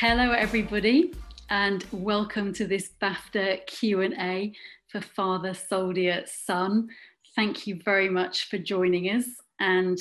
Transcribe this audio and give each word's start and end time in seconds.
Hello, 0.00 0.32
everybody, 0.32 1.12
and 1.50 1.84
welcome 1.92 2.54
to 2.54 2.66
this 2.66 2.92
BAFTA 3.02 3.66
Q&A 3.66 4.50
for 4.88 5.02
Father 5.02 5.52
Soldier 5.52 6.24
Son. 6.24 6.88
Thank 7.36 7.66
you 7.66 7.78
very 7.84 8.08
much 8.08 8.48
for 8.48 8.56
joining 8.56 9.10
us. 9.10 9.26
And 9.58 10.00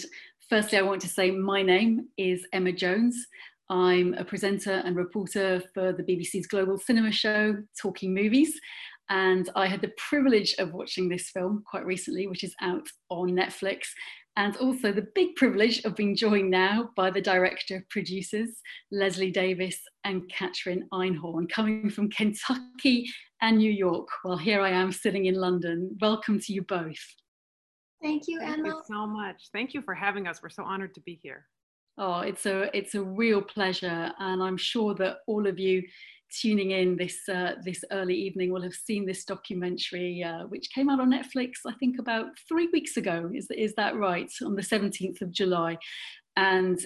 firstly, 0.50 0.78
I 0.78 0.84
want 0.84 1.02
to 1.02 1.10
say 1.10 1.32
my 1.32 1.62
name 1.62 2.08
is 2.18 2.48
Emma 2.54 2.72
Jones. 2.72 3.28
I'm 3.70 4.14
a 4.14 4.24
presenter 4.24 4.82
and 4.86 4.96
reporter 4.96 5.62
for 5.74 5.92
the 5.92 6.04
BBC's 6.04 6.48
global 6.48 6.78
cinema 6.78 7.12
show, 7.12 7.58
Talking 7.78 8.14
Movies. 8.14 8.58
And 9.10 9.50
I 9.54 9.68
had 9.68 9.82
the 9.82 9.92
privilege 9.98 10.56
of 10.60 10.72
watching 10.72 11.10
this 11.10 11.30
film 11.30 11.62
quite 11.70 11.86
recently, 11.86 12.26
which 12.28 12.46
is 12.46 12.56
out 12.62 12.88
on 13.10 13.32
Netflix 13.32 13.88
and 14.40 14.56
also 14.56 14.94
the 14.94 15.06
big 15.16 15.36
privilege 15.36 15.84
of 15.84 15.98
being 15.98 16.16
joined 16.16 16.50
now 16.50 16.92
by 16.96 17.12
the 17.12 17.20
director 17.20 17.86
producers, 17.90 18.62
Leslie 18.90 19.32
Davis 19.32 19.78
and 20.06 20.32
Catrin 20.32 20.84
Einhorn, 20.94 21.50
coming 21.50 21.90
from 21.90 22.10
Kentucky 22.10 23.06
and 23.42 23.58
New 23.58 23.70
York. 23.72 24.08
Well, 24.24 24.38
here 24.38 24.62
I 24.62 24.70
am 24.70 24.94
sitting 24.94 25.26
in 25.26 25.36
London. 25.36 25.98
Welcome 26.00 26.40
to 26.40 26.54
you 26.54 26.62
both. 26.62 27.04
Thank 28.02 28.30
you, 28.30 28.40
Emma. 28.40 28.54
Thank 28.54 28.66
you 28.68 28.82
so 28.88 29.06
much. 29.06 29.50
Thank 29.52 29.74
you 29.74 29.82
for 29.82 29.94
having 29.94 30.26
us. 30.26 30.42
We're 30.42 30.48
so 30.48 30.64
honored 30.64 30.94
to 30.94 31.02
be 31.02 31.20
here. 31.22 31.46
Oh, 31.98 32.22
it's 32.22 32.46
a 32.46 32.76
it's 32.76 32.96
a 32.96 33.04
real 33.04 33.42
pleasure, 33.42 34.14
and 34.20 34.42
I'm 34.42 34.56
sure 34.56 34.96
that 34.96 35.18
all 35.28 35.48
of 35.48 35.60
you 35.60 35.84
tuning 36.30 36.72
in 36.72 36.96
this 36.96 37.28
uh, 37.28 37.54
this 37.64 37.84
early 37.92 38.16
evening 38.16 38.52
will 38.52 38.62
have 38.62 38.74
seen 38.74 39.06
this 39.06 39.26
documentary, 39.26 40.24
uh, 40.24 40.44
which 40.48 40.70
came 40.74 40.90
out 40.90 41.00
on 41.00 41.12
Netflix, 41.12 41.54
I 41.68 41.74
think 41.74 42.00
about 42.00 42.28
three 42.48 42.70
weeks 42.72 42.98
ago. 42.98 43.30
Is 43.34 43.48
is 43.56 43.74
that 43.76 43.96
right? 43.96 44.32
On 44.44 44.56
the 44.56 44.62
17th 44.62 45.22
of 45.22 45.32
July, 45.32 45.78
and 46.36 46.80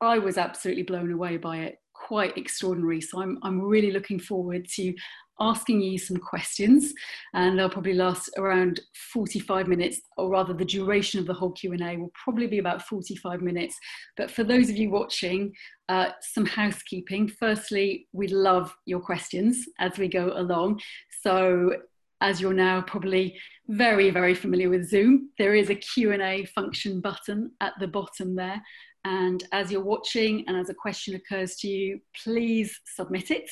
I 0.00 0.18
was 0.18 0.38
absolutely 0.38 0.82
blown 0.82 1.12
away 1.12 1.36
by 1.36 1.58
it. 1.58 1.78
Quite 1.94 2.36
extraordinary. 2.36 3.00
So 3.00 3.20
I'm 3.20 3.38
I'm 3.42 3.60
really 3.60 3.90
looking 3.90 4.20
forward 4.20 4.66
to 4.74 4.94
asking 5.40 5.82
you 5.82 5.98
some 5.98 6.16
questions 6.16 6.94
and 7.34 7.58
they'll 7.58 7.68
probably 7.68 7.94
last 7.94 8.30
around 8.38 8.80
45 9.12 9.68
minutes 9.68 10.00
or 10.16 10.30
rather 10.30 10.54
the 10.54 10.64
duration 10.64 11.20
of 11.20 11.26
the 11.26 11.34
whole 11.34 11.52
q&a 11.52 11.96
will 11.96 12.12
probably 12.14 12.46
be 12.46 12.58
about 12.58 12.82
45 12.82 13.42
minutes. 13.42 13.76
But 14.16 14.30
for 14.30 14.44
those 14.44 14.70
of 14.70 14.76
you 14.76 14.90
watching 14.90 15.52
uh, 15.88 16.10
some 16.20 16.46
housekeeping. 16.46 17.28
Firstly 17.28 18.08
we 18.12 18.28
love 18.28 18.74
your 18.86 19.00
questions 19.00 19.64
as 19.78 19.98
we 19.98 20.08
go 20.08 20.32
along. 20.34 20.80
So 21.22 21.76
as 22.20 22.40
you're 22.40 22.54
now 22.54 22.80
probably 22.80 23.38
very 23.68 24.10
very 24.10 24.34
familiar 24.34 24.70
with 24.70 24.88
zoom 24.88 25.28
there 25.38 25.54
is 25.54 25.68
a 25.68 25.74
q&a 25.74 26.44
function 26.46 27.00
button 27.00 27.50
at 27.60 27.74
the 27.78 27.86
bottom 27.86 28.34
there 28.34 28.62
and 29.06 29.44
as 29.52 29.70
you're 29.70 29.84
watching 29.84 30.42
and 30.48 30.56
as 30.56 30.68
a 30.68 30.74
question 30.74 31.14
occurs 31.14 31.54
to 31.58 31.68
you, 31.68 32.00
please 32.24 32.80
submit 32.96 33.30
it. 33.30 33.48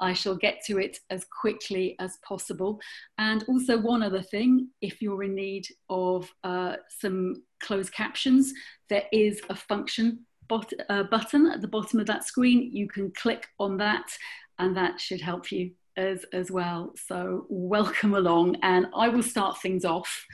I 0.00 0.12
shall 0.12 0.34
get 0.34 0.60
to 0.66 0.78
it 0.78 0.98
as 1.08 1.24
quickly 1.40 1.94
as 2.00 2.18
possible. 2.26 2.80
And 3.16 3.44
also, 3.46 3.78
one 3.78 4.02
other 4.02 4.22
thing 4.22 4.70
if 4.80 5.00
you're 5.00 5.22
in 5.22 5.36
need 5.36 5.68
of 5.88 6.28
uh, 6.42 6.76
some 6.88 7.44
closed 7.60 7.92
captions, 7.92 8.52
there 8.88 9.04
is 9.12 9.40
a 9.48 9.54
function 9.54 10.26
bot- 10.48 10.72
uh, 10.88 11.04
button 11.04 11.46
at 11.46 11.60
the 11.60 11.68
bottom 11.68 12.00
of 12.00 12.06
that 12.06 12.24
screen. 12.24 12.68
You 12.72 12.88
can 12.88 13.12
click 13.12 13.46
on 13.60 13.76
that, 13.76 14.10
and 14.58 14.76
that 14.76 15.00
should 15.00 15.20
help 15.20 15.52
you 15.52 15.70
as, 15.96 16.24
as 16.32 16.50
well. 16.50 16.92
So, 17.06 17.46
welcome 17.48 18.14
along. 18.14 18.56
And 18.62 18.88
I 18.96 19.10
will 19.10 19.22
start 19.22 19.62
things 19.62 19.84
off. 19.84 20.26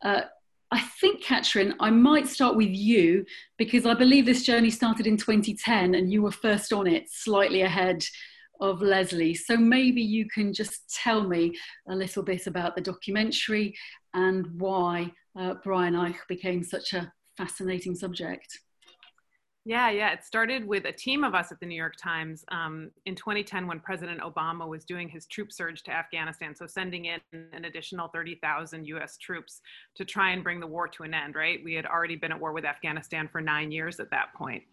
Uh, 0.00 0.22
I 0.72 0.80
think, 0.80 1.22
Catrin, 1.22 1.74
I 1.80 1.90
might 1.90 2.26
start 2.26 2.56
with 2.56 2.70
you 2.70 3.26
because 3.58 3.84
I 3.84 3.92
believe 3.92 4.24
this 4.24 4.42
journey 4.42 4.70
started 4.70 5.06
in 5.06 5.18
2010 5.18 5.94
and 5.94 6.10
you 6.10 6.22
were 6.22 6.32
first 6.32 6.72
on 6.72 6.86
it, 6.86 7.10
slightly 7.10 7.60
ahead 7.60 8.02
of 8.58 8.80
Leslie. 8.80 9.34
So 9.34 9.58
maybe 9.58 10.00
you 10.00 10.26
can 10.30 10.54
just 10.54 10.94
tell 10.94 11.28
me 11.28 11.52
a 11.90 11.94
little 11.94 12.22
bit 12.22 12.46
about 12.46 12.74
the 12.74 12.80
documentary 12.80 13.74
and 14.14 14.46
why 14.58 15.12
uh, 15.38 15.54
Brian 15.62 15.92
Eisch 15.92 16.16
became 16.26 16.64
such 16.64 16.94
a 16.94 17.12
fascinating 17.36 17.94
subject. 17.94 18.58
Yeah, 19.64 19.90
yeah. 19.90 20.12
It 20.12 20.24
started 20.24 20.66
with 20.66 20.86
a 20.86 20.92
team 20.92 21.22
of 21.22 21.36
us 21.36 21.52
at 21.52 21.60
the 21.60 21.66
New 21.66 21.76
York 21.76 21.94
Times 21.96 22.44
um, 22.48 22.90
in 23.06 23.14
2010 23.14 23.68
when 23.68 23.78
President 23.78 24.20
Obama 24.20 24.66
was 24.66 24.84
doing 24.84 25.08
his 25.08 25.24
troop 25.26 25.52
surge 25.52 25.84
to 25.84 25.92
Afghanistan. 25.92 26.52
So, 26.56 26.66
sending 26.66 27.04
in 27.04 27.20
an 27.52 27.64
additional 27.64 28.08
30,000 28.08 28.84
US 28.88 29.16
troops 29.18 29.60
to 29.94 30.04
try 30.04 30.30
and 30.30 30.42
bring 30.42 30.58
the 30.58 30.66
war 30.66 30.88
to 30.88 31.04
an 31.04 31.14
end, 31.14 31.36
right? 31.36 31.60
We 31.62 31.74
had 31.74 31.86
already 31.86 32.16
been 32.16 32.32
at 32.32 32.40
war 32.40 32.52
with 32.52 32.64
Afghanistan 32.64 33.28
for 33.30 33.40
nine 33.40 33.70
years 33.70 34.00
at 34.00 34.10
that 34.10 34.34
point. 34.34 34.64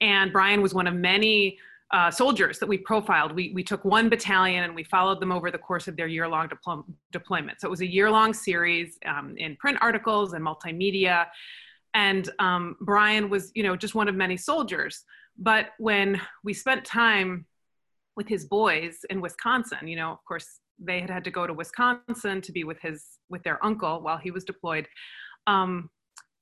And 0.00 0.32
Brian 0.32 0.62
was 0.62 0.72
one 0.72 0.86
of 0.86 0.94
many 0.94 1.58
uh, 1.90 2.12
soldiers 2.12 2.60
that 2.60 2.68
we 2.68 2.78
profiled. 2.78 3.32
We, 3.32 3.50
we 3.54 3.64
took 3.64 3.84
one 3.84 4.08
battalion 4.08 4.62
and 4.62 4.74
we 4.74 4.84
followed 4.84 5.20
them 5.20 5.32
over 5.32 5.50
the 5.50 5.58
course 5.58 5.88
of 5.88 5.96
their 5.96 6.06
year 6.06 6.28
long 6.28 6.48
deplo- 6.48 6.84
deployment. 7.10 7.60
So, 7.60 7.66
it 7.66 7.70
was 7.70 7.80
a 7.80 7.90
year 7.90 8.08
long 8.08 8.32
series 8.32 9.00
um, 9.04 9.34
in 9.36 9.56
print 9.56 9.78
articles 9.80 10.32
and 10.34 10.46
multimedia 10.46 11.26
and 11.94 12.30
um, 12.38 12.76
brian 12.80 13.30
was 13.30 13.50
you 13.54 13.62
know 13.62 13.76
just 13.76 13.94
one 13.94 14.08
of 14.08 14.14
many 14.14 14.36
soldiers. 14.36 15.04
But 15.40 15.66
when 15.78 16.20
we 16.42 16.52
spent 16.52 16.84
time 16.84 17.46
with 18.16 18.26
his 18.26 18.46
boys 18.46 18.98
in 19.10 19.20
wisconsin 19.20 19.86
you 19.86 19.96
know 19.96 20.10
of 20.10 20.24
course 20.24 20.60
they 20.78 21.00
had 21.00 21.10
had 21.10 21.24
to 21.24 21.30
go 21.30 21.46
to 21.46 21.52
wisconsin 21.52 22.40
to 22.40 22.52
be 22.52 22.64
with 22.64 22.80
his 22.80 23.04
with 23.28 23.42
their 23.42 23.64
uncle 23.64 24.00
while 24.00 24.18
he 24.18 24.30
was 24.30 24.44
deployed. 24.44 24.88
Um, 25.46 25.90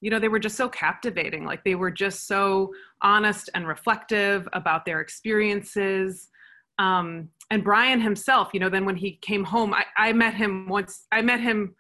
you 0.01 0.11
know 0.11 0.19
they 0.19 0.29
were 0.29 0.39
just 0.39 0.57
so 0.57 0.69
captivating. 0.69 1.45
Like 1.45 1.65
they 1.65 1.75
were 1.75 1.91
just 1.91 2.27
so 2.27 2.73
honest 3.03 3.51
and 3.55 3.67
reflective 3.67 4.49
about 4.53 4.85
their 4.85 5.01
experiences. 5.01 6.29
Um, 6.79 7.31
and 7.51 7.63
brian 7.63 8.01
himself 8.01 8.51
you 8.53 8.61
know 8.61 8.69
then 8.69 8.85
when 8.85 8.97
he 8.97 9.13
came 9.23 9.45
home 9.45 9.75
I, 9.75 9.85
I 9.97 10.13
met 10.13 10.35
him 10.35 10.69
once 10.69 11.07
i 11.13 11.23
met 11.23 11.41
him 11.41 11.75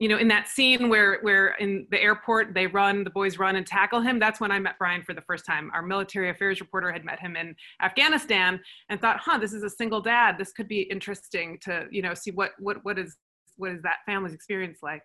you 0.00 0.08
know 0.08 0.18
in 0.18 0.28
that 0.28 0.48
scene 0.48 0.88
where 0.88 1.20
where 1.22 1.54
in 1.60 1.86
the 1.90 2.00
airport 2.00 2.52
they 2.52 2.66
run 2.66 3.04
the 3.04 3.10
boys 3.10 3.38
run 3.38 3.56
and 3.56 3.66
tackle 3.66 4.00
him 4.00 4.18
that's 4.18 4.40
when 4.40 4.50
i 4.50 4.58
met 4.58 4.74
brian 4.78 5.02
for 5.02 5.14
the 5.14 5.22
first 5.22 5.46
time. 5.46 5.70
Our 5.72 5.82
military 5.82 6.30
affairs 6.30 6.60
reporter 6.60 6.90
had 6.90 7.04
met 7.04 7.20
him 7.20 7.36
in 7.36 7.54
afghanistan 7.80 8.60
and 8.88 9.00
thought 9.00 9.20
huh 9.20 9.38
this 9.38 9.52
is 9.52 9.62
a 9.62 9.70
single 9.70 10.00
dad. 10.00 10.36
This 10.38 10.52
could 10.52 10.68
be 10.68 10.82
interesting 10.82 11.58
to 11.62 11.86
you 11.90 12.02
know 12.02 12.14
see 12.14 12.30
what 12.32 12.52
what 12.58 12.78
what 12.84 12.98
is 12.98 13.16
what 13.56 13.70
is 13.70 13.82
that 13.82 13.98
family's 14.06 14.34
experience 14.34 14.78
like? 14.82 15.02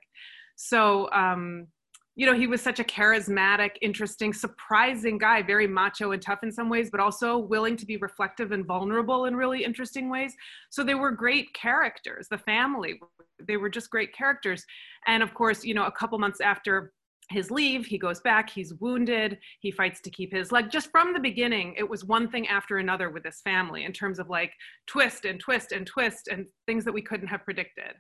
So 0.56 1.10
um 1.12 1.68
you 2.16 2.26
know, 2.26 2.34
he 2.34 2.48
was 2.48 2.62
such 2.62 2.80
a 2.80 2.84
charismatic, 2.84 3.72
interesting, 3.82 4.34
surprising 4.34 5.18
guy, 5.18 5.42
very 5.42 5.68
macho 5.68 6.12
and 6.12 6.22
tough 6.22 6.40
in 6.44 6.52
some 6.52 6.70
ways, 6.70 6.90
but 6.90 7.00
also 7.00 7.38
willing 7.38 7.78
to 7.78 7.86
be 7.86 7.98
reflective 7.98 8.52
and 8.52 8.66
vulnerable 8.66 9.26
in 9.26 9.36
really 9.36 9.64
interesting 9.64 10.10
ways. 10.10 10.34
So 10.70 10.84
they 10.84 10.96
were 10.96 11.12
great 11.12 11.54
characters. 11.54 12.28
The 12.30 12.38
family, 12.38 13.00
they 13.48 13.58
were 13.58 13.70
just 13.70 13.90
great 13.90 14.14
characters. 14.14 14.66
And 15.08 15.24
of 15.24 15.34
course, 15.34 15.64
you 15.64 15.74
know, 15.74 15.86
a 15.86 15.92
couple 15.92 16.20
months 16.20 16.42
after 16.42 16.92
his 17.30 17.52
leave, 17.52 17.86
he 17.86 17.98
goes 17.98 18.20
back, 18.22 18.50
he's 18.50 18.74
wounded, 18.76 19.38
he 19.60 19.72
fights 19.72 20.02
to 20.02 20.10
keep 20.10 20.34
his 20.34 20.52
leg. 20.52 20.72
Just 20.72 20.90
from 20.92 21.14
the 21.14 21.20
beginning, 21.20 21.76
it 21.78 21.88
was 21.88 22.04
one 22.04 22.30
thing 22.30 22.48
after 22.48 22.78
another 22.78 23.12
with 23.12 23.24
this 23.24 23.42
family 23.44 23.86
in 23.86 23.94
terms 23.94 24.20
of 24.20 24.30
like 24.30 24.52
twist 24.88 25.26
and 25.26 25.40
twist 25.40 25.72
and 25.72 25.86
twist 25.86 26.28
and 26.28 26.48
things 26.66 26.84
that 26.86 26.94
we 26.94 27.02
couldn't 27.02 27.28
have 27.28 27.46
predicted. 27.46 27.94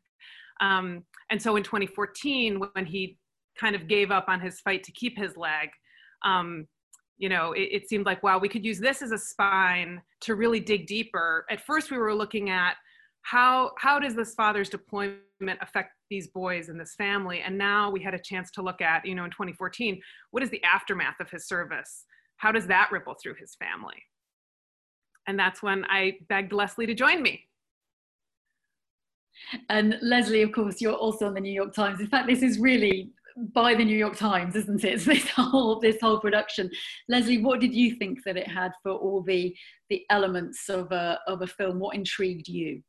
Um, 0.61 1.03
and 1.29 1.41
so 1.41 1.55
in 1.55 1.63
2014, 1.63 2.61
when 2.73 2.85
he 2.85 3.17
kind 3.59 3.75
of 3.75 3.87
gave 3.87 4.11
up 4.11 4.25
on 4.27 4.39
his 4.39 4.59
fight 4.61 4.83
to 4.83 4.91
keep 4.91 5.17
his 5.17 5.35
leg, 5.35 5.69
um, 6.23 6.67
you 7.17 7.27
know, 7.29 7.51
it, 7.51 7.69
it 7.71 7.89
seemed 7.89 8.05
like, 8.05 8.23
wow, 8.23 8.37
we 8.39 8.49
could 8.49 8.63
use 8.63 8.79
this 8.79 9.01
as 9.01 9.11
a 9.11 9.17
spine 9.17 10.01
to 10.21 10.35
really 10.35 10.59
dig 10.59 10.87
deeper. 10.87 11.45
At 11.49 11.61
first, 11.61 11.91
we 11.91 11.97
were 11.97 12.15
looking 12.15 12.49
at 12.49 12.75
how 13.23 13.71
how 13.77 13.99
does 13.99 14.15
this 14.15 14.33
father's 14.33 14.69
deployment 14.69 15.19
affect 15.61 15.91
these 16.09 16.27
boys 16.27 16.69
and 16.69 16.79
this 16.79 16.95
family? 16.95 17.41
And 17.41 17.57
now 17.57 17.91
we 17.91 18.01
had 18.01 18.13
a 18.13 18.19
chance 18.19 18.49
to 18.51 18.61
look 18.61 18.81
at 18.81 19.05
you 19.05 19.13
know 19.13 19.25
in 19.25 19.31
2014 19.31 20.01
what 20.31 20.41
is 20.41 20.49
the 20.49 20.63
aftermath 20.63 21.19
of 21.19 21.29
his 21.29 21.47
service? 21.47 22.05
How 22.37 22.51
does 22.51 22.67
that 22.67 22.89
ripple 22.91 23.15
through 23.21 23.35
his 23.35 23.55
family? 23.55 24.01
And 25.27 25.37
that's 25.37 25.61
when 25.61 25.85
i 25.89 26.13
begged 26.27 26.53
leslie 26.53 26.87
to 26.87 26.95
join 26.95 27.21
me. 27.21 27.45
And 29.69 29.97
leslie 30.01 30.41
of 30.41 30.51
course 30.53 30.81
you're 30.81 30.93
also 30.93 31.27
on 31.27 31.33
the 31.33 31.41
new 31.41 31.51
york 31.51 31.73
times. 31.73 31.99
In 31.99 32.07
fact 32.07 32.27
this 32.27 32.41
is 32.41 32.57
really 32.57 33.11
by 33.53 33.73
the 33.73 33.85
New 33.85 33.97
York 33.97 34.15
Times, 34.15 34.55
isn't 34.55 34.83
it? 34.83 34.99
This 35.05 35.29
whole 35.29 35.79
this 35.79 35.97
whole 36.01 36.19
production. 36.19 36.69
Leslie, 37.07 37.41
what 37.41 37.59
did 37.59 37.73
you 37.73 37.95
think 37.95 38.23
that 38.25 38.37
it 38.37 38.47
had 38.47 38.71
for 38.83 38.91
all 38.91 39.21
the 39.21 39.55
the 39.89 40.05
elements 40.09 40.69
of 40.69 40.91
a 40.91 41.19
of 41.27 41.41
a 41.41 41.47
film? 41.47 41.79
What 41.79 41.95
intrigued 41.95 42.47
you? 42.47 42.81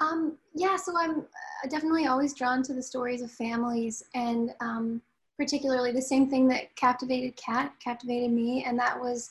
Um, 0.00 0.38
yeah, 0.54 0.76
so 0.76 0.92
I'm 0.98 1.20
uh, 1.20 1.68
definitely 1.68 2.06
always 2.06 2.34
drawn 2.34 2.62
to 2.64 2.74
the 2.74 2.82
stories 2.82 3.22
of 3.22 3.30
families, 3.30 4.02
and 4.14 4.52
um, 4.60 5.00
particularly 5.38 5.92
the 5.92 6.02
same 6.02 6.28
thing 6.28 6.48
that 6.48 6.74
captivated 6.76 7.36
Cat 7.36 7.72
captivated 7.82 8.32
me, 8.32 8.64
and 8.64 8.78
that 8.78 8.98
was 8.98 9.30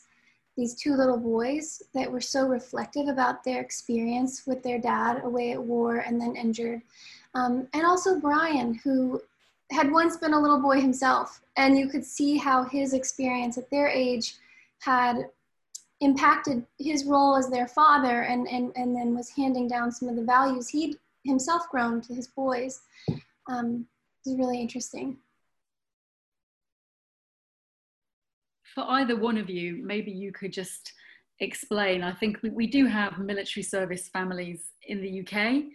these 0.55 0.75
two 0.75 0.95
little 0.95 1.17
boys 1.17 1.81
that 1.93 2.11
were 2.11 2.21
so 2.21 2.47
reflective 2.47 3.07
about 3.07 3.43
their 3.43 3.59
experience 3.59 4.43
with 4.45 4.61
their 4.61 4.79
dad 4.79 5.23
away 5.23 5.51
at 5.51 5.61
war 5.61 5.97
and 5.97 6.21
then 6.21 6.35
injured, 6.35 6.81
um, 7.35 7.67
and 7.73 7.85
also 7.85 8.19
Brian, 8.19 8.75
who 8.75 9.21
had 9.73 9.91
once 9.91 10.17
been 10.17 10.33
a 10.33 10.39
little 10.39 10.59
boy 10.59 10.79
himself, 10.79 11.41
and 11.57 11.77
you 11.77 11.87
could 11.87 12.05
see 12.05 12.37
how 12.37 12.63
his 12.63 12.93
experience 12.93 13.57
at 13.57 13.69
their 13.69 13.87
age 13.87 14.35
had 14.79 15.29
impacted 16.01 16.65
his 16.79 17.05
role 17.05 17.35
as 17.35 17.49
their 17.49 17.67
father 17.67 18.23
and, 18.23 18.47
and, 18.47 18.71
and 18.75 18.95
then 18.95 19.15
was 19.15 19.29
handing 19.29 19.67
down 19.67 19.91
some 19.91 20.09
of 20.09 20.15
the 20.15 20.23
values 20.23 20.67
he'd 20.67 20.97
himself 21.23 21.69
grown 21.69 22.01
to 22.01 22.13
his 22.13 22.27
boys. 22.27 22.81
Um, 23.49 23.85
is 24.25 24.37
really 24.37 24.61
interesting. 24.61 25.17
For 28.73 28.85
either 28.87 29.15
one 29.15 29.37
of 29.37 29.49
you, 29.49 29.81
maybe 29.83 30.11
you 30.11 30.31
could 30.31 30.53
just 30.53 30.93
explain. 31.39 32.01
I 32.03 32.13
think 32.13 32.41
we, 32.41 32.49
we 32.49 32.67
do 32.67 32.85
have 32.85 33.19
military 33.19 33.63
service 33.63 34.07
families 34.09 34.71
in 34.87 35.01
the 35.01 35.21
UK 35.21 35.65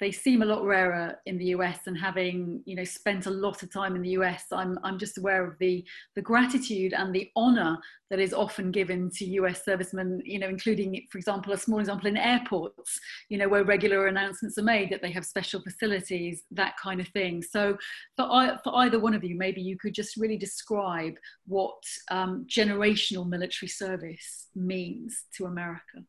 they 0.00 0.12
seem 0.12 0.42
a 0.42 0.46
lot 0.46 0.64
rarer 0.64 1.18
in 1.26 1.38
the 1.38 1.46
US 1.46 1.80
and 1.86 1.98
having 1.98 2.62
you 2.64 2.76
know 2.76 2.84
spent 2.84 3.26
a 3.26 3.30
lot 3.30 3.62
of 3.62 3.72
time 3.72 3.96
in 3.96 4.02
the 4.02 4.10
US 4.10 4.44
I'm, 4.52 4.78
I'm 4.82 4.98
just 4.98 5.18
aware 5.18 5.44
of 5.46 5.58
the 5.58 5.84
the 6.16 6.22
gratitude 6.22 6.92
and 6.92 7.14
the 7.14 7.30
honor 7.36 7.76
that 8.10 8.20
is 8.20 8.32
often 8.32 8.70
given 8.70 9.10
to 9.16 9.24
US 9.24 9.64
servicemen 9.64 10.22
you 10.24 10.38
know 10.38 10.48
including 10.48 11.06
for 11.10 11.18
example 11.18 11.52
a 11.52 11.58
small 11.58 11.80
example 11.80 12.08
in 12.08 12.16
airports 12.16 12.98
you 13.28 13.38
know 13.38 13.48
where 13.48 13.64
regular 13.64 14.06
announcements 14.06 14.58
are 14.58 14.62
made 14.62 14.90
that 14.90 15.02
they 15.02 15.10
have 15.10 15.26
special 15.26 15.60
facilities 15.62 16.44
that 16.50 16.74
kind 16.82 17.00
of 17.00 17.08
thing. 17.08 17.42
So 17.42 17.76
for, 18.16 18.58
for 18.64 18.76
either 18.76 18.98
one 18.98 19.14
of 19.14 19.24
you 19.24 19.36
maybe 19.36 19.60
you 19.60 19.76
could 19.78 19.94
just 19.94 20.16
really 20.16 20.38
describe 20.38 21.14
what 21.46 21.82
um, 22.10 22.46
generational 22.48 23.28
military 23.28 23.68
service 23.68 24.48
means 24.54 25.24
to 25.36 25.46
America 25.46 26.04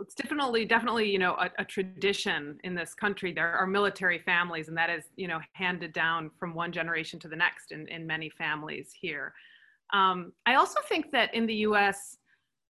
it's 0.00 0.14
definitely 0.14 0.64
definitely 0.64 1.10
you 1.10 1.18
know 1.18 1.34
a, 1.34 1.50
a, 1.58 1.64
tradition 1.64 2.58
in 2.64 2.74
this 2.74 2.94
country. 2.94 3.32
There 3.32 3.52
are 3.52 3.66
military 3.66 4.18
families 4.18 4.68
and 4.68 4.76
that 4.76 4.90
is 4.90 5.04
you 5.16 5.28
know 5.28 5.40
handed 5.52 5.92
down 5.92 6.30
from 6.38 6.54
one 6.54 6.72
generation 6.72 7.18
to 7.20 7.28
the 7.28 7.36
next 7.36 7.72
in, 7.72 7.86
in 7.88 8.06
many 8.06 8.30
families 8.30 8.90
here. 8.98 9.32
Um, 9.92 10.32
i 10.46 10.54
also 10.54 10.78
think 10.88 11.10
that 11.10 11.34
in 11.34 11.46
the 11.46 11.54
us 11.54 12.16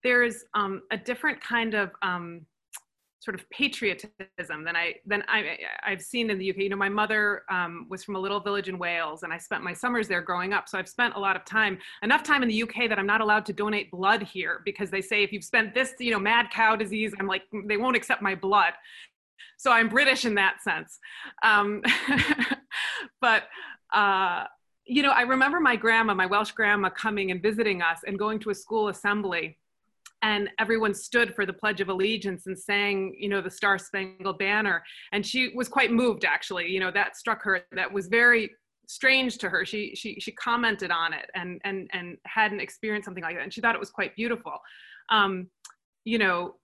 there's 0.03 0.45
um, 0.53 0.81
a 0.91 0.97
different 0.97 1.41
kind 1.41 1.73
of 1.73 1.91
um, 2.01 2.45
sort 3.21 3.35
of 3.35 3.47
patriotism 3.51 4.63
than 4.65 4.75
I 4.75 4.95
than 5.06 5.23
I 5.27 5.59
I've 5.83 6.01
seen 6.01 6.31
in 6.31 6.39
the 6.39 6.50
UK. 6.50 6.57
You 6.57 6.69
know, 6.69 6.75
my 6.75 6.89
mother 6.89 7.44
um, 7.51 7.85
was 7.88 8.03
from 8.03 8.15
a 8.15 8.19
little 8.19 8.39
village 8.39 8.68
in 8.68 8.79
Wales, 8.79 9.21
and 9.21 9.31
I 9.31 9.38
spent 9.38 9.63
my 9.63 9.73
summers 9.73 10.07
there 10.07 10.21
growing 10.21 10.53
up. 10.53 10.68
So 10.68 10.79
I've 10.79 10.89
spent 10.89 11.13
a 11.15 11.19
lot 11.19 11.35
of 11.35 11.45
time, 11.45 11.77
enough 12.01 12.23
time 12.23 12.41
in 12.41 12.50
the 12.50 12.63
UK 12.63 12.89
that 12.89 12.97
I'm 12.97 13.06
not 13.06 13.21
allowed 13.21 13.45
to 13.45 13.53
donate 13.53 13.91
blood 13.91 14.23
here 14.23 14.62
because 14.65 14.89
they 14.89 15.01
say 15.01 15.21
if 15.23 15.31
you've 15.31 15.44
spent 15.44 15.75
this, 15.75 15.94
you 16.00 16.09
know, 16.09 16.19
mad 16.19 16.47
cow 16.51 16.75
disease, 16.75 17.13
I'm 17.19 17.27
like 17.27 17.44
they 17.68 17.77
won't 17.77 17.95
accept 17.95 18.23
my 18.23 18.33
blood. 18.33 18.73
So 19.57 19.71
I'm 19.71 19.88
British 19.88 20.25
in 20.25 20.35
that 20.35 20.62
sense, 20.63 21.00
um, 21.44 21.83
but. 23.21 23.44
Uh, 23.94 24.45
you 24.85 25.03
know, 25.03 25.12
I 25.12 25.21
remember 25.21 25.59
my 25.59 25.75
grandma, 25.75 26.13
my 26.13 26.25
Welsh 26.25 26.51
grandma, 26.51 26.89
coming 26.89 27.31
and 27.31 27.41
visiting 27.41 27.81
us 27.81 28.00
and 28.06 28.18
going 28.18 28.39
to 28.39 28.50
a 28.50 28.56
school 28.56 28.88
assembly 28.88 29.57
and 30.23 30.50
everyone 30.59 30.94
stood 30.94 31.33
for 31.35 31.45
the 31.45 31.53
pledge 31.53 31.81
of 31.81 31.89
allegiance 31.89 32.47
and 32.47 32.57
sang 32.57 33.15
you 33.18 33.29
know 33.29 33.41
the 33.41 33.50
star 33.50 33.77
spangled 33.77 34.38
banner. 34.38 34.83
And 35.12 35.25
she 35.25 35.51
was 35.56 35.68
quite 35.68 35.91
moved 35.91 36.25
actually. 36.25 36.68
You 36.68 36.79
know 36.79 36.91
that 36.91 37.15
struck 37.15 37.44
her. 37.44 37.62
That 37.71 37.91
was 37.91 38.07
very 38.07 38.51
strange 38.88 39.38
to 39.39 39.50
her. 39.50 39.65
She 39.65 39.95
she 39.95 40.19
she 40.19 40.31
commented 40.33 40.91
on 40.91 41.13
it 41.13 41.29
and 41.35 41.62
and 41.63 41.89
and 41.94 42.18
hadn't 42.25 42.59
experienced 42.59 43.06
something 43.06 43.23
like 43.23 43.35
that. 43.35 43.44
And 43.44 43.53
she 43.53 43.62
thought 43.62 43.75
it 43.75 43.79
was 43.79 43.91
quite 43.91 44.15
beautiful. 44.15 44.53
Um 45.09 45.47
you 46.03 46.18
know 46.18 46.56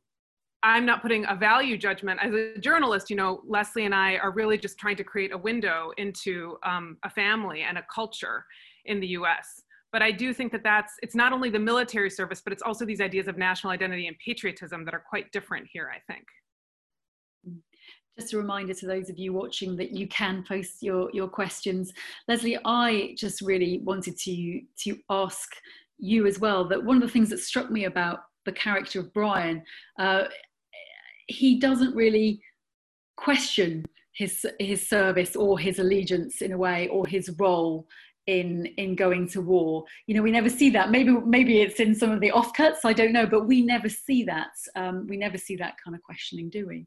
i'm 0.63 0.86
not 0.86 1.01
putting 1.01 1.25
a 1.30 1.36
value 1.36 1.77
judgment. 1.77 2.19
As 2.21 2.33
a 2.33 2.57
journalist 2.59 3.09
you 3.09 3.15
know 3.15 3.42
leslie 3.48 3.86
and 3.86 3.94
i 3.94 4.18
are 4.18 4.31
really 4.31 4.57
just 4.57 4.77
trying 4.80 4.95
to 4.95 5.04
create 5.04 5.31
a 5.31 5.38
window 5.38 5.92
into 5.98 6.57
um, 6.63 6.98
a 7.04 7.09
family 7.09 7.62
and 7.62 7.77
a 7.77 7.86
culture 7.94 8.44
in 8.86 9.00
the 9.00 9.07
us 9.09 9.62
but 9.97 10.03
i 10.03 10.11
do 10.11 10.31
think 10.31 10.51
that 10.51 10.61
that's 10.61 10.94
it's 11.01 11.15
not 11.15 11.33
only 11.33 11.49
the 11.49 11.57
military 11.57 12.11
service 12.11 12.39
but 12.39 12.53
it's 12.53 12.61
also 12.61 12.85
these 12.85 13.01
ideas 13.01 13.27
of 13.27 13.35
national 13.35 13.73
identity 13.73 14.05
and 14.05 14.15
patriotism 14.23 14.85
that 14.85 14.94
are 14.94 15.03
quite 15.09 15.31
different 15.31 15.65
here 15.73 15.91
i 15.91 15.99
think. 16.11 16.23
Just 18.19 18.33
a 18.33 18.38
reminder 18.38 18.73
to 18.75 18.85
those 18.88 19.09
of 19.09 19.17
you 19.17 19.31
watching 19.33 19.75
that 19.77 19.91
you 19.91 20.07
can 20.07 20.44
post 20.47 20.83
your 20.83 21.09
your 21.13 21.27
questions. 21.27 21.91
Leslie 22.27 22.59
i 22.63 23.15
just 23.17 23.41
really 23.41 23.79
wanted 23.83 24.15
to 24.19 24.61
to 24.83 24.97
ask 25.09 25.49
you 25.97 26.27
as 26.27 26.38
well 26.38 26.67
that 26.67 26.83
one 26.83 26.97
of 26.97 27.01
the 27.01 27.13
things 27.15 27.29
that 27.31 27.39
struck 27.39 27.71
me 27.71 27.85
about 27.85 28.19
the 28.45 28.51
character 28.51 28.99
of 28.99 29.11
brian 29.13 29.63
uh, 29.99 30.25
he 31.27 31.59
doesn't 31.59 31.95
really 31.95 32.39
question 33.15 33.83
his 34.13 34.45
his 34.59 34.88
service 34.88 35.35
or 35.35 35.57
his 35.59 35.79
allegiance 35.79 36.41
in 36.41 36.51
a 36.51 36.57
way 36.57 36.88
or 36.89 37.05
his 37.07 37.29
role 37.39 37.88
in 38.27 38.65
in 38.77 38.95
going 38.95 39.27
to 39.29 39.41
war. 39.41 39.85
You 40.06 40.15
know 40.15 40.21
we 40.21 40.31
never 40.31 40.50
see 40.50 40.69
that. 40.71 40.91
Maybe 40.91 41.12
maybe 41.12 41.62
it's 41.62 41.79
in 41.79 41.95
some 41.95 42.12
of 42.12 42.19
the 42.19 42.31
offcuts 42.31 42.79
i 42.83 42.94
don't 42.94 43.13
know 43.13 43.25
but 43.25 43.47
we 43.47 43.62
never 43.62 43.89
see 43.89 44.24
that 44.24 44.51
um, 44.75 45.07
we 45.07 45.18
never 45.18 45.38
see 45.38 45.56
that 45.56 45.75
kind 45.83 45.95
of 45.95 46.03
questioning 46.03 46.50
do 46.50 46.68
we? 46.68 46.85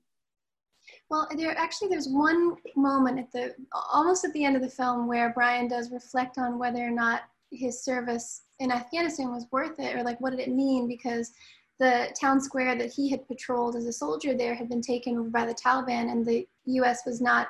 Well 1.08 1.28
there 1.36 1.56
actually 1.58 1.88
there's 1.88 2.08
one 2.08 2.56
moment 2.76 3.18
at 3.18 3.32
the 3.32 3.54
almost 3.92 4.24
at 4.24 4.32
the 4.32 4.44
end 4.44 4.56
of 4.56 4.62
the 4.62 4.68
film 4.68 5.08
where 5.08 5.32
brian 5.34 5.68
does 5.68 5.90
reflect 5.90 6.38
on 6.38 6.58
whether 6.58 6.80
or 6.80 6.90
not 6.90 7.22
his 7.50 7.82
service 7.82 8.42
in 8.60 8.70
afghanistan 8.70 9.30
was 9.30 9.46
worth 9.50 9.78
it 9.78 9.96
or 9.96 10.02
like 10.02 10.20
what 10.20 10.30
did 10.30 10.40
it 10.40 10.50
mean 10.50 10.86
because 10.86 11.32
the 11.80 12.14
town 12.20 12.40
square 12.40 12.76
that 12.76 12.92
he 12.92 13.10
had 13.10 13.26
patrolled 13.26 13.74
as 13.74 13.86
a 13.86 13.92
soldier 13.92 14.34
there 14.34 14.54
had 14.54 14.68
been 14.68 14.82
taken 14.82 15.18
over 15.18 15.30
by 15.30 15.44
the 15.44 15.54
taliban 15.54 16.12
and 16.12 16.24
the 16.24 16.46
us 16.66 17.00
was 17.04 17.20
not 17.20 17.48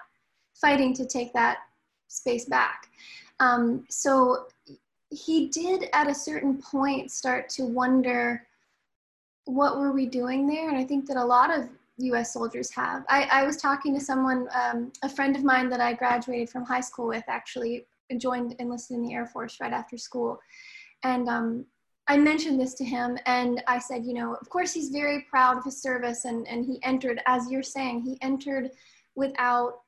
fighting 0.55 0.95
to 0.95 1.07
take 1.07 1.33
that 1.35 1.59
space 2.09 2.47
back 2.47 2.87
um, 3.41 3.85
so 3.89 4.47
he 5.11 5.49
did 5.49 5.89
at 5.93 6.09
a 6.09 6.15
certain 6.15 6.63
point 6.63 7.11
start 7.11 7.49
to 7.49 7.65
wonder 7.65 8.47
what 9.47 9.79
were 9.79 9.93
we 9.93 10.07
doing 10.07 10.47
there? 10.47 10.69
And 10.69 10.79
I 10.79 10.85
think 10.85 11.07
that 11.07 11.17
a 11.17 11.25
lot 11.25 11.51
of 11.51 11.69
US 11.99 12.33
soldiers 12.33 12.71
have. 12.73 13.05
I, 13.09 13.25
I 13.25 13.45
was 13.45 13.57
talking 13.57 13.95
to 13.95 14.01
someone, 14.01 14.47
um, 14.55 14.93
a 15.03 15.09
friend 15.09 15.35
of 15.35 15.43
mine 15.43 15.69
that 15.71 15.81
I 15.81 15.95
graduated 15.95 16.49
from 16.49 16.65
high 16.65 16.81
school 16.81 17.09
with, 17.09 17.25
actually 17.27 17.87
joined 18.19 18.55
enlisted 18.59 18.97
in 18.97 19.03
the 19.03 19.15
Air 19.15 19.27
Force 19.27 19.59
right 19.61 19.73
after 19.73 19.97
school. 19.97 20.39
And 21.03 21.29
um, 21.29 21.65
I 22.07 22.17
mentioned 22.17 22.61
this 22.61 22.75
to 22.75 22.85
him 22.85 23.19
and 23.27 23.63
I 23.67 23.79
said, 23.79 24.05
you 24.05 24.15
know, 24.15 24.35
of 24.35 24.49
course 24.49 24.73
he's 24.73 24.91
very 24.91 25.27
proud 25.31 25.57
of 25.57 25.65
his 25.65 25.81
service 25.81 26.25
and, 26.25 26.47
and 26.49 26.65
he 26.65 26.79
entered, 26.83 27.21
as 27.27 27.51
you're 27.51 27.63
saying, 27.63 28.03
he 28.03 28.19
entered 28.21 28.71
without 29.15 29.81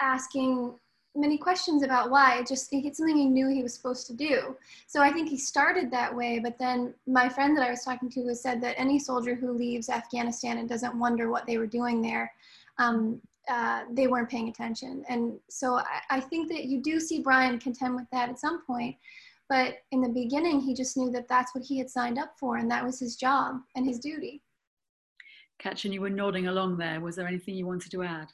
asking 0.00 0.74
many 1.14 1.36
questions 1.36 1.82
about 1.82 2.10
why. 2.10 2.42
Just 2.46 2.68
it's 2.72 2.98
something 2.98 3.16
he 3.16 3.26
knew 3.26 3.48
he 3.48 3.62
was 3.62 3.74
supposed 3.74 4.06
to 4.06 4.14
do. 4.14 4.56
So 4.86 5.00
I 5.00 5.12
think 5.12 5.28
he 5.28 5.36
started 5.36 5.90
that 5.90 6.14
way. 6.14 6.38
But 6.38 6.58
then 6.58 6.94
my 7.06 7.28
friend 7.28 7.56
that 7.56 7.66
I 7.66 7.70
was 7.70 7.84
talking 7.84 8.10
to 8.10 8.22
was 8.22 8.40
said 8.40 8.60
that 8.62 8.78
any 8.78 8.98
soldier 8.98 9.34
who 9.34 9.52
leaves 9.52 9.88
Afghanistan 9.88 10.58
and 10.58 10.68
doesn't 10.68 10.98
wonder 10.98 11.30
what 11.30 11.46
they 11.46 11.58
were 11.58 11.66
doing 11.66 12.00
there, 12.00 12.32
um, 12.78 13.20
uh, 13.48 13.84
they 13.92 14.06
weren't 14.06 14.30
paying 14.30 14.48
attention. 14.48 15.04
And 15.08 15.38
so 15.48 15.78
I, 15.78 16.00
I 16.10 16.20
think 16.20 16.48
that 16.48 16.64
you 16.66 16.80
do 16.80 17.00
see 17.00 17.20
Brian 17.20 17.58
contend 17.58 17.96
with 17.96 18.06
that 18.12 18.28
at 18.28 18.38
some 18.38 18.64
point. 18.64 18.96
But 19.48 19.78
in 19.90 20.00
the 20.00 20.08
beginning, 20.08 20.60
he 20.60 20.74
just 20.74 20.96
knew 20.96 21.10
that 21.10 21.26
that's 21.26 21.54
what 21.56 21.64
he 21.64 21.78
had 21.78 21.90
signed 21.90 22.18
up 22.18 22.34
for, 22.38 22.58
and 22.58 22.70
that 22.70 22.84
was 22.84 23.00
his 23.00 23.16
job 23.16 23.56
and 23.74 23.84
his 23.84 23.98
duty. 23.98 24.42
Catrin, 25.60 25.92
you 25.92 26.00
were 26.00 26.08
nodding 26.08 26.46
along 26.46 26.78
there. 26.78 27.00
Was 27.00 27.16
there 27.16 27.26
anything 27.26 27.56
you 27.56 27.66
wanted 27.66 27.90
to 27.90 28.04
add? 28.04 28.28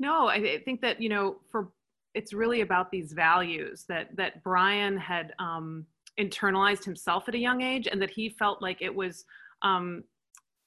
No, 0.00 0.28
I 0.28 0.58
think 0.64 0.80
that 0.80 1.00
you 1.00 1.10
know, 1.10 1.36
for 1.52 1.68
it's 2.14 2.32
really 2.32 2.62
about 2.62 2.90
these 2.90 3.12
values 3.12 3.84
that 3.88 4.08
that 4.16 4.42
Brian 4.42 4.96
had 4.96 5.34
um, 5.38 5.86
internalized 6.18 6.84
himself 6.84 7.28
at 7.28 7.34
a 7.34 7.38
young 7.38 7.60
age, 7.60 7.86
and 7.86 8.00
that 8.00 8.10
he 8.10 8.30
felt 8.30 8.62
like 8.62 8.80
it 8.80 8.92
was 8.92 9.26
um, 9.60 10.02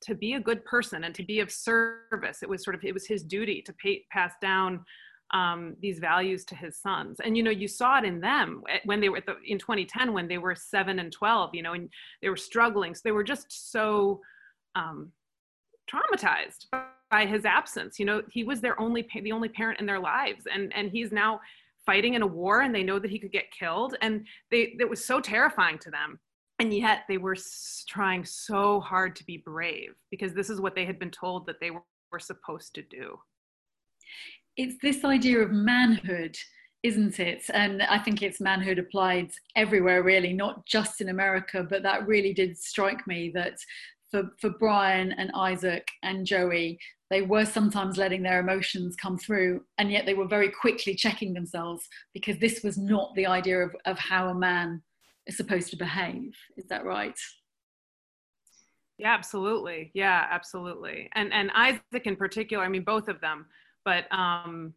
to 0.04 0.14
be 0.14 0.34
a 0.34 0.40
good 0.40 0.64
person 0.66 1.04
and 1.04 1.16
to 1.16 1.24
be 1.24 1.40
of 1.40 1.52
service. 1.52 2.44
It 2.44 2.48
was 2.48 2.64
sort 2.64 2.76
of 2.76 2.84
it 2.84 2.94
was 2.94 3.08
his 3.08 3.24
duty 3.24 3.64
to 3.64 3.74
pay, 3.74 4.06
pass 4.12 4.34
down 4.40 4.86
um, 5.34 5.76
these 5.82 5.98
values 5.98 6.46
to 6.46 6.56
his 6.56 6.78
sons. 6.78 7.20
And 7.20 7.36
you 7.36 7.42
know, 7.42 7.50
you 7.50 7.68
saw 7.68 7.98
it 7.98 8.06
in 8.06 8.22
them 8.22 8.62
when 8.86 9.02
they 9.02 9.10
were 9.10 9.22
the, 9.22 9.38
in 9.48 9.58
2010 9.58 10.14
when 10.14 10.28
they 10.28 10.38
were 10.38 10.54
seven 10.54 11.00
and 11.00 11.12
12. 11.12 11.56
You 11.56 11.64
know, 11.64 11.74
and 11.74 11.90
they 12.22 12.30
were 12.30 12.38
struggling. 12.38 12.94
So 12.94 13.02
they 13.04 13.12
were 13.12 13.24
just 13.24 13.72
so 13.72 14.22
um, 14.76 15.12
traumatized 15.92 16.68
by 17.14 17.28
his 17.28 17.46
absence. 17.46 18.00
You 18.00 18.06
know, 18.06 18.24
he 18.32 18.44
was 18.44 18.60
their 18.60 18.80
only 18.82 19.08
the 19.22 19.32
only 19.32 19.48
parent 19.48 19.80
in 19.80 19.86
their 19.86 20.00
lives, 20.00 20.48
and 20.52 20.74
and 20.74 20.90
he's 20.90 21.12
now 21.12 21.40
fighting 21.86 22.16
in 22.16 22.24
a 22.24 22.34
war, 22.42 22.62
and 22.62 22.74
they 22.74 22.82
know 22.82 22.98
that 22.98 23.12
he 23.12 23.20
could 23.20 23.32
get 23.32 23.52
killed, 23.52 23.96
and 24.02 24.26
they 24.50 24.76
it 24.80 24.90
was 24.90 25.06
so 25.06 25.22
terrifying 25.22 25.78
to 25.78 25.92
them. 25.92 26.20
And 26.58 26.74
yet 26.74 27.02
they 27.08 27.18
were 27.18 27.38
trying 27.88 28.26
so 28.26 28.80
hard 28.80 29.16
to 29.18 29.26
be 29.26 29.38
brave 29.38 29.92
because 30.10 30.34
this 30.34 30.50
is 30.50 30.60
what 30.60 30.76
they 30.76 30.86
had 30.86 30.98
been 30.98 31.12
told 31.12 31.46
that 31.46 31.60
they 31.60 31.72
were, 31.72 31.84
were 32.12 32.20
supposed 32.20 32.74
to 32.76 32.82
do. 32.82 33.20
It's 34.56 34.78
this 34.82 35.04
idea 35.04 35.40
of 35.40 35.52
manhood 35.52 36.36
isn't 36.84 37.18
it? 37.18 37.44
And 37.54 37.82
I 37.82 37.98
think 37.98 38.22
it's 38.22 38.42
manhood 38.42 38.78
applied 38.78 39.32
everywhere, 39.56 40.04
really, 40.04 40.34
not 40.34 40.66
just 40.66 41.00
in 41.00 41.08
America. 41.08 41.66
But 41.68 41.82
that 41.84 42.06
really 42.06 42.34
did 42.34 42.58
strike 42.58 43.08
me 43.08 43.32
that 43.34 43.58
for, 44.14 44.30
for 44.40 44.52
Brian 44.52 45.12
and 45.14 45.32
Isaac 45.34 45.88
and 46.04 46.24
Joey, 46.24 46.78
they 47.10 47.24
were 47.24 47.46
sometimes 47.46 47.98
letting 47.98 48.22
their 48.22 48.40
emotions 48.40 48.96
come 48.96 49.18
through, 49.18 49.64
and 49.80 49.92
yet 49.92 50.06
they 50.06 50.14
were 50.14 50.28
very 50.28 50.52
quickly 50.52 50.94
checking 50.94 51.34
themselves 51.34 51.88
because 52.14 52.38
this 52.38 52.62
was 52.64 52.78
not 52.78 53.14
the 53.16 53.26
idea 53.26 53.58
of, 53.58 53.76
of 53.86 53.98
how 53.98 54.30
a 54.30 54.36
man 54.36 54.84
is 55.26 55.36
supposed 55.36 55.72
to 55.72 55.78
behave. 55.78 56.36
Is 56.58 56.68
that 56.68 56.86
right? 56.86 57.18
Yeah, 59.00 59.16
absolutely. 59.16 59.90
Yeah, 59.96 60.28
absolutely. 60.30 61.10
And 61.16 61.34
and 61.34 61.50
Isaac 61.56 62.06
in 62.06 62.16
particular, 62.16 62.64
I 62.64 62.70
mean 62.70 62.84
both 62.84 63.08
of 63.08 63.20
them, 63.20 63.48
but 63.84 64.06
um 64.12 64.76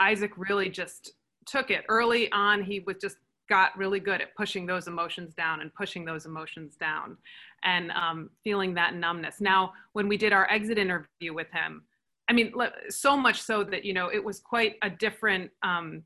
Isaac 0.00 0.32
really 0.36 0.68
just 0.68 1.12
took 1.46 1.70
it 1.70 1.84
early 1.88 2.30
on. 2.32 2.64
He 2.64 2.80
was 2.80 2.96
just 3.00 3.18
got 3.48 3.76
really 3.76 4.00
good 4.00 4.20
at 4.20 4.34
pushing 4.34 4.66
those 4.66 4.88
emotions 4.88 5.34
down 5.34 5.60
and 5.60 5.72
pushing 5.74 6.04
those 6.04 6.26
emotions 6.26 6.74
down 6.76 7.16
and 7.64 7.90
um, 7.92 8.30
feeling 8.44 8.74
that 8.74 8.94
numbness. 8.94 9.40
Now, 9.40 9.72
when 9.92 10.08
we 10.08 10.16
did 10.16 10.32
our 10.32 10.50
exit 10.50 10.78
interview 10.78 11.32
with 11.32 11.50
him, 11.52 11.84
I 12.28 12.32
mean, 12.32 12.52
so 12.88 13.16
much 13.16 13.42
so 13.42 13.64
that, 13.64 13.84
you 13.84 13.92
know, 13.92 14.08
it 14.08 14.22
was 14.22 14.40
quite 14.40 14.76
a 14.82 14.90
different, 14.90 15.50
um, 15.62 16.02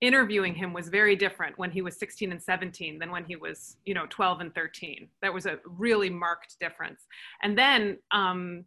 interviewing 0.00 0.54
him 0.54 0.72
was 0.72 0.88
very 0.88 1.14
different 1.14 1.58
when 1.58 1.70
he 1.70 1.82
was 1.82 1.98
16 1.98 2.32
and 2.32 2.42
17 2.42 2.98
than 2.98 3.10
when 3.10 3.24
he 3.24 3.36
was, 3.36 3.76
you 3.84 3.92
know, 3.92 4.06
12 4.08 4.40
and 4.40 4.54
13. 4.54 5.08
That 5.22 5.32
was 5.32 5.46
a 5.46 5.58
really 5.64 6.08
marked 6.08 6.58
difference. 6.58 7.06
And 7.42 7.56
then 7.56 7.98
um, 8.10 8.64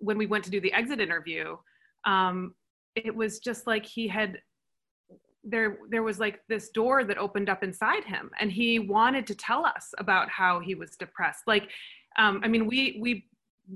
when 0.00 0.16
we 0.16 0.26
went 0.26 0.44
to 0.44 0.50
do 0.50 0.60
the 0.60 0.72
exit 0.72 1.00
interview, 1.00 1.56
um, 2.06 2.54
it 2.94 3.14
was 3.14 3.38
just 3.38 3.66
like 3.66 3.84
he 3.84 4.08
had 4.08 4.38
there 5.50 5.78
there 5.88 6.02
was 6.02 6.18
like 6.18 6.40
this 6.48 6.70
door 6.70 7.04
that 7.04 7.18
opened 7.18 7.48
up 7.48 7.62
inside 7.62 8.04
him 8.04 8.30
and 8.40 8.50
he 8.50 8.78
wanted 8.78 9.26
to 9.26 9.34
tell 9.34 9.64
us 9.64 9.94
about 9.98 10.28
how 10.28 10.60
he 10.60 10.74
was 10.74 10.90
depressed. 10.96 11.42
Like 11.46 11.70
um, 12.18 12.40
i 12.44 12.48
mean 12.48 12.66
we 12.66 12.98
we 13.00 13.26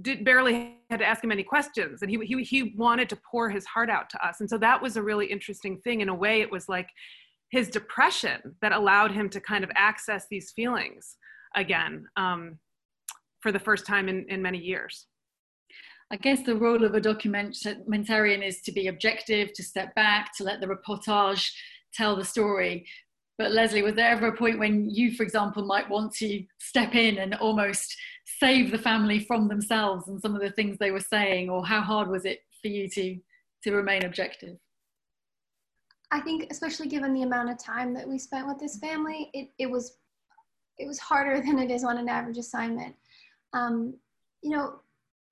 did 0.00 0.24
barely 0.24 0.78
had 0.88 1.00
to 1.00 1.06
ask 1.06 1.22
him 1.22 1.30
any 1.30 1.42
questions 1.42 2.02
and 2.02 2.10
he, 2.10 2.18
he 2.24 2.42
he 2.42 2.74
wanted 2.76 3.08
to 3.10 3.16
pour 3.30 3.50
his 3.50 3.66
heart 3.66 3.90
out 3.90 4.08
to 4.10 4.26
us. 4.26 4.40
And 4.40 4.48
so 4.48 4.58
that 4.58 4.80
was 4.80 4.96
a 4.96 5.02
really 5.02 5.26
interesting 5.26 5.78
thing. 5.78 6.00
In 6.00 6.08
a 6.08 6.14
way 6.14 6.40
it 6.40 6.50
was 6.50 6.68
like 6.68 6.88
his 7.50 7.68
depression 7.68 8.56
that 8.62 8.72
allowed 8.72 9.12
him 9.12 9.28
to 9.28 9.40
kind 9.40 9.62
of 9.62 9.70
access 9.74 10.26
these 10.30 10.52
feelings 10.52 11.16
again 11.54 12.06
um, 12.16 12.58
for 13.40 13.52
the 13.52 13.58
first 13.58 13.86
time 13.86 14.08
in, 14.08 14.24
in 14.28 14.40
many 14.40 14.58
years 14.58 15.06
I 16.12 16.16
guess 16.16 16.42
the 16.42 16.54
role 16.54 16.84
of 16.84 16.94
a 16.94 17.00
documentarian 17.00 18.46
is 18.46 18.60
to 18.62 18.72
be 18.72 18.88
objective, 18.88 19.54
to 19.54 19.62
step 19.62 19.94
back, 19.94 20.36
to 20.36 20.44
let 20.44 20.60
the 20.60 20.66
reportage 20.66 21.50
tell 21.94 22.14
the 22.14 22.24
story. 22.24 22.86
But 23.38 23.52
Leslie, 23.52 23.80
was 23.80 23.94
there 23.94 24.10
ever 24.10 24.26
a 24.26 24.36
point 24.36 24.58
when 24.58 24.90
you, 24.90 25.12
for 25.12 25.22
example, 25.22 25.64
might 25.64 25.88
want 25.88 26.12
to 26.16 26.44
step 26.58 26.94
in 26.94 27.16
and 27.16 27.34
almost 27.36 27.96
save 28.38 28.70
the 28.70 28.78
family 28.78 29.20
from 29.20 29.48
themselves 29.48 30.06
and 30.06 30.20
some 30.20 30.34
of 30.34 30.42
the 30.42 30.50
things 30.50 30.76
they 30.76 30.90
were 30.90 31.00
saying, 31.00 31.48
or 31.48 31.64
how 31.64 31.80
hard 31.80 32.08
was 32.08 32.26
it 32.26 32.40
for 32.60 32.68
you 32.68 32.88
to 32.90 33.18
to 33.64 33.72
remain 33.72 34.04
objective? 34.04 34.58
I 36.10 36.20
think, 36.20 36.48
especially 36.50 36.88
given 36.88 37.14
the 37.14 37.22
amount 37.22 37.48
of 37.48 37.58
time 37.58 37.94
that 37.94 38.06
we 38.06 38.18
spent 38.18 38.46
with 38.46 38.58
this 38.58 38.76
family, 38.78 39.30
it, 39.32 39.48
it 39.58 39.70
was 39.70 39.96
it 40.78 40.86
was 40.86 40.98
harder 40.98 41.40
than 41.46 41.58
it 41.58 41.70
is 41.70 41.84
on 41.84 41.96
an 41.96 42.10
average 42.10 42.36
assignment. 42.36 42.94
Um, 43.54 43.94
you 44.42 44.50
know, 44.50 44.80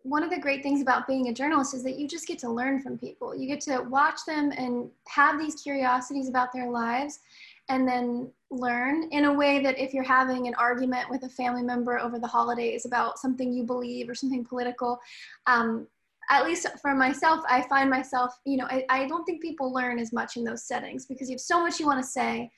one 0.03 0.23
of 0.23 0.31
the 0.31 0.39
great 0.39 0.63
things 0.63 0.81
about 0.81 1.07
being 1.07 1.29
a 1.29 1.33
journalist 1.33 1.75
is 1.75 1.83
that 1.83 1.99
you 1.99 2.09
just 2.09 2.27
get 2.27 2.39
to 2.39 2.51
learn 2.51 2.81
from 2.81 2.97
people. 2.97 3.35
You 3.35 3.47
get 3.47 3.61
to 3.63 3.81
watch 3.83 4.21
them 4.27 4.51
and 4.57 4.89
have 5.09 5.39
these 5.39 5.57
curiosities 5.57 6.29
about 6.29 6.53
their 6.53 6.71
lives 6.71 7.21
and 7.69 7.87
then 7.87 8.31
learn 8.51 9.05
in 9.13 9.27
a 9.27 9.33
way 9.33 9.63
that 9.63 9.79
if 9.79 9.93
you're 9.93 10.03
having 10.03 10.49
an 10.49 10.55
argument 10.55 11.09
with 11.11 11.23
a 11.23 11.29
family 11.29 11.63
member 11.63 11.99
over 11.99 12.19
the 12.19 12.27
holidays 12.27 12.87
about 12.87 13.19
something 13.19 13.53
you 13.53 13.63
believe 13.63 14.09
or 14.09 14.15
something 14.15 14.45
political, 14.45 14.99
um, 15.47 15.87
at 16.31 16.45
least 16.45 16.67
for 16.81 16.95
myself, 16.95 17.45
I 17.49 17.63
find 17.63 17.91
myself, 17.91 18.39
you 18.45 18.57
know, 18.57 18.67
I, 18.67 18.85
I, 18.89 19.07
don't 19.07 19.25
think 19.25 19.43
people 19.43 19.73
learn 19.73 19.99
as 19.99 20.13
much 20.13 20.37
in 20.37 20.45
those 20.45 20.65
settings 20.65 21.07
because 21.07 21.29
you 21.29 21.35
have 21.35 21.41
so 21.41 21.61
much 21.61 21.81
you 21.81 21.87
want 21.87 22.01
to 22.01 22.09
say. 22.09 22.51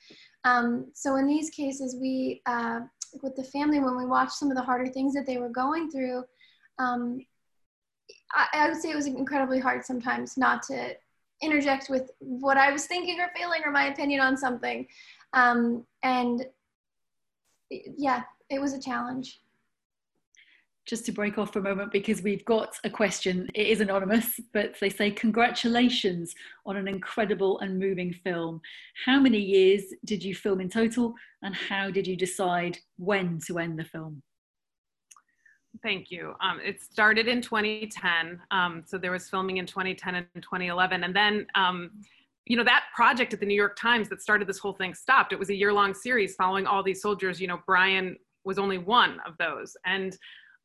Um, 0.43 0.91
so 0.93 1.15
in 1.15 1.25
these 1.25 1.49
cases, 1.49 1.97
we, 1.99 2.41
uh, 2.45 2.81
with 3.23 3.35
the 3.35 3.43
family, 3.43 3.79
when 3.79 3.97
we 3.97 4.05
watched 4.05 4.33
some 4.33 4.51
of 4.51 4.57
the 4.57 4.63
harder 4.63 4.91
things 4.91 5.13
that 5.15 5.25
they 5.25 5.37
were 5.37 5.49
going 5.49 5.89
through, 5.89 6.23
um, 6.77 7.19
I, 8.33 8.47
I 8.53 8.69
would 8.69 8.81
say 8.81 8.91
it 8.91 8.95
was 8.95 9.07
incredibly 9.07 9.59
hard 9.59 9.85
sometimes 9.85 10.37
not 10.37 10.63
to 10.63 10.95
interject 11.41 11.89
with 11.89 12.11
what 12.19 12.57
I 12.57 12.71
was 12.71 12.85
thinking 12.85 13.19
or 13.19 13.29
feeling 13.35 13.61
or 13.65 13.71
my 13.71 13.87
opinion 13.87 14.21
on 14.21 14.37
something. 14.37 14.87
Um, 15.33 15.85
and 16.03 16.45
yeah, 17.69 18.23
it 18.49 18.59
was 18.59 18.73
a 18.73 18.81
challenge. 18.81 19.39
Just 20.85 21.05
to 21.05 21.13
break 21.13 21.37
off 21.37 21.53
for 21.53 21.59
a 21.59 21.63
moment, 21.63 21.93
because 21.93 22.21
we've 22.21 22.43
got 22.43 22.75
a 22.83 22.89
question. 22.89 23.49
It 23.53 23.67
is 23.67 23.79
anonymous, 23.79 24.37
but 24.51 24.75
they 24.81 24.89
say, 24.89 25.11
Congratulations 25.11 26.35
on 26.65 26.75
an 26.75 26.89
incredible 26.89 27.59
and 27.59 27.79
moving 27.79 28.11
film. 28.11 28.59
How 29.05 29.17
many 29.17 29.39
years 29.39 29.83
did 30.03 30.21
you 30.21 30.35
film 30.35 30.59
in 30.59 30.67
total, 30.67 31.13
and 31.41 31.55
how 31.55 31.89
did 31.89 32.05
you 32.05 32.17
decide 32.17 32.79
when 32.97 33.39
to 33.47 33.59
end 33.59 33.79
the 33.79 33.85
film? 33.85 34.21
Thank 35.81 36.11
you. 36.11 36.35
Um, 36.39 36.59
it 36.63 36.81
started 36.81 37.27
in 37.27 37.41
2010. 37.41 38.41
Um, 38.51 38.83
so 38.85 38.97
there 38.97 39.11
was 39.11 39.29
filming 39.29 39.57
in 39.57 39.65
2010 39.65 40.15
and 40.15 40.27
2011. 40.35 41.03
And 41.03 41.15
then, 41.15 41.47
um, 41.55 41.91
you 42.45 42.55
know, 42.57 42.63
that 42.63 42.83
project 42.95 43.33
at 43.33 43.39
the 43.39 43.45
New 43.45 43.55
York 43.55 43.75
Times 43.75 44.09
that 44.09 44.21
started 44.21 44.47
this 44.47 44.59
whole 44.59 44.73
thing 44.73 44.93
stopped. 44.93 45.33
It 45.33 45.39
was 45.39 45.49
a 45.49 45.55
year 45.55 45.73
long 45.73 45.93
series 45.93 46.35
following 46.35 46.67
all 46.67 46.83
these 46.83 47.01
soldiers. 47.01 47.41
You 47.41 47.47
know, 47.47 47.61
Brian 47.65 48.17
was 48.43 48.59
only 48.59 48.77
one 48.77 49.19
of 49.25 49.35
those. 49.39 49.75
And, 49.85 50.15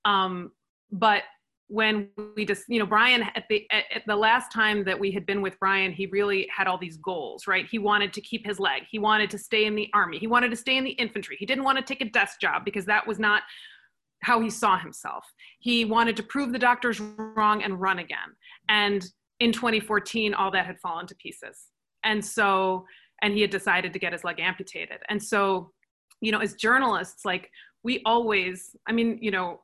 um, 0.04 0.52
but 0.90 1.22
when 1.68 2.08
we 2.34 2.44
just, 2.44 2.64
you 2.68 2.78
know, 2.78 2.86
Brian, 2.86 3.22
at 3.34 3.44
the, 3.48 3.66
at, 3.70 3.84
at 3.94 4.02
the 4.06 4.16
last 4.16 4.50
time 4.50 4.84
that 4.84 4.98
we 4.98 5.10
had 5.10 5.26
been 5.26 5.42
with 5.42 5.58
Brian, 5.58 5.92
he 5.92 6.06
really 6.06 6.48
had 6.54 6.66
all 6.66 6.78
these 6.78 6.96
goals, 6.96 7.46
right? 7.46 7.66
He 7.66 7.78
wanted 7.78 8.12
to 8.14 8.20
keep 8.20 8.44
his 8.46 8.58
leg. 8.58 8.84
He 8.90 8.98
wanted 8.98 9.30
to 9.30 9.38
stay 9.38 9.66
in 9.66 9.74
the 9.74 9.88
army. 9.94 10.18
He 10.18 10.26
wanted 10.26 10.50
to 10.50 10.56
stay 10.56 10.76
in 10.76 10.84
the 10.84 10.92
infantry. 10.92 11.36
He 11.38 11.46
didn't 11.46 11.64
want 11.64 11.78
to 11.78 11.84
take 11.84 12.00
a 12.00 12.10
desk 12.10 12.40
job 12.40 12.64
because 12.64 12.86
that 12.86 13.06
was 13.06 13.18
not 13.18 13.42
how 14.20 14.40
he 14.40 14.50
saw 14.50 14.78
himself. 14.78 15.24
He 15.60 15.84
wanted 15.84 16.16
to 16.16 16.22
prove 16.22 16.52
the 16.52 16.58
doctors 16.58 17.00
wrong 17.00 17.62
and 17.62 17.80
run 17.80 17.98
again. 17.98 18.34
And 18.68 19.06
in 19.40 19.52
2014, 19.52 20.34
all 20.34 20.50
that 20.50 20.66
had 20.66 20.80
fallen 20.80 21.06
to 21.06 21.14
pieces. 21.16 21.68
And 22.04 22.24
so, 22.24 22.84
and 23.22 23.34
he 23.34 23.40
had 23.40 23.50
decided 23.50 23.92
to 23.92 23.98
get 23.98 24.12
his 24.12 24.24
leg 24.24 24.40
amputated. 24.40 24.98
And 25.08 25.22
so, 25.22 25.72
you 26.20 26.32
know, 26.32 26.38
as 26.38 26.54
journalists, 26.54 27.24
like 27.24 27.50
we 27.82 28.02
always, 28.04 28.74
I 28.88 28.92
mean, 28.92 29.18
you 29.20 29.30
know, 29.30 29.60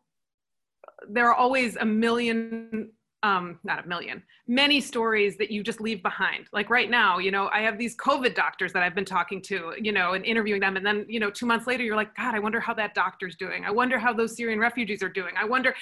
there 1.09 1.29
are 1.29 1.35
always 1.35 1.77
a 1.77 1.85
million 1.85 2.91
um, 3.25 3.59
not 3.65 3.83
a 3.83 3.89
million, 3.89 4.23
many 4.47 4.83
stories 4.83 5.39
that 5.39 5.51
you 5.51 5.63
just 5.63 5.81
leave 5.81 6.03
behind. 6.03 6.47
Like 6.53 6.69
right 6.69 6.91
now, 6.91 7.17
you 7.17 7.31
know, 7.31 7.49
I 7.51 7.63
have 7.63 7.79
these 7.79 7.97
COVID 7.97 8.35
doctors 8.35 8.71
that 8.75 8.83
I've 8.83 8.95
been 8.95 9.07
talking 9.07 9.41
to, 9.43 9.73
you 9.81 9.93
know, 9.93 10.13
and 10.13 10.27
interviewing 10.27 10.61
them. 10.61 10.77
And 10.77 10.85
then, 10.85 11.07
you 11.09 11.19
know, 11.19 11.31
two 11.31 11.47
months 11.47 11.67
later, 11.67 11.83
you're 11.83 11.97
like, 11.97 12.15
God, 12.15 12.35
I 12.35 12.39
wonder 12.39 12.61
how 12.61 12.75
that 12.75 12.95
doctor's 12.95 13.35
doing. 13.37 13.65
I 13.65 13.71
wonder 13.71 13.99
how 13.99 14.13
those 14.13 14.37
Syrian 14.37 14.59
refugees 14.59 15.03
are 15.03 15.09
doing. 15.09 15.33
I 15.41 15.47
wonder. 15.47 15.75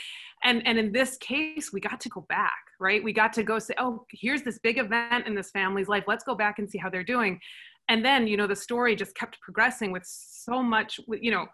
And, 0.45 0.65
and 0.69 0.79
in 0.79 0.93
this 0.93 1.17
case, 1.17 1.73
we 1.73 1.81
got 1.81 2.01
to 2.03 2.09
go 2.11 2.25
back, 2.29 2.63
right? 2.79 3.03
We 3.03 3.13
got 3.13 3.33
to 3.33 3.43
go 3.43 3.59
say, 3.59 3.75
oh, 3.77 4.07
here's 4.13 4.43
this 4.43 4.61
big 4.61 4.79
event 4.79 5.27
in 5.27 5.35
this 5.35 5.51
family's 5.51 5.89
life. 5.89 6.05
Let's 6.07 6.23
go 6.23 6.37
back 6.37 6.61
and 6.61 6.71
see 6.71 6.79
how 6.79 6.91
they're 6.91 7.03
doing. 7.03 7.41
And 7.89 8.05
then, 8.05 8.29
you 8.29 8.37
know, 8.37 8.47
the 8.47 8.55
story 8.55 8.95
just 8.95 9.17
kept 9.17 9.41
progressing 9.41 9.91
with 9.91 10.05
so 10.07 10.63
much, 10.63 11.01
you 11.21 11.33
know, 11.33 11.47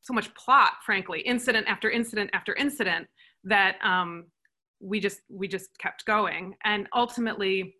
so 0.00 0.12
much 0.12 0.34
plot, 0.34 0.72
frankly, 0.84 1.20
incident 1.20 1.68
after 1.68 1.88
incident 1.88 2.30
after 2.32 2.52
incident 2.54 3.06
that, 3.44 3.76
um, 3.84 4.24
we 4.80 5.00
just 5.00 5.20
we 5.28 5.48
just 5.48 5.76
kept 5.78 6.04
going. 6.06 6.54
And 6.64 6.88
ultimately 6.94 7.74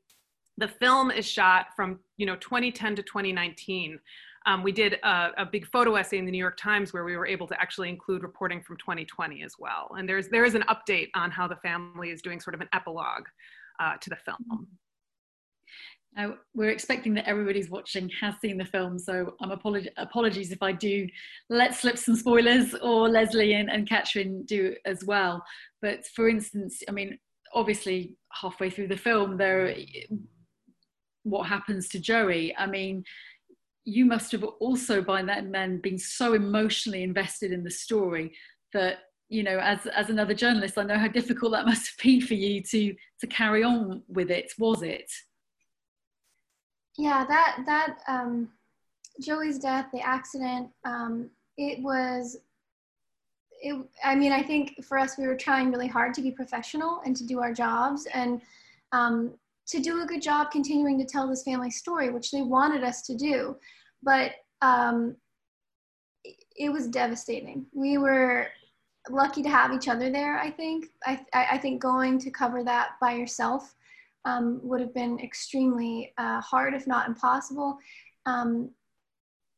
the 0.58 0.68
film 0.68 1.10
is 1.10 1.26
shot 1.26 1.66
from 1.74 2.00
you 2.16 2.26
know 2.26 2.36
2010 2.36 2.96
to 2.96 3.02
2019 3.02 3.98
um, 4.46 4.62
we 4.62 4.70
did 4.70 4.94
a, 5.02 5.32
a, 5.38 5.44
big 5.44 5.66
photo 5.66 5.96
essay 5.96 6.18
in 6.18 6.24
the 6.24 6.30
new 6.30 6.38
york 6.38 6.56
times 6.56 6.92
where 6.92 7.04
we 7.04 7.16
were 7.16 7.26
able 7.26 7.46
to 7.48 7.60
actually 7.60 7.88
include 7.88 8.22
reporting 8.22 8.62
from 8.62 8.76
2020 8.76 9.42
as 9.42 9.56
well. 9.58 9.90
And 9.98 10.08
there's 10.08 10.28
there 10.28 10.44
is 10.44 10.54
an 10.54 10.64
update 10.70 11.08
on 11.14 11.30
how 11.30 11.46
the 11.48 11.56
family 11.56 12.10
is 12.10 12.22
doing 12.22 12.40
sort 12.40 12.54
of 12.54 12.60
an 12.60 12.68
epilogue 12.72 13.26
uh, 13.80 13.96
to 14.00 14.10
the 14.10 14.16
film 14.16 14.68
now, 16.16 16.34
we're 16.54 16.70
expecting 16.70 17.12
that 17.14 17.28
everybody's 17.28 17.68
watching 17.68 18.10
has 18.20 18.36
seen 18.40 18.56
the 18.56 18.64
film, 18.64 18.98
so 18.98 19.34
I'm 19.42 19.50
apolog- 19.50 19.90
apologies 19.98 20.50
if 20.50 20.62
I 20.62 20.72
do 20.72 21.06
let 21.50 21.74
slip 21.74 21.98
some 21.98 22.16
spoilers, 22.16 22.74
or 22.74 23.06
Leslie 23.10 23.52
and, 23.52 23.70
and 23.70 23.86
Catrin 23.86 24.46
do 24.46 24.74
as 24.86 25.04
well. 25.04 25.44
But 25.82 26.06
for 26.06 26.30
instance, 26.30 26.82
I 26.88 26.92
mean, 26.92 27.18
obviously, 27.52 28.16
halfway 28.32 28.70
through 28.70 28.88
the 28.88 28.96
film, 28.96 29.36
there, 29.36 29.74
what 31.24 31.48
happens 31.48 31.86
to 31.90 31.98
Joey? 31.98 32.56
I 32.56 32.66
mean, 32.66 33.04
you 33.84 34.06
must 34.06 34.32
have 34.32 34.42
also 34.42 35.02
by 35.02 35.22
then 35.22 35.80
been 35.82 35.98
so 35.98 36.32
emotionally 36.32 37.02
invested 37.02 37.52
in 37.52 37.62
the 37.62 37.70
story 37.70 38.32
that 38.72 39.00
you 39.28 39.42
know 39.42 39.58
as 39.58 39.86
as 39.86 40.08
another 40.08 40.34
journalist 40.34 40.78
i 40.78 40.84
know 40.84 40.98
how 40.98 41.08
difficult 41.08 41.50
that 41.50 41.66
must 41.66 41.88
have 41.88 42.04
been 42.04 42.20
for 42.20 42.34
you 42.34 42.62
to 42.62 42.94
to 43.20 43.26
carry 43.26 43.64
on 43.64 44.02
with 44.08 44.30
it 44.30 44.52
was 44.58 44.82
it 44.82 45.10
yeah 46.98 47.24
that 47.24 47.62
that 47.66 47.98
um 48.08 48.48
joey's 49.20 49.58
death 49.58 49.86
the 49.92 50.00
accident 50.00 50.68
um 50.84 51.30
it 51.56 51.82
was 51.82 52.38
it 53.62 53.76
i 54.04 54.14
mean 54.14 54.32
i 54.32 54.42
think 54.42 54.84
for 54.84 54.98
us 54.98 55.16
we 55.16 55.26
were 55.26 55.36
trying 55.36 55.70
really 55.70 55.88
hard 55.88 56.12
to 56.12 56.22
be 56.22 56.30
professional 56.30 57.00
and 57.04 57.16
to 57.16 57.24
do 57.24 57.40
our 57.40 57.52
jobs 57.52 58.06
and 58.12 58.40
um 58.92 59.32
to 59.66 59.80
do 59.80 60.02
a 60.02 60.06
good 60.06 60.22
job 60.22 60.50
continuing 60.50 60.98
to 60.98 61.04
tell 61.04 61.26
this 61.28 61.42
family 61.42 61.70
story 61.70 62.10
which 62.10 62.30
they 62.30 62.42
wanted 62.42 62.84
us 62.84 63.02
to 63.02 63.16
do 63.16 63.56
but 64.02 64.32
um, 64.62 65.16
it 66.56 66.70
was 66.72 66.88
devastating. 66.88 67.66
We 67.74 67.98
were 67.98 68.48
lucky 69.10 69.42
to 69.42 69.48
have 69.48 69.72
each 69.72 69.88
other 69.88 70.10
there. 70.10 70.38
I 70.38 70.50
think. 70.50 70.86
I 71.04 71.20
I 71.32 71.58
think 71.58 71.82
going 71.82 72.18
to 72.20 72.30
cover 72.30 72.64
that 72.64 72.92
by 73.00 73.12
yourself 73.14 73.74
um, 74.26 74.60
would 74.62 74.80
have 74.80 74.92
been 74.92 75.18
extremely 75.20 76.12
uh, 76.18 76.40
hard, 76.40 76.74
if 76.74 76.86
not 76.86 77.08
impossible. 77.08 77.78
Um, 78.26 78.70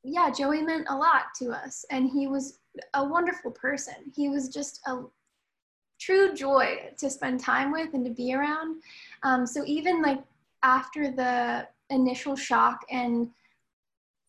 yeah, 0.04 0.30
Joey 0.30 0.62
meant 0.62 0.86
a 0.88 0.96
lot 0.96 1.34
to 1.38 1.50
us, 1.50 1.84
and 1.90 2.08
he 2.08 2.28
was 2.28 2.60
a 2.94 3.04
wonderful 3.04 3.50
person. 3.50 3.94
He 4.14 4.28
was 4.28 4.48
just 4.48 4.80
a 4.86 5.02
true 5.98 6.34
joy 6.34 6.90
to 6.98 7.10
spend 7.10 7.40
time 7.40 7.72
with 7.72 7.94
and 7.94 8.04
to 8.04 8.12
be 8.12 8.34
around. 8.34 8.80
Um, 9.22 9.46
so 9.46 9.64
even 9.66 10.02
like 10.02 10.22
after 10.62 11.10
the 11.10 11.66
initial 11.90 12.36
shock 12.36 12.80
and 12.90 13.30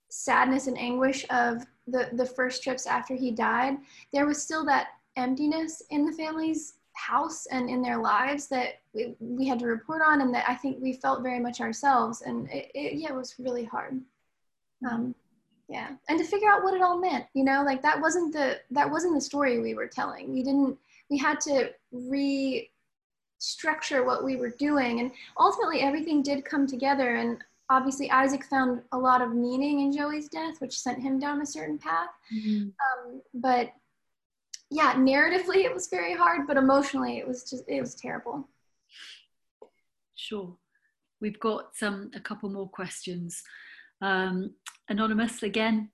sadness 0.10 0.68
and 0.68 0.80
anguish 0.80 1.26
of 1.30 1.66
the 1.86 2.10
the 2.14 2.26
first 2.26 2.64
trips 2.64 2.88
after 2.88 3.14
he 3.14 3.30
died, 3.32 3.78
there 4.14 4.26
was 4.26 4.42
still 4.42 4.66
that 4.66 4.88
emptiness 5.18 5.84
in 5.90 6.06
the 6.06 6.14
family's 6.14 6.79
house 7.00 7.46
and 7.48 7.70
in 7.70 7.82
their 7.82 7.98
lives 7.98 8.48
that 8.48 8.82
we, 8.94 9.16
we 9.20 9.48
had 9.48 9.60
to 9.60 9.68
report 9.68 10.02
on 10.06 10.22
and 10.22 10.34
that 10.34 10.46
I 10.48 10.56
think 10.56 10.78
we 10.82 10.94
felt 10.94 11.24
very 11.24 11.40
much 11.40 11.62
ourselves. 11.62 12.22
And 12.22 12.50
it, 12.50 12.72
it 12.76 12.94
yeah, 12.96 13.10
it 13.10 13.16
was 13.16 13.36
really 13.40 13.64
hard. 13.64 14.02
Um, 14.90 15.16
yeah. 15.68 15.90
And 16.10 16.20
to 16.20 16.26
figure 16.26 16.50
out 16.50 16.64
what 16.64 16.74
it 16.74 16.82
all 16.82 17.00
meant, 17.00 17.26
you 17.34 17.44
know, 17.44 17.64
like 17.64 17.82
that 17.84 18.02
wasn't 18.02 18.34
the, 18.34 18.60
that 18.72 18.90
wasn't 18.90 19.16
the 19.16 19.22
story 19.22 19.60
we 19.60 19.76
were 19.76 19.88
telling. 19.88 20.34
We 20.34 20.44
didn't, 20.44 20.78
we 21.10 21.18
had 21.18 21.40
to 21.42 21.72
restructure 21.94 24.06
what 24.06 24.24
we 24.24 24.36
were 24.36 24.50
doing. 24.50 25.00
And 25.00 25.12
ultimately 25.38 25.82
everything 25.82 26.22
did 26.22 26.44
come 26.44 26.68
together. 26.68 27.16
And 27.16 27.38
obviously 27.70 28.10
Isaac 28.10 28.44
found 28.46 28.82
a 28.92 28.98
lot 28.98 29.22
of 29.22 29.34
meaning 29.34 29.82
in 29.82 29.92
Joey's 29.92 30.28
death, 30.28 30.60
which 30.60 30.80
sent 30.80 31.02
him 31.02 31.20
down 31.20 31.42
a 31.42 31.46
certain 31.46 31.78
path. 31.78 32.10
Mm-hmm. 32.34 32.70
Um, 32.86 33.22
but 33.36 33.72
yeah, 34.72 34.94
narratively 34.96 35.66
it 35.66 35.74
was 35.74 35.88
very 35.88 36.16
hard, 36.16 36.48
but 36.48 36.58
emotionally 36.58 37.18
it 37.18 37.28
was 37.28 37.50
just 37.50 37.64
it 37.68 37.82
was 37.82 37.96
terrible. 37.96 38.48
Sure. 40.16 40.56
We've 41.22 41.40
got 41.40 41.72
um, 41.82 42.12
a 42.16 42.20
couple 42.20 42.50
more 42.50 42.70
questions. 42.70 43.42
Um, 44.02 44.54
anonymous 44.88 45.44
again, 45.44 45.90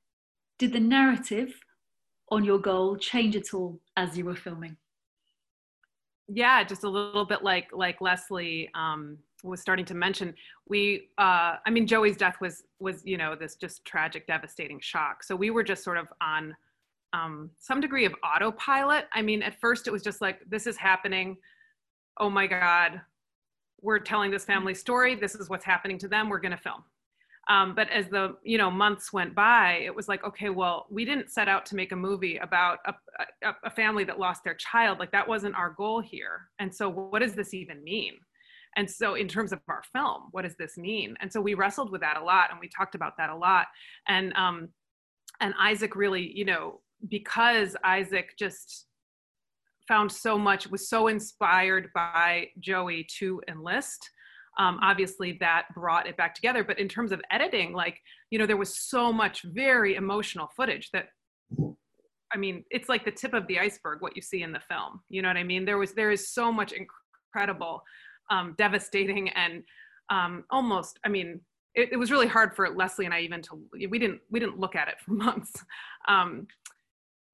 did 0.60 0.74
the 0.74 0.80
narrative 0.80 1.54
on 2.30 2.44
your 2.44 2.60
goal 2.60 2.98
change 2.98 3.36
at 3.36 3.54
all 3.54 3.80
as 3.98 4.18
you 4.18 4.26
were 4.26 4.36
filming? 4.36 4.78
Yeah, 6.28 6.64
just 6.64 6.84
a 6.84 6.90
little 6.90 7.26
bit 7.26 7.44
like 7.44 7.70
like 7.72 8.02
Leslie 8.02 8.70
um, 8.74 9.20
was 9.44 9.62
starting 9.62 9.86
to 9.86 9.94
mention. 9.94 10.34
We, 10.68 11.10
uh, 11.18 11.58
I 11.66 11.70
mean, 11.70 11.86
Joey's 11.88 12.18
death 12.18 12.38
was 12.42 12.64
was 12.80 13.04
you 13.06 13.18
know 13.18 13.36
this 13.36 13.56
just 13.56 13.86
tragic, 13.86 14.28
devastating 14.28 14.80
shock. 14.82 15.24
So 15.24 15.36
we 15.36 15.50
were 15.52 15.64
just 15.64 15.84
sort 15.84 15.98
of 15.98 16.08
on 16.22 16.56
um, 17.16 17.50
some 17.60 17.82
degree 17.82 18.06
of 18.06 18.14
autopilot. 18.24 19.06
I 19.14 19.22
mean, 19.22 19.42
at 19.42 19.60
first 19.60 19.88
it 19.88 19.92
was 19.92 20.04
just 20.04 20.22
like, 20.22 20.40
this 20.48 20.68
is 20.68 20.78
happening. 20.78 21.38
Oh 22.20 22.30
my 22.30 22.48
God, 22.48 23.02
we're 23.82 24.00
telling 24.00 24.32
this 24.32 24.46
family 24.46 24.74
story. 24.74 25.16
This 25.16 25.36
is 25.36 25.50
what's 25.50 25.66
happening 25.66 25.98
to 26.00 26.08
them. 26.08 26.30
We're 26.30 26.40
going 26.40 26.52
to 26.52 26.58
film. 26.58 26.84
Um, 27.48 27.76
but 27.76 27.90
as 27.92 28.08
the 28.08 28.38
you 28.44 28.58
know 28.58 28.72
months 28.72 29.14
went 29.14 29.36
by, 29.36 29.82
it 29.86 29.96
was 29.96 30.08
like, 30.08 30.24
okay, 30.24 30.50
well, 30.50 30.88
we 30.90 31.06
didn't 31.06 31.30
set 31.30 31.48
out 31.48 31.66
to 31.68 31.76
make 31.76 31.92
a 31.92 31.96
movie 31.96 32.38
about 32.38 32.80
a, 32.88 32.94
a, 33.44 33.56
a 33.66 33.70
family 33.70 34.04
that 34.06 34.20
lost 34.20 34.44
their 34.44 34.56
child. 34.56 34.98
Like 34.98 35.12
that 35.12 35.28
wasn't 35.28 35.56
our 35.56 35.70
goal 35.70 36.02
here. 36.02 36.48
And 36.58 36.74
so, 36.74 36.90
what 36.90 37.20
does 37.20 37.34
this 37.34 37.54
even 37.54 37.84
mean? 37.84 38.14
And 38.78 38.90
so, 38.90 39.14
in 39.14 39.28
terms 39.28 39.54
of 39.54 39.60
our 39.70 39.84
film, 39.94 40.24
what 40.32 40.42
does 40.42 40.56
this 40.58 40.76
mean? 40.76 41.16
And 41.22 41.32
so, 41.32 41.40
we 41.40 41.54
wrestled 41.54 41.92
with 41.92 42.02
that 42.02 42.18
a 42.18 42.24
lot, 42.24 42.50
and 42.50 42.60
we 42.60 42.68
talked 42.68 42.96
about 42.96 43.14
that 43.20 43.30
a 43.30 43.36
lot. 43.36 43.68
And 44.08 44.34
um, 44.34 44.70
and 45.40 45.54
Isaac 45.60 45.96
really, 45.96 46.32
you 46.36 46.46
know, 46.46 46.82
because 47.08 47.76
Isaac 47.84 48.36
just 48.38 48.86
found 49.88 50.12
so 50.12 50.38
much, 50.38 50.68
was 50.68 50.90
so 50.90 51.08
inspired 51.08 51.90
by 51.94 52.48
Joey 52.60 53.08
to 53.20 53.42
enlist. 53.48 54.10
Um, 54.58 54.80
obviously, 54.82 55.38
that 55.42 55.66
brought 55.74 56.08
it 56.08 56.18
back 56.18 56.34
together. 56.34 56.64
But 56.64 56.80
in 56.80 56.88
terms 56.88 57.12
of 57.12 57.22
editing, 57.32 57.74
like, 57.74 58.00
you 58.30 58.40
know, 58.40 58.46
there 58.46 58.58
was 58.58 58.78
so 58.78 59.12
much 59.12 59.44
very 59.44 59.96
emotional 59.96 60.50
footage 60.56 60.90
that, 60.92 61.10
I 62.34 62.38
mean, 62.38 62.64
it's 62.72 62.90
like 62.90 63.06
the 63.06 63.12
tip 63.12 63.34
of 63.34 63.48
the 63.48 63.60
iceberg, 63.60 64.02
what 64.02 64.16
you 64.16 64.22
see 64.22 64.42
in 64.42 64.52
the 64.52 64.60
film. 64.60 65.02
You 65.10 65.22
know 65.22 65.30
what 65.30 65.38
I 65.38 65.44
mean? 65.44 65.66
There 65.66 65.78
was, 65.78 65.94
there 65.94 66.12
is 66.12 66.34
so 66.34 66.52
much 66.52 66.74
incredible, 66.74 67.84
um, 68.32 68.56
devastating, 68.58 69.30
and 69.30 69.64
um, 70.10 70.46
almost, 70.50 71.00
I 71.06 71.10
mean, 71.10 71.42
it, 71.76 71.90
it, 71.92 71.98
was 71.98 72.12
really 72.12 72.28
hard 72.28 72.56
for 72.56 72.70
Leslie 72.70 73.06
and 73.06 73.14
I 73.14 73.20
even 73.22 73.42
to, 73.44 73.62
we 73.74 74.00
didn't, 74.00 74.22
we 74.32 74.40
didn't 74.40 74.60
look 74.60 74.76
at 74.76 74.88
it 74.88 74.96
for 75.04 75.12
months. 75.14 75.52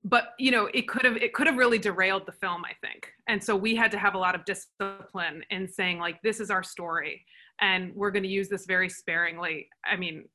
But 0.04 0.34
you 0.40 0.52
know 0.52 0.68
it 0.74 0.88
could 0.88 1.06
have 1.06 1.18
it 1.18 1.34
could 1.34 1.48
have 1.48 1.58
really 1.58 1.78
derailed 1.78 2.26
the 2.26 2.32
film 2.32 2.64
i 2.66 2.74
think. 2.86 3.12
And 3.28 3.44
so 3.44 3.56
we 3.56 3.76
had 3.76 3.92
to 3.92 4.00
have 4.00 4.16
a 4.16 4.18
lot 4.18 4.36
of 4.36 4.46
discipline 4.46 5.44
in 5.50 5.68
saying 5.68 6.00
like 6.00 6.22
this 6.22 6.40
is 6.40 6.50
our 6.50 6.64
story 6.64 7.26
and 7.60 7.94
we're 7.96 8.12
going 8.12 8.24
to 8.24 8.30
use 8.30 8.50
this 8.50 8.66
very 8.66 8.90
sparingly 8.90 9.68
i 9.86 9.96
mean 9.96 10.26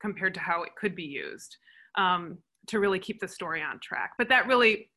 compared 0.00 0.34
to 0.34 0.40
how 0.40 0.62
it 0.62 0.74
could 0.76 0.96
be 0.96 1.04
used 1.04 1.58
um, 1.96 2.38
to 2.66 2.80
really 2.80 2.98
keep 2.98 3.20
the 3.20 3.28
story 3.28 3.62
on 3.62 3.78
track. 3.80 4.12
But 4.18 4.28
that 4.30 4.46
really 4.46 4.90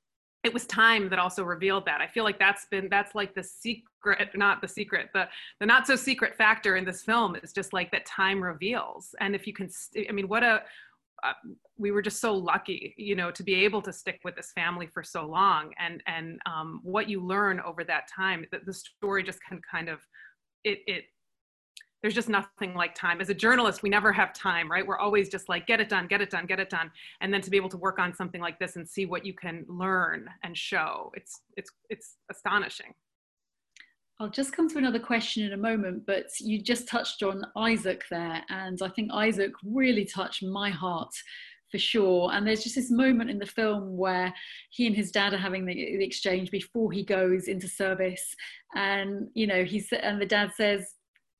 it 0.44 0.54
was 0.54 0.66
time 0.66 1.08
that 1.10 1.20
also 1.20 1.42
revealed 1.44 1.86
that. 1.86 2.02
I 2.02 2.08
feel 2.08 2.26
like 2.26 2.38
that's 2.38 2.66
been 2.66 2.90
that's 2.90 3.16
like 3.16 3.34
the 3.34 3.44
secret 3.44 4.30
not 4.36 4.62
the 4.62 4.68
secret 4.68 5.10
the 5.14 5.28
the 5.60 5.66
not 5.66 5.88
so 5.88 5.96
secret 5.96 6.36
factor 6.36 6.76
in 6.76 6.84
this 6.84 7.02
film 7.02 7.38
is 7.42 7.54
just 7.54 7.72
like 7.72 7.92
that 7.92 8.06
time 8.06 8.44
reveals. 8.44 9.16
And 9.20 9.36
if 9.36 9.48
you 9.48 9.54
can 9.54 9.70
i 10.10 10.12
mean 10.12 10.28
what 10.28 10.44
a 10.44 10.64
uh, 11.24 11.34
we 11.78 11.92
were 11.92 12.02
just 12.02 12.20
so 12.20 12.34
lucky, 12.34 12.94
you 12.98 13.16
know, 13.16 13.32
to 13.32 13.44
be 13.44 13.56
able 13.56 13.82
to 13.82 13.94
stick 13.94 14.20
with 14.24 14.36
this 14.36 14.52
family 14.54 14.88
for 14.88 15.04
so 15.04 15.26
long. 15.26 15.74
And 15.80 16.04
and 16.08 16.40
um, 16.46 16.82
what 16.84 17.10
you 17.10 17.22
learn 17.26 17.60
over 17.62 17.84
that 17.84 18.08
time, 18.14 18.46
the 18.52 18.74
story 18.74 19.24
just 19.24 19.40
can 19.48 19.62
kind 19.72 19.90
of 19.90 20.00
it 20.64 20.80
it 20.88 21.06
there's 22.04 22.14
just 22.14 22.28
nothing 22.28 22.76
like 22.76 22.94
time. 22.94 23.22
As 23.22 23.30
a 23.30 23.34
journalist, 23.34 23.82
we 23.82 23.90
never 23.90 24.12
have 24.12 24.34
time, 24.34 24.70
right? 24.70 24.86
We're 24.86 24.98
always 24.98 25.30
just 25.30 25.48
like, 25.48 25.66
get 25.66 25.80
it 25.80 25.88
done, 25.88 26.08
get 26.08 26.20
it 26.20 26.30
done, 26.30 26.46
get 26.46 26.60
it 26.60 26.70
done. 26.70 26.92
And 27.22 27.34
then 27.34 27.42
to 27.42 27.50
be 27.50 27.56
able 27.56 27.70
to 27.70 27.78
work 27.78 27.98
on 27.98 28.14
something 28.14 28.42
like 28.42 28.60
this 28.60 28.76
and 28.76 28.88
see 28.88 29.06
what 29.06 29.26
you 29.26 29.34
can 29.34 29.66
learn 29.70 30.30
and 30.44 30.56
show, 30.56 31.12
it's 31.16 31.42
it's 31.56 31.72
it's 31.90 32.18
astonishing. 32.30 32.94
I'll 34.19 34.30
just 34.30 34.56
come 34.56 34.69
to 34.69 34.78
another 34.78 34.99
question 34.99 35.43
in 35.43 35.54
a 35.54 35.58
moment, 35.58 36.06
but 36.06 36.28
you 36.39 36.62
just 36.62 36.88
touched 36.88 37.23
on 37.23 37.43
Isaac 37.58 38.04
there, 38.10 38.43
and 38.49 38.80
I 38.82 38.89
think 38.89 39.12
Isaac 39.12 39.52
really 39.65 40.06
touched 40.06 40.43
my 40.43 40.69
heart 40.69 41.13
for 41.71 41.80
sure. 41.80 42.32
And 42.32 42.45
there's 42.45 42.63
just 42.63 42.76
this 42.76 42.91
moment 42.91 43.32
in 43.32 43.39
the 43.39 43.45
film 43.45 43.97
where 43.97 44.34
he 44.69 44.86
and 44.86 44.95
his 44.95 45.12
dad 45.12 45.34
are 45.34 45.38
having 45.38 45.65
the, 45.65 45.73
the 45.73 46.06
exchange 46.06 46.52
before 46.52 46.91
he 46.91 47.04
goes 47.04 47.47
into 47.47 47.67
service, 47.67 48.36
and 48.76 49.28
you 49.34 49.47
know 49.47 49.63
he's 49.63 49.91
and 49.91 50.21
the 50.21 50.26
dad 50.26 50.52
says, 50.56 50.93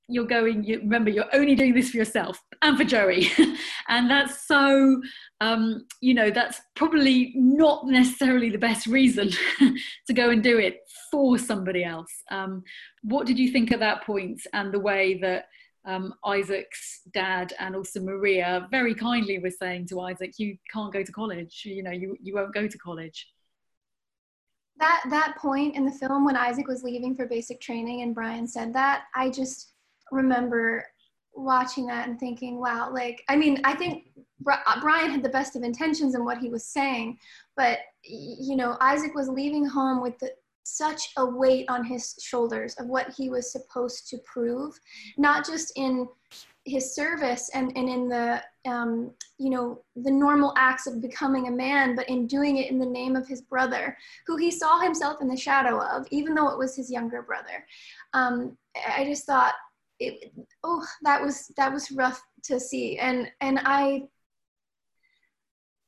you're 0.10 0.26
going 0.26 0.64
you 0.64 0.80
remember 0.80 1.10
you're 1.10 1.34
only 1.34 1.56
doing 1.56 1.74
this 1.74 1.92
for 1.92 1.98
yourself 1.98 2.40
and 2.64 2.78
for 2.78 2.84
joey. 2.84 3.30
And 3.90 4.10
that's 4.10 4.48
so 4.48 5.02
um, 5.42 5.86
you 6.00 6.14
know 6.14 6.32
that's 6.32 6.62
probably 6.76 7.34
not 7.36 7.86
necessarily 7.86 8.50
the 8.50 8.58
best 8.58 8.88
reason 8.88 9.30
to 10.08 10.14
go 10.14 10.30
and 10.30 10.42
do 10.42 10.58
it 10.58 10.78
for 11.12 11.38
somebody 11.38 11.84
else. 11.84 12.12
Um, 12.32 12.64
what 13.02 13.28
did 13.28 13.38
you 13.38 13.52
think 13.52 13.72
at 13.72 13.80
that 13.80 14.06
point 14.06 14.42
and 14.54 14.74
the 14.74 14.80
way 14.80 15.20
that 15.22 15.48
um, 15.86 16.14
isaac's 16.26 17.02
dad 17.14 17.52
and 17.60 17.76
also 17.76 18.00
maria 18.00 18.70
very 18.72 18.96
kindly 18.96 19.38
were 19.38 19.50
saying 19.50 19.86
to 19.86 20.00
isaac 20.00 20.32
you 20.38 20.56
can't 20.72 20.94
go 20.94 21.04
to 21.04 21.12
college. 21.12 21.64
You 21.66 21.84
know 21.84 21.92
you, 21.92 22.16
you 22.22 22.34
won't 22.34 22.54
go 22.54 22.68
to 22.68 22.78
college. 22.78 23.28
That 24.80 25.04
that 25.10 25.36
point 25.38 25.76
in 25.76 25.86
the 25.86 25.92
film 25.92 26.24
when 26.24 26.38
isaac 26.38 26.70
was 26.70 26.84
leaving 26.84 27.16
for 27.16 27.28
basic 27.28 27.60
training 27.60 28.02
and 28.02 28.16
brian 28.16 28.48
said 28.48 28.74
that 28.74 29.04
i 29.14 29.30
just 29.30 29.74
remember 30.12 30.86
watching 31.36 31.86
that 31.88 32.08
and 32.08 32.20
thinking, 32.20 32.60
wow, 32.60 32.92
like, 32.92 33.24
I 33.30 33.36
mean, 33.36 33.60
I 33.64 33.76
think 33.76 34.10
uh, 34.50 34.80
Brian 34.82 35.12
had 35.12 35.24
the 35.24 35.30
best 35.30 35.56
of 35.56 35.64
intentions 35.64 36.16
in 36.16 36.26
what 36.26 36.38
he 36.38 36.50
was 36.50 36.66
saying, 36.66 37.18
but, 37.56 37.80
you 38.04 38.56
know, 38.56 38.78
Isaac 38.82 39.16
was 39.16 39.30
leaving 39.30 39.66
home 39.66 40.02
with 40.02 40.18
the, 40.20 40.32
such 40.66 41.10
a 41.18 41.26
weight 41.26 41.66
on 41.70 41.84
his 41.84 42.16
shoulders 42.22 42.76
of 42.76 42.88
what 42.88 43.14
he 43.18 43.30
was 43.30 43.52
supposed 43.52 44.08
to 44.10 44.18
prove, 44.20 44.80
not 45.18 45.46
just 45.46 45.74
in 45.76 46.08
his 46.66 46.96
service 46.96 47.50
and, 47.54 47.76
and 47.76 47.90
in 47.90 48.08
the, 48.08 48.42
um, 48.66 49.12
you 49.38 49.50
know, 49.50 49.82
the 49.98 50.12
normal 50.12 50.54
acts 50.58 50.88
of 50.88 51.02
becoming 51.02 51.48
a 51.48 51.52
man, 51.52 51.96
but 51.96 52.08
in 52.08 52.26
doing 52.28 52.58
it 52.58 52.72
in 52.72 52.80
the 52.80 52.86
name 52.86 53.18
of 53.18 53.28
his 53.28 53.42
brother, 53.42 53.98
who 54.26 54.38
he 54.38 54.50
saw 54.50 54.80
himself 54.80 55.22
in 55.22 55.28
the 55.28 55.36
shadow 55.36 55.82
of, 55.82 56.08
even 56.12 56.34
though 56.34 56.48
it 56.48 56.58
was 56.58 56.76
his 56.76 56.90
younger 56.90 57.22
brother. 57.22 57.66
Um, 58.14 58.58
I 58.88 59.04
just 59.04 59.26
thought, 59.26 59.56
it, 60.00 60.34
oh 60.64 60.86
that 61.04 61.22
was 61.22 61.52
that 61.58 61.72
was 61.72 61.92
rough 61.92 62.22
to 62.44 62.60
see. 62.60 62.98
And 62.98 63.30
and 63.42 63.60
i 63.64 64.04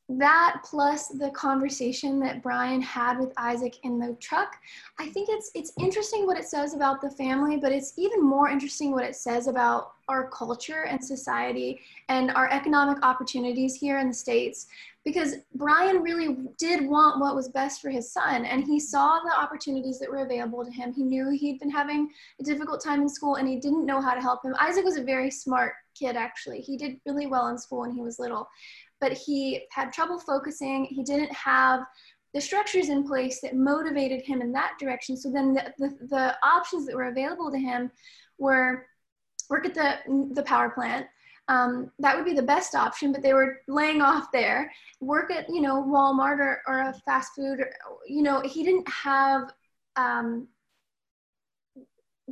that 0.08 0.58
plus 0.64 1.08
the 1.08 1.32
conversation 1.32 2.20
that 2.20 2.44
brian 2.44 2.82
had 2.82 3.20
with 3.20 3.34
isaac 3.38 3.78
in 3.84 3.98
the 3.98 4.16
truck 4.20 4.56
i 5.00 5.08
think 5.10 5.30
it's 5.32 5.50
it's 5.56 5.74
interesting 5.80 6.28
what 6.28 6.38
it 6.38 6.46
says 6.46 6.76
about 6.76 7.02
the 7.02 7.10
family 7.10 7.58
but 7.58 7.72
it's 7.72 7.94
even 7.98 8.24
more 8.24 8.48
interesting 8.50 8.92
what 8.92 9.04
it 9.04 9.16
says 9.16 9.48
about 9.48 9.94
our 10.08 10.30
culture 10.30 10.84
and 10.84 11.04
society 11.04 11.80
and 12.10 12.32
our 12.32 12.50
economic 12.52 13.04
opportunities 13.04 13.76
here 13.76 13.98
in 13.98 14.08
the 14.08 14.14
States 14.14 14.68
because 15.04 15.36
Brian 15.54 16.02
really 16.02 16.38
did 16.58 16.88
want 16.88 17.20
what 17.20 17.36
was 17.36 17.50
best 17.50 17.82
for 17.82 17.90
his 17.90 18.12
son 18.12 18.46
and 18.46 18.64
he 18.64 18.80
saw 18.80 19.20
the 19.20 19.40
opportunities 19.40 20.00
that 20.00 20.10
were 20.10 20.26
available 20.26 20.66
to 20.66 20.72
him. 20.72 20.94
He 20.94 21.04
knew 21.04 21.30
he'd 21.30 21.60
been 21.60 21.70
having 21.70 22.10
a 22.40 22.44
difficult 22.44 22.84
time 22.84 23.02
in 23.02 23.10
school 23.10 23.36
and 23.36 23.48
he 23.48 23.60
didn't 23.60 23.86
know 23.86 24.02
how 24.02 24.16
to 24.16 24.22
help 24.22 24.44
him. 24.44 24.56
Isaac 24.60 24.84
was 24.84 24.98
a 24.98 25.04
very 25.04 25.30
smart 25.30 25.74
kid, 25.94 26.16
actually. 26.16 26.60
He 26.62 26.76
did 26.76 27.00
really 27.06 27.28
well 27.28 27.48
in 27.48 27.58
school 27.58 27.82
when 27.82 27.92
he 27.92 28.02
was 28.02 28.20
little, 28.20 28.50
but 29.02 29.14
he 29.14 29.66
had 29.72 29.92
trouble 29.92 30.20
focusing. 30.20 30.86
He 30.86 31.04
didn't 31.04 31.34
have 31.34 31.82
the 32.34 32.42
structures 32.42 32.90
in 32.90 33.08
place 33.08 33.40
that 33.42 33.56
motivated 33.56 34.22
him 34.22 34.42
in 34.42 34.52
that 34.52 34.74
direction. 34.80 35.16
So 35.16 35.32
then 35.32 35.54
the, 35.54 35.74
the, 35.78 36.08
the 36.08 36.36
options 36.44 36.86
that 36.86 36.96
were 36.96 37.08
available 37.08 37.50
to 37.50 37.58
him 37.58 37.92
were 38.38 38.88
work 39.50 39.66
at 39.66 39.74
the, 39.74 40.30
the 40.34 40.44
power 40.44 40.70
plant. 40.70 41.08
Um, 41.48 41.92
that 42.00 42.16
would 42.16 42.26
be 42.26 42.34
the 42.34 42.42
best 42.42 42.74
option, 42.74 43.12
but 43.12 43.22
they 43.22 43.34
were 43.34 43.60
laying 43.68 44.02
off 44.02 44.32
there. 44.34 44.72
Work 45.00 45.32
at, 45.32 45.48
you 45.48 45.62
know, 45.62 45.84
Walmart 45.84 46.40
or, 46.40 46.62
or 46.68 46.82
a 46.82 46.94
fast 47.06 47.36
food, 47.36 47.60
or, 47.60 47.70
you 48.08 48.24
know, 48.24 48.42
he 48.42 48.64
didn't 48.64 48.90
have, 48.90 49.54
um, 49.96 50.48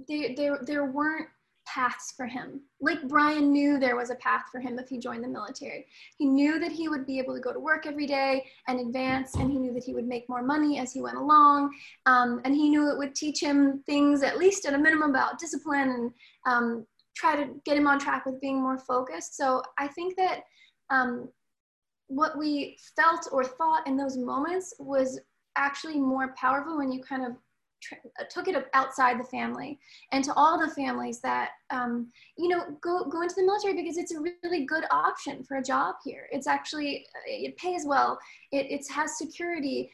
there, 0.08 0.30
there, 0.36 0.60
there 0.63 0.86
weren't 0.86 1.30
paths 1.73 2.13
for 2.15 2.25
him. 2.25 2.62
Like 2.81 3.07
Brian 3.07 3.51
knew 3.51 3.79
there 3.79 3.95
was 3.95 4.09
a 4.09 4.15
path 4.15 4.43
for 4.51 4.59
him 4.59 4.77
if 4.77 4.89
he 4.89 4.99
joined 4.99 5.23
the 5.23 5.27
military. 5.27 5.88
He 6.17 6.25
knew 6.25 6.59
that 6.59 6.71
he 6.71 6.88
would 6.88 7.05
be 7.05 7.17
able 7.19 7.33
to 7.33 7.41
go 7.41 7.53
to 7.53 7.59
work 7.59 7.86
every 7.88 8.05
day 8.05 8.45
and 8.67 8.79
advance, 8.79 9.36
and 9.36 9.51
he 9.51 9.57
knew 9.57 9.73
that 9.73 9.83
he 9.83 9.93
would 9.93 10.07
make 10.07 10.29
more 10.29 10.43
money 10.43 10.79
as 10.79 10.93
he 10.93 11.01
went 11.01 11.17
along. 11.17 11.71
Um, 12.05 12.41
and 12.45 12.53
he 12.53 12.69
knew 12.69 12.91
it 12.91 12.97
would 12.97 13.15
teach 13.15 13.41
him 13.41 13.81
things, 13.86 14.21
at 14.23 14.38
least 14.38 14.65
at 14.65 14.73
a 14.73 14.77
minimum, 14.77 15.09
about 15.09 15.39
discipline 15.39 15.89
and 15.89 16.12
um, 16.45 16.88
try 17.15 17.36
to 17.36 17.49
get 17.65 17.77
him 17.77 17.88
on 17.88 17.99
track 17.99 18.25
with 18.25 18.41
being 18.41 18.62
more 18.62 18.77
focused. 18.77 19.36
So 19.38 19.62
I 19.77 19.88
think 19.88 20.15
that 20.17 20.43
um, 20.89 21.29
what 22.07 22.38
we 22.38 22.77
felt 22.95 23.27
or 23.31 23.43
thought 23.43 23.88
in 23.88 23.97
those 23.97 24.17
moments 24.17 24.73
was 24.79 25.19
actually 25.55 25.99
more 25.99 26.33
powerful 26.38 26.77
when 26.77 26.91
you 26.91 27.01
kind 27.03 27.25
of 27.25 27.33
took 28.30 28.48
it 28.48 28.67
outside 28.74 29.19
the 29.19 29.24
family 29.26 29.80
and 30.12 30.24
to 30.24 30.34
all 30.34 30.60
the 30.60 30.74
families 30.74 31.19
that 31.22 31.50
um, 31.69 32.12
you 32.38 32.48
know 32.48 32.78
go 32.82 33.06
go 33.06 33.22
into 33.22 33.36
the 33.36 33.43
military 33.43 33.74
because 33.74 33.98
it's 33.98 34.13
a 34.13 34.19
really 34.43 34.65
good 34.65 34.86
option 34.91 35.43
for 35.43 35.58
a 35.58 35.63
job 35.63 35.96
here. 36.04 36.28
It's 36.32 36.48
actually 36.48 37.06
uh, 37.15 37.22
it 37.26 37.58
pays 37.58 37.86
well. 37.86 38.19
It, 38.52 38.72
it 38.72 38.86
has 38.91 39.17
security. 39.17 39.91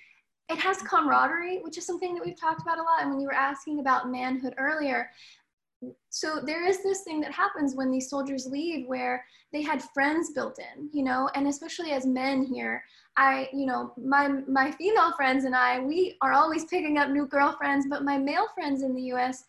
It 0.49 0.57
has 0.57 0.81
camaraderie 0.81 1.59
which 1.59 1.77
is 1.77 1.85
something 1.85 2.15
that 2.15 2.25
we've 2.25 2.39
talked 2.39 2.61
about 2.61 2.79
a 2.79 2.81
lot. 2.81 3.01
And 3.01 3.11
when 3.11 3.19
you 3.19 3.27
were 3.27 3.33
asking 3.33 3.79
about 3.79 4.09
manhood 4.09 4.55
earlier 4.57 5.11
so 6.09 6.39
there 6.45 6.67
is 6.67 6.83
this 6.83 7.01
thing 7.01 7.21
that 7.21 7.31
happens 7.31 7.75
when 7.75 7.89
these 7.89 8.09
soldiers 8.09 8.45
leave 8.45 8.87
where 8.87 9.23
they 9.53 9.61
had 9.61 9.81
friends 9.81 10.31
built 10.31 10.59
in 10.59 10.89
you 10.91 11.03
know 11.03 11.29
and 11.35 11.47
especially 11.47 11.91
as 11.91 12.05
men 12.05 12.43
here 12.43 12.83
i 13.15 13.47
you 13.53 13.65
know 13.65 13.93
my 13.97 14.27
my 14.47 14.71
female 14.71 15.13
friends 15.13 15.45
and 15.45 15.55
i 15.55 15.79
we 15.79 16.17
are 16.21 16.33
always 16.33 16.65
picking 16.65 16.97
up 16.97 17.09
new 17.09 17.25
girlfriends 17.27 17.87
but 17.89 18.03
my 18.03 18.17
male 18.17 18.47
friends 18.55 18.81
in 18.81 18.93
the 18.93 19.03
us 19.03 19.45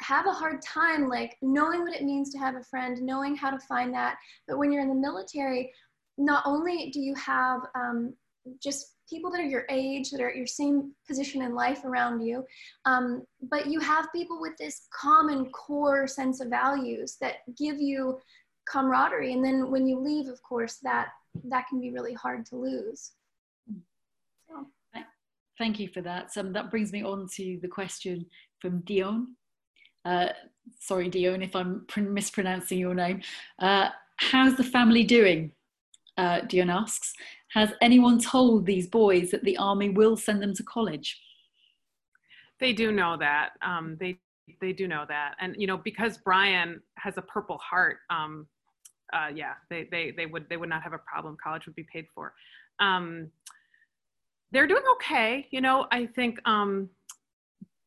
have 0.00 0.26
a 0.26 0.32
hard 0.32 0.62
time 0.62 1.08
like 1.08 1.36
knowing 1.42 1.82
what 1.82 1.94
it 1.94 2.02
means 2.02 2.30
to 2.30 2.38
have 2.38 2.54
a 2.54 2.64
friend 2.64 3.00
knowing 3.02 3.36
how 3.36 3.50
to 3.50 3.58
find 3.58 3.92
that. 3.94 4.16
But 4.48 4.58
when 4.58 4.72
you're 4.72 4.82
in 4.82 4.88
the 4.88 4.94
military 4.94 5.72
not 6.18 6.42
only 6.46 6.90
do 6.90 7.00
you 7.00 7.14
have 7.14 7.60
um, 7.74 8.14
just 8.62 8.94
people 9.10 9.30
that 9.32 9.40
are 9.40 9.44
your 9.44 9.66
age, 9.68 10.10
that 10.10 10.20
are 10.20 10.30
at 10.30 10.36
your 10.36 10.46
same 10.46 10.92
position 11.06 11.42
in 11.42 11.54
life 11.54 11.84
around 11.84 12.20
you. 12.20 12.44
Um, 12.84 13.24
but 13.50 13.66
you 13.66 13.80
have 13.80 14.06
people 14.14 14.40
with 14.40 14.56
this 14.56 14.86
common 14.94 15.50
core 15.50 16.06
sense 16.06 16.40
of 16.40 16.48
values 16.48 17.16
that 17.20 17.38
give 17.58 17.80
you 17.80 18.20
camaraderie. 18.68 19.32
And 19.32 19.44
then 19.44 19.70
when 19.70 19.86
you 19.86 19.98
leave, 19.98 20.28
of 20.28 20.42
course, 20.42 20.78
that 20.82 21.08
that 21.44 21.66
can 21.68 21.80
be 21.80 21.90
really 21.90 22.14
hard 22.14 22.46
to 22.46 22.56
lose. 22.56 23.12
So. 24.48 24.66
Thank 25.58 25.78
you 25.78 25.88
for 25.88 26.00
that. 26.00 26.32
So 26.32 26.42
that 26.42 26.70
brings 26.70 26.90
me 26.90 27.04
on 27.04 27.28
to 27.36 27.58
the 27.60 27.68
question 27.68 28.24
from 28.60 28.80
Dion. 28.80 29.36
Uh, 30.06 30.28
sorry, 30.78 31.10
Dion, 31.10 31.42
if 31.42 31.54
I'm 31.54 31.84
mispronouncing 31.96 32.78
your 32.78 32.94
name. 32.94 33.20
Uh, 33.58 33.90
how's 34.16 34.56
the 34.56 34.64
family 34.64 35.04
doing? 35.04 35.52
Uh, 36.16 36.40
Dion 36.42 36.70
asks. 36.70 37.14
Has 37.52 37.72
anyone 37.80 38.20
told 38.20 38.66
these 38.66 38.86
boys 38.86 39.30
that 39.30 39.44
the 39.44 39.56
army 39.56 39.90
will 39.90 40.16
send 40.16 40.42
them 40.42 40.54
to 40.54 40.62
college? 40.62 41.20
They 42.60 42.72
do 42.72 42.92
know 42.92 43.16
that. 43.16 43.50
Um, 43.62 43.96
they 43.98 44.18
they 44.60 44.72
do 44.72 44.86
know 44.86 45.04
that, 45.08 45.34
and 45.40 45.54
you 45.58 45.66
know 45.66 45.76
because 45.76 46.18
Brian 46.18 46.80
has 46.98 47.16
a 47.16 47.22
Purple 47.22 47.58
Heart. 47.58 47.98
Um, 48.10 48.46
uh, 49.12 49.28
yeah, 49.34 49.54
they, 49.68 49.88
they 49.90 50.12
they 50.16 50.26
would 50.26 50.48
they 50.48 50.56
would 50.56 50.68
not 50.68 50.82
have 50.82 50.92
a 50.92 50.98
problem. 50.98 51.36
College 51.42 51.66
would 51.66 51.74
be 51.74 51.86
paid 51.92 52.06
for. 52.14 52.32
Um, 52.78 53.30
they're 54.52 54.66
doing 54.66 54.82
okay. 54.92 55.46
You 55.50 55.60
know, 55.60 55.86
I 55.90 56.06
think 56.06 56.38
um, 56.44 56.90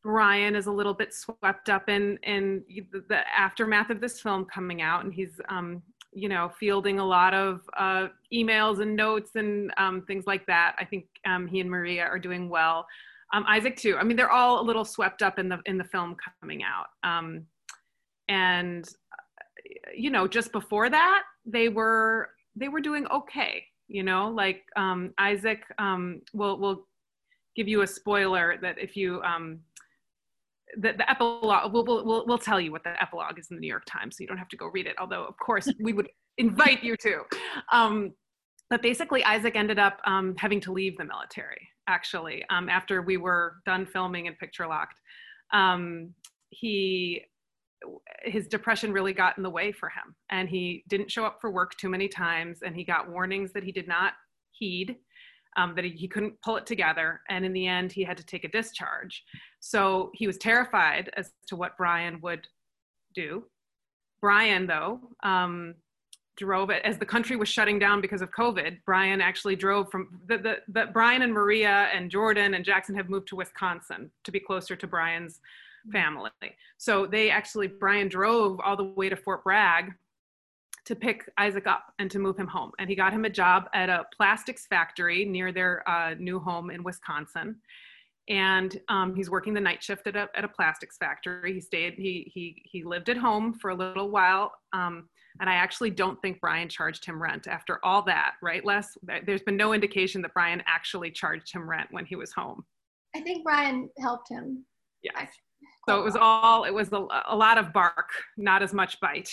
Brian 0.02 0.54
is 0.54 0.66
a 0.66 0.72
little 0.72 0.94
bit 0.94 1.14
swept 1.14 1.68
up 1.68 1.88
in 1.88 2.18
in 2.22 2.62
the 3.08 3.22
aftermath 3.36 3.90
of 3.90 4.00
this 4.00 4.20
film 4.20 4.44
coming 4.44 4.82
out, 4.82 5.04
and 5.04 5.14
he's 5.14 5.40
um, 5.48 5.82
you 6.14 6.28
know, 6.28 6.52
fielding 6.58 6.98
a 6.98 7.04
lot 7.04 7.34
of 7.34 7.60
uh, 7.76 8.08
emails 8.32 8.80
and 8.80 8.94
notes 8.94 9.32
and 9.34 9.72
um, 9.76 10.02
things 10.02 10.26
like 10.26 10.46
that. 10.46 10.76
I 10.78 10.84
think 10.84 11.06
um, 11.26 11.46
he 11.46 11.60
and 11.60 11.70
Maria 11.70 12.04
are 12.04 12.18
doing 12.18 12.48
well. 12.48 12.86
Um, 13.32 13.44
Isaac 13.48 13.76
too. 13.76 13.96
I 13.98 14.04
mean, 14.04 14.16
they're 14.16 14.30
all 14.30 14.60
a 14.60 14.64
little 14.64 14.84
swept 14.84 15.22
up 15.22 15.38
in 15.38 15.48
the 15.48 15.58
in 15.66 15.76
the 15.76 15.84
film 15.84 16.16
coming 16.40 16.62
out. 16.62 16.86
Um, 17.02 17.46
and 18.28 18.88
uh, 19.12 19.90
you 19.94 20.10
know, 20.10 20.28
just 20.28 20.52
before 20.52 20.88
that, 20.88 21.22
they 21.44 21.68
were 21.68 22.30
they 22.54 22.68
were 22.68 22.80
doing 22.80 23.06
okay. 23.08 23.64
You 23.88 24.02
know, 24.02 24.28
like 24.28 24.62
um, 24.76 25.12
Isaac 25.18 25.62
um, 25.78 26.22
will 26.32 26.58
will 26.58 26.86
give 27.56 27.68
you 27.68 27.82
a 27.82 27.86
spoiler 27.86 28.56
that 28.62 28.78
if 28.78 28.96
you 28.96 29.20
the, 30.76 30.92
the 30.96 31.10
epilogue 31.10 31.72
we'll, 31.72 31.84
we'll, 31.84 32.26
we'll 32.26 32.38
tell 32.38 32.60
you 32.60 32.72
what 32.72 32.84
the 32.84 33.00
epilogue 33.02 33.38
is 33.38 33.48
in 33.50 33.56
the 33.56 33.60
new 33.60 33.68
york 33.68 33.84
times 33.86 34.16
so 34.16 34.22
you 34.22 34.28
don't 34.28 34.38
have 34.38 34.48
to 34.48 34.56
go 34.56 34.66
read 34.66 34.86
it 34.86 34.94
although 34.98 35.24
of 35.24 35.36
course 35.38 35.68
we 35.80 35.92
would 35.92 36.08
invite 36.38 36.82
you 36.82 36.96
to. 36.96 37.22
Um, 37.72 38.12
but 38.70 38.82
basically 38.82 39.22
isaac 39.24 39.56
ended 39.56 39.78
up 39.78 40.00
um, 40.06 40.34
having 40.38 40.60
to 40.62 40.72
leave 40.72 40.96
the 40.96 41.04
military 41.04 41.68
actually 41.86 42.44
um, 42.50 42.68
after 42.68 43.02
we 43.02 43.16
were 43.16 43.56
done 43.66 43.86
filming 43.86 44.26
and 44.26 44.38
picture 44.38 44.66
locked. 44.66 45.00
Um, 45.52 46.14
he 46.50 47.22
his 48.22 48.48
depression 48.48 48.92
really 48.92 49.12
got 49.12 49.36
in 49.36 49.42
the 49.42 49.50
way 49.50 49.70
for 49.70 49.90
him 49.90 50.14
and 50.30 50.48
he 50.48 50.84
didn't 50.88 51.10
show 51.10 51.24
up 51.26 51.38
for 51.40 51.50
work 51.50 51.76
too 51.76 51.90
many 51.90 52.08
times 52.08 52.60
and 52.64 52.74
he 52.74 52.82
got 52.82 53.10
warnings 53.10 53.52
that 53.52 53.62
he 53.62 53.72
did 53.72 53.86
not 53.86 54.14
heed 54.52 54.96
um, 55.56 55.74
that 55.74 55.84
he, 55.84 55.90
he 55.90 56.08
couldn't 56.08 56.40
pull 56.42 56.56
it 56.56 56.66
together. 56.66 57.20
And 57.28 57.44
in 57.44 57.52
the 57.52 57.66
end, 57.66 57.92
he 57.92 58.04
had 58.04 58.16
to 58.16 58.26
take 58.26 58.44
a 58.44 58.48
discharge. 58.48 59.24
So 59.60 60.10
he 60.14 60.26
was 60.26 60.38
terrified 60.38 61.10
as 61.16 61.32
to 61.48 61.56
what 61.56 61.76
Brian 61.76 62.20
would 62.22 62.46
do. 63.14 63.44
Brian, 64.20 64.66
though, 64.66 65.00
um, 65.22 65.74
drove 66.36 66.70
it 66.70 66.82
as 66.84 66.98
the 66.98 67.06
country 67.06 67.36
was 67.36 67.48
shutting 67.48 67.78
down 67.78 68.00
because 68.00 68.22
of 68.22 68.30
COVID. 68.30 68.78
Brian 68.84 69.20
actually 69.20 69.56
drove 69.56 69.90
from 69.90 70.20
the, 70.26 70.38
the, 70.38 70.56
the 70.68 70.86
Brian 70.92 71.22
and 71.22 71.32
Maria 71.32 71.88
and 71.94 72.10
Jordan 72.10 72.54
and 72.54 72.64
Jackson 72.64 72.94
have 72.96 73.08
moved 73.08 73.28
to 73.28 73.36
Wisconsin 73.36 74.10
to 74.24 74.32
be 74.32 74.40
closer 74.40 74.74
to 74.74 74.86
Brian's 74.86 75.40
family. 75.92 76.30
So 76.78 77.06
they 77.06 77.30
actually, 77.30 77.68
Brian 77.68 78.08
drove 78.08 78.58
all 78.64 78.76
the 78.76 78.84
way 78.84 79.08
to 79.08 79.16
Fort 79.16 79.44
Bragg 79.44 79.92
to 80.86 80.94
pick 80.94 81.30
Isaac 81.38 81.66
up 81.66 81.92
and 81.98 82.10
to 82.10 82.18
move 82.18 82.36
him 82.36 82.46
home. 82.46 82.72
And 82.78 82.90
he 82.90 82.96
got 82.96 83.12
him 83.12 83.24
a 83.24 83.30
job 83.30 83.68
at 83.72 83.88
a 83.88 84.04
plastics 84.16 84.66
factory 84.66 85.24
near 85.24 85.52
their 85.52 85.88
uh, 85.88 86.14
new 86.18 86.38
home 86.38 86.70
in 86.70 86.82
Wisconsin. 86.82 87.56
And 88.28 88.80
um, 88.88 89.14
he's 89.14 89.30
working 89.30 89.54
the 89.54 89.60
night 89.60 89.82
shift 89.82 90.06
at 90.06 90.16
a, 90.16 90.28
at 90.34 90.44
a 90.44 90.48
plastics 90.48 90.96
factory. 90.96 91.54
He 91.54 91.60
stayed, 91.60 91.94
he, 91.94 92.30
he, 92.32 92.62
he 92.64 92.84
lived 92.84 93.08
at 93.08 93.16
home 93.16 93.54
for 93.54 93.70
a 93.70 93.74
little 93.74 94.10
while. 94.10 94.52
Um, 94.72 95.08
and 95.40 95.50
I 95.50 95.54
actually 95.54 95.90
don't 95.90 96.20
think 96.22 96.40
Brian 96.40 96.68
charged 96.68 97.04
him 97.04 97.20
rent 97.20 97.48
after 97.48 97.80
all 97.84 98.02
that, 98.02 98.34
right, 98.40 98.64
Les? 98.64 98.96
There's 99.26 99.42
been 99.42 99.56
no 99.56 99.72
indication 99.72 100.22
that 100.22 100.32
Brian 100.32 100.62
actually 100.66 101.10
charged 101.10 101.52
him 101.52 101.68
rent 101.68 101.88
when 101.90 102.06
he 102.06 102.14
was 102.14 102.32
home. 102.32 102.64
I 103.16 103.20
think 103.20 103.42
Brian 103.44 103.90
helped 104.00 104.28
him. 104.30 104.64
Yeah. 105.02 105.26
So 105.88 106.00
it 106.00 106.04
was 106.04 106.16
all, 106.16 106.64
it 106.64 106.72
was 106.72 106.92
a, 106.92 107.06
a 107.26 107.36
lot 107.36 107.58
of 107.58 107.72
bark, 107.72 108.10
not 108.36 108.62
as 108.62 108.72
much 108.72 109.00
bite 109.00 109.30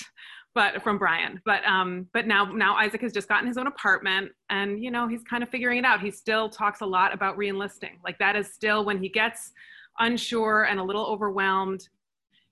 but 0.53 0.81
from 0.83 0.97
Brian. 0.97 1.41
But 1.45 1.65
um, 1.65 2.07
but 2.13 2.27
now 2.27 2.45
now 2.45 2.75
Isaac 2.75 3.01
has 3.01 3.13
just 3.13 3.27
gotten 3.27 3.47
his 3.47 3.57
own 3.57 3.67
apartment, 3.67 4.31
and 4.49 4.83
you 4.83 4.91
know 4.91 5.07
he's 5.07 5.23
kind 5.23 5.43
of 5.43 5.49
figuring 5.49 5.79
it 5.79 5.85
out. 5.85 6.01
He 6.01 6.11
still 6.11 6.49
talks 6.49 6.81
a 6.81 6.85
lot 6.85 7.13
about 7.13 7.37
reenlisting. 7.37 7.99
Like 8.03 8.17
that 8.19 8.35
is 8.35 8.53
still 8.53 8.83
when 8.85 9.01
he 9.01 9.09
gets 9.09 9.51
unsure 9.99 10.63
and 10.63 10.79
a 10.79 10.83
little 10.83 11.05
overwhelmed. 11.05 11.87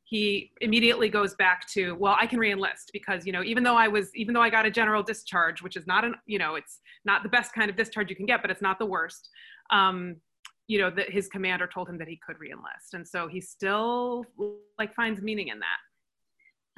He 0.04 0.52
immediately 0.62 1.08
goes 1.08 1.36
back 1.36 1.68
to, 1.74 1.94
well, 1.94 2.16
I 2.20 2.26
can 2.26 2.40
reenlist 2.40 2.88
because 2.92 3.28
you 3.28 3.32
know 3.32 3.44
even 3.44 3.64
though 3.64 3.76
I 3.76 3.88
was 3.88 4.16
even 4.16 4.34
though 4.34 4.42
I 4.42 4.50
got 4.50 4.66
a 4.66 4.72
general 4.72 5.04
discharge, 5.04 5.62
which 5.62 5.76
is 5.76 5.86
not 5.86 6.06
an 6.06 6.16
you 6.26 6.40
know 6.40 6.56
it's 6.56 6.80
not 7.06 7.24
the 7.24 7.30
best 7.30 7.54
kind 7.54 7.70
of 7.70 7.76
discharge 7.76 8.10
you 8.10 8.16
can 8.16 8.26
get, 8.26 8.42
but 8.42 8.50
it's 8.50 8.62
not 8.62 8.80
the 8.80 8.86
worst. 8.86 9.30
Um, 9.72 10.16
you 10.68 10.80
know 10.80 10.90
that 10.92 11.10
his 11.12 11.28
commander 11.28 11.68
told 11.68 11.90
him 11.90 11.98
that 11.98 12.08
he 12.08 12.20
could 12.26 12.38
reenlist, 12.38 12.94
and 12.94 13.08
so 13.08 13.28
he 13.28 13.42
still 13.42 14.24
like 14.78 14.96
finds 14.96 15.22
meaning 15.22 15.50
in 15.50 15.60
that 15.60 15.78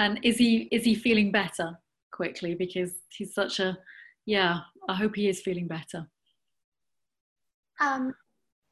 And 0.01 0.19
is 0.23 0.37
he 0.37 0.67
is 0.71 0.83
he 0.83 0.95
feeling 0.95 1.31
better 1.31 1.77
quickly? 2.11 2.55
Because 2.55 2.91
he's 3.09 3.35
such 3.35 3.59
a 3.59 3.77
yeah. 4.25 4.61
I 4.89 4.95
hope 4.95 5.15
he 5.15 5.29
is 5.29 5.41
feeling 5.41 5.67
better. 5.67 6.07
Um, 7.79 8.15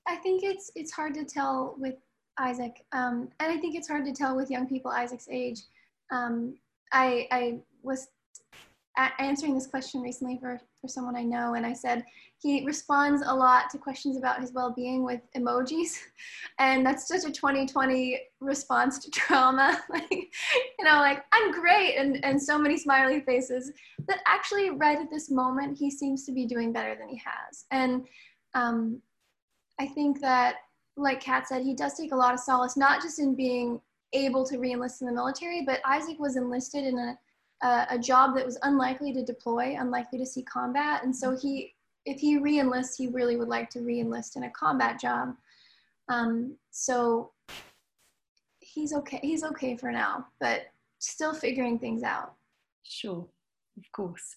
I 0.07 0.15
think 0.15 0.41
it's 0.43 0.71
it's 0.73 0.91
hard 0.91 1.13
to 1.13 1.25
tell 1.25 1.75
with 1.77 1.97
Isaac, 2.39 2.83
um, 2.93 3.29
and 3.39 3.51
I 3.51 3.57
think 3.57 3.75
it's 3.75 3.87
hard 3.87 4.05
to 4.05 4.11
tell 4.11 4.35
with 4.35 4.49
young 4.49 4.67
people 4.67 4.89
Isaac's 4.89 5.27
age. 5.29 5.59
Um, 6.11 6.55
I 6.91 7.27
I 7.29 7.59
was 7.83 8.07
answering 9.17 9.53
this 9.53 9.67
question 9.67 10.01
recently 10.01 10.37
for, 10.39 10.59
for 10.81 10.87
someone 10.87 11.15
I 11.15 11.23
know, 11.23 11.53
and 11.53 11.65
I 11.65 11.73
said 11.73 12.03
he 12.39 12.65
responds 12.65 13.21
a 13.25 13.33
lot 13.33 13.69
to 13.71 13.77
questions 13.77 14.17
about 14.17 14.41
his 14.41 14.53
well 14.53 14.73
being 14.75 15.03
with 15.03 15.21
emojis. 15.35 15.97
And 16.59 16.85
that's 16.85 17.07
such 17.07 17.23
a 17.23 17.31
2020 17.31 18.19
response 18.41 18.99
to 18.99 19.09
trauma. 19.11 19.81
like, 19.89 20.11
you 20.11 20.83
know, 20.83 20.97
like, 20.97 21.23
I'm 21.31 21.51
great, 21.51 21.95
and, 21.95 22.23
and 22.25 22.41
so 22.41 22.57
many 22.57 22.77
smiley 22.77 23.21
faces. 23.21 23.71
That 24.07 24.19
actually, 24.27 24.71
right 24.71 24.99
at 24.99 25.09
this 25.09 25.31
moment, 25.31 25.77
he 25.77 25.89
seems 25.89 26.25
to 26.25 26.33
be 26.33 26.45
doing 26.45 26.73
better 26.73 26.95
than 26.99 27.07
he 27.07 27.21
has. 27.23 27.65
And 27.71 28.05
um, 28.53 29.01
I 29.79 29.87
think 29.87 30.19
that, 30.19 30.55
like 30.97 31.21
Kat 31.21 31.47
said, 31.47 31.63
he 31.63 31.73
does 31.73 31.93
take 31.93 32.11
a 32.11 32.15
lot 32.15 32.33
of 32.33 32.41
solace, 32.41 32.75
not 32.75 33.01
just 33.01 33.19
in 33.19 33.35
being 33.35 33.79
able 34.11 34.45
to 34.45 34.57
re 34.57 34.73
enlist 34.73 35.01
in 35.01 35.07
the 35.07 35.13
military, 35.13 35.63
but 35.65 35.79
Isaac 35.85 36.19
was 36.19 36.35
enlisted 36.35 36.83
in 36.83 36.97
a 36.97 37.17
a, 37.61 37.87
a 37.91 37.99
job 37.99 38.35
that 38.35 38.45
was 38.45 38.57
unlikely 38.63 39.13
to 39.13 39.23
deploy, 39.23 39.75
unlikely 39.79 40.19
to 40.19 40.25
see 40.25 40.43
combat. 40.43 41.03
And 41.03 41.15
so 41.15 41.35
he, 41.35 41.73
if 42.05 42.19
he 42.19 42.37
re-enlists, 42.37 42.97
he 42.97 43.07
really 43.07 43.35
would 43.35 43.49
like 43.49 43.69
to 43.71 43.81
re-enlist 43.81 44.37
in 44.37 44.43
a 44.43 44.49
combat 44.51 44.99
job. 44.99 45.35
Um, 46.07 46.57
so 46.71 47.31
he's 48.59 48.93
okay. 48.93 49.19
He's 49.21 49.43
okay 49.43 49.75
for 49.75 49.91
now, 49.91 50.27
but 50.39 50.67
still 50.99 51.33
figuring 51.33 51.79
things 51.79 52.03
out. 52.03 52.33
Sure, 52.83 53.27
of 53.77 53.91
course. 53.91 54.35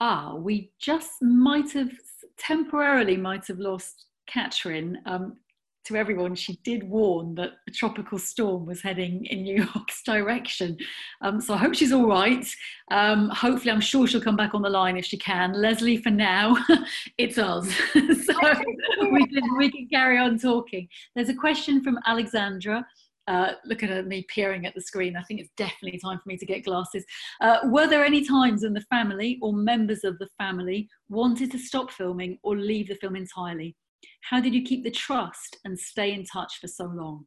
Ah, 0.00 0.34
we 0.34 0.72
just 0.80 1.22
might 1.22 1.70
have 1.72 1.92
temporarily 2.36 3.16
might 3.16 3.46
have 3.46 3.58
lost 3.58 4.06
Catrin. 4.28 4.96
Um, 5.06 5.36
to 5.84 5.96
everyone, 5.96 6.34
she 6.34 6.58
did 6.64 6.82
warn 6.82 7.34
that 7.34 7.52
a 7.68 7.70
tropical 7.70 8.18
storm 8.18 8.66
was 8.66 8.80
heading 8.80 9.26
in 9.26 9.42
New 9.42 9.66
York's 9.74 10.02
direction. 10.06 10.76
Um, 11.20 11.40
so 11.40 11.54
I 11.54 11.58
hope 11.58 11.74
she's 11.74 11.92
all 11.92 12.06
right. 12.06 12.46
Um, 12.90 13.28
hopefully, 13.30 13.70
I'm 13.70 13.80
sure 13.80 14.06
she'll 14.06 14.20
come 14.20 14.36
back 14.36 14.54
on 14.54 14.62
the 14.62 14.70
line 14.70 14.96
if 14.96 15.04
she 15.04 15.18
can. 15.18 15.52
Leslie, 15.52 15.98
for 15.98 16.10
now, 16.10 16.56
it's 17.18 17.38
us. 17.38 17.68
so 17.92 18.00
we 19.12 19.26
can, 19.26 19.56
we 19.58 19.70
can 19.70 19.86
carry 19.90 20.18
on 20.18 20.38
talking. 20.38 20.88
There's 21.14 21.28
a 21.28 21.34
question 21.34 21.82
from 21.82 21.98
Alexandra. 22.06 22.86
Uh, 23.26 23.52
looking 23.64 23.88
at 23.88 24.06
me 24.06 24.26
peering 24.28 24.66
at 24.66 24.74
the 24.74 24.80
screen, 24.82 25.16
I 25.16 25.22
think 25.22 25.40
it's 25.40 25.52
definitely 25.56 25.98
time 25.98 26.18
for 26.18 26.28
me 26.28 26.36
to 26.36 26.44
get 26.44 26.64
glasses. 26.64 27.06
Uh, 27.40 27.60
were 27.64 27.86
there 27.86 28.04
any 28.04 28.22
times 28.22 28.64
when 28.64 28.74
the 28.74 28.82
family 28.82 29.38
or 29.40 29.54
members 29.54 30.04
of 30.04 30.18
the 30.18 30.28
family 30.38 30.90
wanted 31.08 31.50
to 31.52 31.58
stop 31.58 31.90
filming 31.90 32.38
or 32.42 32.54
leave 32.54 32.88
the 32.88 32.96
film 32.96 33.16
entirely? 33.16 33.74
How 34.22 34.40
did 34.40 34.54
you 34.54 34.62
keep 34.62 34.84
the 34.84 34.90
trust 34.90 35.58
and 35.64 35.78
stay 35.78 36.12
in 36.12 36.24
touch 36.24 36.60
for 36.60 36.66
so 36.66 36.84
long? 36.86 37.26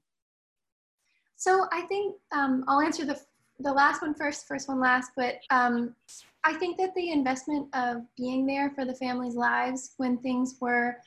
So 1.36 1.68
I 1.72 1.82
think 1.82 2.16
um, 2.32 2.64
I'll 2.68 2.82
answer 2.82 3.06
the 3.06 3.20
the 3.60 3.74
last 3.74 4.04
one 4.04 4.14
first, 4.14 4.48
first 4.48 4.68
one 4.68 4.80
last. 4.80 5.12
But 5.16 5.40
um, 5.50 5.96
I 6.44 6.54
think 6.54 6.78
that 6.78 6.94
the 6.94 7.12
investment 7.12 7.68
of 7.74 8.04
being 8.16 8.46
there 8.46 8.70
for 8.70 8.86
the 8.86 8.94
family's 8.94 9.36
lives 9.36 9.94
when 9.98 10.18
things 10.20 10.58
were 10.62 10.98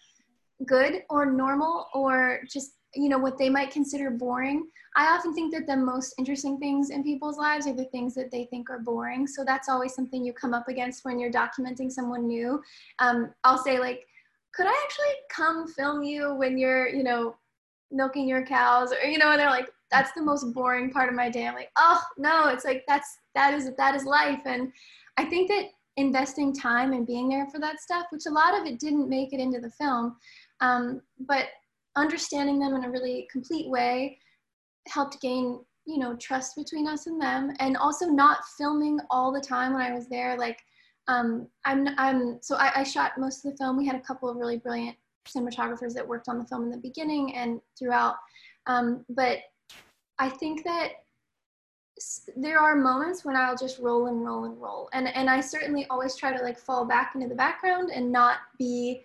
good 0.67 1.03
or 1.09 1.27
normal 1.27 1.87
or 1.95 2.41
just 2.49 2.73
you 2.95 3.09
know 3.09 3.19
what 3.19 3.39
they 3.39 3.49
might 3.49 3.71
consider 3.71 4.11
boring 4.11 4.67
i 4.97 5.07
often 5.07 5.33
think 5.33 5.55
that 5.55 5.67
the 5.67 5.77
most 5.77 6.13
interesting 6.19 6.59
things 6.59 6.91
in 6.91 7.03
people's 7.03 7.39
lives 7.39 7.67
are 7.67 7.73
the 7.73 7.85
things 7.87 8.15
that 8.15 8.31
they 8.31 8.45
think 8.47 8.69
are 8.69 8.81
boring 8.81 9.27
so 9.27 9.45
that's 9.45 9.69
always 9.69 9.95
something 9.95 10.25
you 10.25 10.33
come 10.33 10.53
up 10.53 10.69
against 10.69 11.05
when 11.05 11.19
you're 11.19 11.31
documenting 11.31 11.91
someone 11.91 12.27
new 12.27 12.61
um, 12.99 13.33
i'll 13.45 13.63
say 13.63 13.79
like 13.79 14.07
could 14.53 14.67
I 14.67 14.75
actually 14.85 15.15
come 15.31 15.69
film 15.69 16.03
you 16.03 16.35
when 16.35 16.59
you're, 16.59 16.89
you 16.89 17.03
know, 17.03 17.37
milking 17.91 18.29
your 18.29 18.45
cows 18.45 18.93
or, 18.93 19.09
you 19.09 19.19
know, 19.19 19.31
and 19.31 19.41
they're 19.41 19.51
like, 19.51 19.69
that's 19.91 20.13
the 20.13 20.23
most 20.23 20.53
boring 20.55 20.91
part 20.91 21.09
of 21.09 21.15
my 21.15 21.29
day. 21.29 21.47
I'm 21.47 21.55
like, 21.55 21.71
oh 21.77 22.03
no, 22.19 22.49
it's 22.49 22.65
like, 22.65 22.85
that's, 22.87 23.19
that 23.35 23.55
is, 23.55 23.71
that 23.77 23.95
is 23.95 24.05
life. 24.05 24.41
And 24.45 24.73
I 25.17 25.25
think 25.25 25.49
that 25.49 25.71
investing 25.97 26.55
time 26.55 26.93
and 26.93 27.07
being 27.07 27.29
there 27.29 27.47
for 27.47 27.59
that 27.61 27.81
stuff, 27.81 28.07
which 28.11 28.27
a 28.27 28.33
lot 28.33 28.59
of 28.59 28.67
it 28.67 28.79
didn't 28.79 29.09
make 29.09 29.33
it 29.33 29.41
into 29.41 29.61
the 29.61 29.71
film, 29.71 30.17
um, 30.61 31.03
but 31.27 31.47
understanding 31.97 32.59
them 32.59 32.75
in 32.75 32.85
a 32.85 32.91
really 32.91 33.27
complete 33.31 33.69
way 33.69 34.19
helped 34.89 35.21
gain 35.21 35.61
you 35.87 35.99
know 35.99 36.15
trust 36.17 36.57
between 36.57 36.87
us 36.87 37.07
and 37.07 37.21
them 37.21 37.53
and 37.59 37.77
also 37.77 38.07
not 38.07 38.39
filming 38.57 38.99
all 39.11 39.33
the 39.33 39.41
time 39.41 39.73
when 39.73 39.83
i 39.83 39.93
was 39.93 40.09
there 40.09 40.37
like 40.39 40.61
um, 41.11 41.49
I'm, 41.65 41.89
I'm, 41.99 42.39
so 42.41 42.55
I, 42.55 42.71
I 42.77 42.83
shot 42.85 43.19
most 43.19 43.45
of 43.45 43.51
the 43.51 43.57
film. 43.57 43.77
We 43.77 43.87
had 43.87 43.97
a 43.97 44.01
couple 44.01 44.29
of 44.29 44.37
really 44.37 44.59
brilliant 44.59 44.97
cinematographers 45.29 45.93
that 45.95 46.07
worked 46.07 46.29
on 46.29 46.39
the 46.39 46.45
film 46.45 46.63
in 46.65 46.71
the 46.71 46.77
beginning 46.77 47.35
and 47.35 47.61
throughout. 47.77 48.15
Um, 48.67 49.05
but 49.09 49.39
I 50.21 50.29
think 50.29 50.63
that 50.65 50.91
there 52.37 52.61
are 52.61 52.77
moments 52.77 53.25
when 53.25 53.35
I'll 53.35 53.57
just 53.57 53.81
roll 53.81 54.07
and 54.07 54.25
roll 54.25 54.45
and 54.45 54.61
roll. 54.63 54.89
And, 54.93 55.09
and 55.17 55.29
I 55.29 55.41
certainly 55.41 55.85
always 55.91 56.15
try 56.15 56.35
to 56.35 56.43
like 56.45 56.59
fall 56.59 56.85
back 56.85 57.13
into 57.17 57.27
the 57.27 57.35
background 57.35 57.91
and 57.93 58.13
not 58.13 58.37
be, 58.57 59.05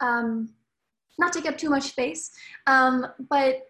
um, 0.00 0.50
not 1.18 1.32
take 1.32 1.46
up 1.46 1.56
too 1.56 1.70
much 1.70 1.84
space. 1.84 2.30
Um, 2.66 3.06
but 3.30 3.68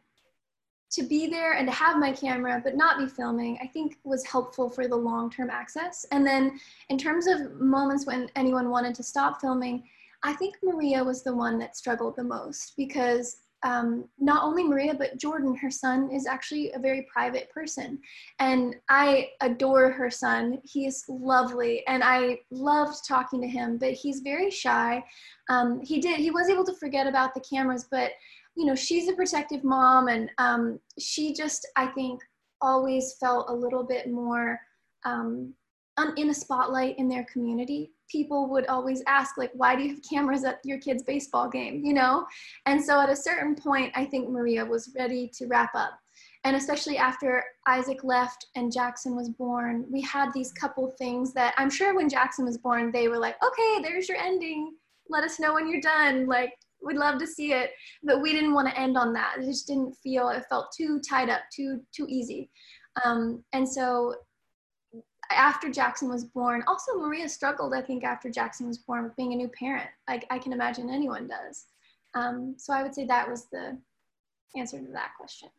to 0.91 1.03
be 1.03 1.27
there 1.27 1.55
and 1.55 1.67
to 1.67 1.73
have 1.73 1.99
my 1.99 2.13
camera 2.13 2.61
but 2.63 2.77
not 2.77 2.99
be 2.99 3.07
filming 3.07 3.59
i 3.63 3.67
think 3.67 3.99
was 4.05 4.25
helpful 4.25 4.71
for 4.71 4.89
the 4.89 4.97
long-term 4.97 5.51
access. 5.51 6.07
And 6.11 6.27
then 6.27 6.59
in 6.89 6.99
terms 6.99 7.27
of 7.27 7.61
moments 7.61 8.07
when 8.07 8.31
anyone 8.37 8.71
wanted 8.71 8.95
to 8.97 9.03
stop 9.03 9.41
filming 9.41 9.85
i 10.23 10.33
think 10.33 10.57
maria 10.63 11.03
was 11.03 11.23
the 11.23 11.35
one 11.35 11.59
that 11.59 11.77
struggled 11.77 12.17
the 12.17 12.25
most 12.25 12.75
because 12.77 13.39
um, 13.65 14.05
not 14.21 14.45
only 14.45 14.63
maria 14.63 14.95
but 14.95 15.19
jordan 15.19 15.55
her 15.57 15.71
son 15.71 16.11
is 16.13 16.27
actually 16.27 16.71
a 16.73 16.79
very 16.79 17.07
private 17.13 17.51
person. 17.51 17.99
And 18.39 18.77
i 18.89 19.31
adore 19.41 19.91
her 19.91 20.11
son. 20.11 20.61
He's 20.65 21.05
lovely 21.09 21.87
and 21.87 22.03
i 22.05 22.39
loved 22.51 23.07
talking 23.07 23.41
to 23.43 23.49
him 23.49 23.77
but 23.79 23.93
he's 23.93 24.21
very 24.21 24.51
shy. 24.51 25.05
Um, 25.51 25.81
he 25.83 26.01
did 26.01 26.19
he 26.19 26.31
was 26.31 26.49
able 26.49 26.65
to 26.65 26.75
forget 26.75 27.07
about 27.07 27.35
the 27.35 27.41
cameras 27.41 27.87
but 27.91 28.13
you 28.59 28.65
know, 28.65 28.75
she's 28.75 29.09
a 29.09 29.13
protective 29.13 29.63
mom, 29.63 30.09
and 30.09 30.29
um, 30.39 30.81
she 30.99 31.33
just, 31.33 31.65
I 31.77 31.87
think, 31.87 32.21
always 32.61 33.15
felt 33.21 33.49
a 33.49 33.55
little 33.55 33.85
bit 33.85 34.11
more 34.11 34.59
um, 35.05 35.55
in 36.17 36.31
a 36.31 36.35
spotlight 36.35 36.99
in 36.99 37.09
their 37.09 37.25
community. 37.33 37.93
People 38.11 38.49
would 38.51 38.67
always 38.67 39.01
ask, 39.07 39.39
like, 39.39 39.53
why 39.55 39.77
do 39.77 39.85
you 39.85 39.91
have 39.91 40.01
cameras 40.11 40.43
at 40.43 40.59
your 40.65 40.79
kid's 40.79 41.05
baseball 41.05 41.49
game? 41.49 41.85
You 41.85 41.95
know? 41.95 42.27
And 42.67 42.83
so 42.83 43.01
at 43.01 43.09
a 43.09 43.15
certain 43.15 43.55
point, 43.55 43.93
I 43.95 44.05
think 44.05 44.29
Maria 44.29 44.65
was 44.65 44.93
ready 44.99 45.31
to 45.35 45.47
wrap 45.47 45.73
up. 45.77 45.93
And 46.43 46.57
especially 46.57 46.99
after 46.99 47.45
Isaac 47.69 48.03
left 48.03 48.47
and 48.57 48.73
Jackson 48.73 49.15
was 49.15 49.29
born, 49.29 49.87
we 49.89 50.01
had 50.01 50.33
these 50.35 50.53
couple 50.53 50.93
things 50.99 51.33
that 51.35 51.55
I'm 51.59 51.71
sure 51.71 51.95
when 51.95 52.09
Jackson 52.09 52.45
was 52.45 52.59
born, 52.59 52.91
they 52.91 53.07
were 53.07 53.19
like, 53.19 53.37
okay, 53.45 53.83
there's 53.83 54.09
your 54.09 54.19
ending. 54.19 54.75
Let 55.09 55.23
us 55.23 55.39
know 55.39 55.55
when 55.55 55.71
you're 55.71 55.81
done. 55.81 56.27
Like, 56.27 56.55
we'd 56.83 56.97
love 56.97 57.19
to 57.19 57.27
see 57.27 57.53
it 57.53 57.71
but 58.03 58.21
we 58.21 58.33
didn't 58.33 58.55
want 58.55 58.69
to 58.69 58.79
end 58.79 58.97
on 58.97 59.13
that. 59.13 59.37
It 59.39 59.47
just 59.47 59.67
didn't 59.67 59.95
feel 59.95 60.29
it 60.29 60.45
felt 60.49 60.73
too 60.77 61.01
tied 61.09 61.29
up 61.29 61.41
too 61.55 61.81
too 61.95 62.07
easy. 62.09 62.51
Um, 63.05 63.45
and 63.53 63.69
so 63.69 64.15
after 65.31 65.71
jackson 65.71 66.09
was 66.09 66.25
born 66.25 66.65
also 66.67 66.95
maria 66.97 67.29
struggled 67.29 67.75
i 67.75 67.83
think 67.83 68.03
after 68.03 68.31
jackson 68.31 68.67
was 68.67 68.79
born 68.79 69.05
with 69.05 69.15
being 69.15 69.35
a 69.35 69.37
new 69.37 69.49
parent 69.49 69.87
like 70.09 70.25
i 70.31 70.39
can 70.39 70.55
imagine 70.55 70.89
anyone 70.89 71.29
does. 71.29 71.67
Um, 72.15 72.55
so 72.57 72.73
i 72.73 72.83
would 72.83 72.95
say 72.95 73.05
that 73.05 73.29
was 73.29 73.47
the 73.53 73.79
answer 74.57 74.79
to 74.79 74.93
that 74.93 75.11
question. 75.19 75.51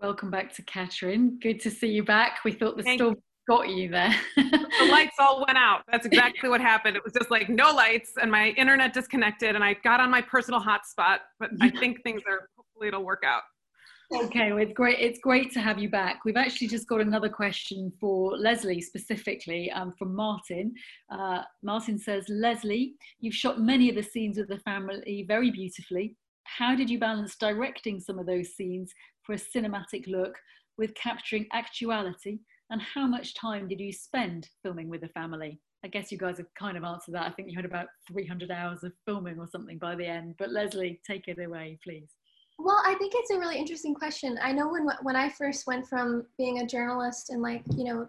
Welcome 0.00 0.30
back 0.30 0.52
to 0.54 0.62
Catrin. 0.62 1.40
good 1.40 1.60
to 1.60 1.70
see 1.70 1.88
you 1.88 2.02
back. 2.02 2.40
We 2.44 2.52
thought 2.52 2.76
the 2.76 2.82
Thank 2.82 2.98
storm 3.00 3.16
got 3.48 3.68
you 3.68 3.88
there. 3.88 4.14
the 4.36 4.88
lights 4.90 5.16
all 5.18 5.44
went 5.46 5.58
out. 5.58 5.82
That's 5.90 6.06
exactly 6.12 6.48
what 6.48 6.60
happened. 6.60 6.96
It 6.96 7.04
was 7.04 7.12
just 7.12 7.30
like 7.30 7.48
no 7.48 7.72
lights 7.72 8.12
and 8.20 8.30
my 8.30 8.48
internet 8.50 8.92
disconnected 8.92 9.54
and 9.54 9.64
I 9.64 9.74
got 9.84 10.00
on 10.00 10.10
my 10.10 10.22
personal 10.22 10.60
hotspot, 10.60 11.18
but 11.38 11.50
I 11.60 11.70
think 11.80 12.02
things 12.02 12.22
are 12.26 12.48
hopefully 12.56 12.88
it'll 12.88 13.04
work 13.04 13.22
out. 13.26 13.42
Okay, 14.14 14.52
well, 14.52 14.62
it's 14.62 14.74
great. 14.74 14.98
It's 14.98 15.18
great 15.20 15.52
to 15.52 15.60
have 15.60 15.78
you 15.78 15.88
back. 15.88 16.26
We've 16.26 16.36
actually 16.36 16.68
just 16.68 16.86
got 16.86 17.00
another 17.00 17.30
question 17.30 17.90
for 17.98 18.36
Leslie 18.36 18.82
specifically 18.82 19.70
um, 19.70 19.94
from 19.98 20.14
Martin. 20.14 20.74
Uh, 21.10 21.42
Martin 21.62 21.98
says, 21.98 22.26
Leslie, 22.28 22.92
you've 23.20 23.34
shot 23.34 23.58
many 23.58 23.88
of 23.88 23.94
the 23.94 24.02
scenes 24.02 24.36
with 24.36 24.48
the 24.48 24.58
family 24.58 25.24
very 25.26 25.50
beautifully. 25.50 26.14
How 26.44 26.74
did 26.74 26.90
you 26.90 26.98
balance 26.98 27.36
directing 27.36 28.00
some 28.00 28.18
of 28.18 28.26
those 28.26 28.50
scenes 28.50 28.92
for 29.22 29.32
a 29.32 29.38
cinematic 29.38 30.06
look 30.06 30.34
with 30.76 30.94
capturing 30.94 31.46
actuality 31.54 32.40
and 32.72 32.80
how 32.80 33.06
much 33.06 33.34
time 33.34 33.68
did 33.68 33.78
you 33.78 33.92
spend 33.92 34.48
filming 34.62 34.88
with 34.88 35.02
the 35.02 35.08
family? 35.08 35.60
I 35.84 35.88
guess 35.88 36.10
you 36.10 36.16
guys 36.16 36.38
have 36.38 36.52
kind 36.58 36.78
of 36.78 36.84
answered 36.84 37.14
that. 37.14 37.26
I 37.26 37.30
think 37.30 37.50
you 37.50 37.56
had 37.56 37.66
about 37.66 37.88
300 38.10 38.50
hours 38.50 38.82
of 38.82 38.92
filming 39.04 39.38
or 39.38 39.46
something 39.46 39.76
by 39.76 39.94
the 39.94 40.06
end. 40.06 40.36
But 40.38 40.52
Leslie, 40.52 40.98
take 41.06 41.28
it 41.28 41.38
away, 41.38 41.78
please. 41.84 42.14
Well, 42.58 42.80
I 42.86 42.94
think 42.94 43.12
it's 43.14 43.30
a 43.30 43.38
really 43.38 43.58
interesting 43.58 43.94
question. 43.94 44.38
I 44.42 44.52
know 44.52 44.68
when 44.68 44.88
when 45.02 45.16
I 45.16 45.28
first 45.28 45.66
went 45.66 45.86
from 45.86 46.24
being 46.38 46.60
a 46.60 46.66
journalist 46.66 47.30
and 47.30 47.42
like 47.42 47.62
you 47.76 47.84
know 47.84 48.08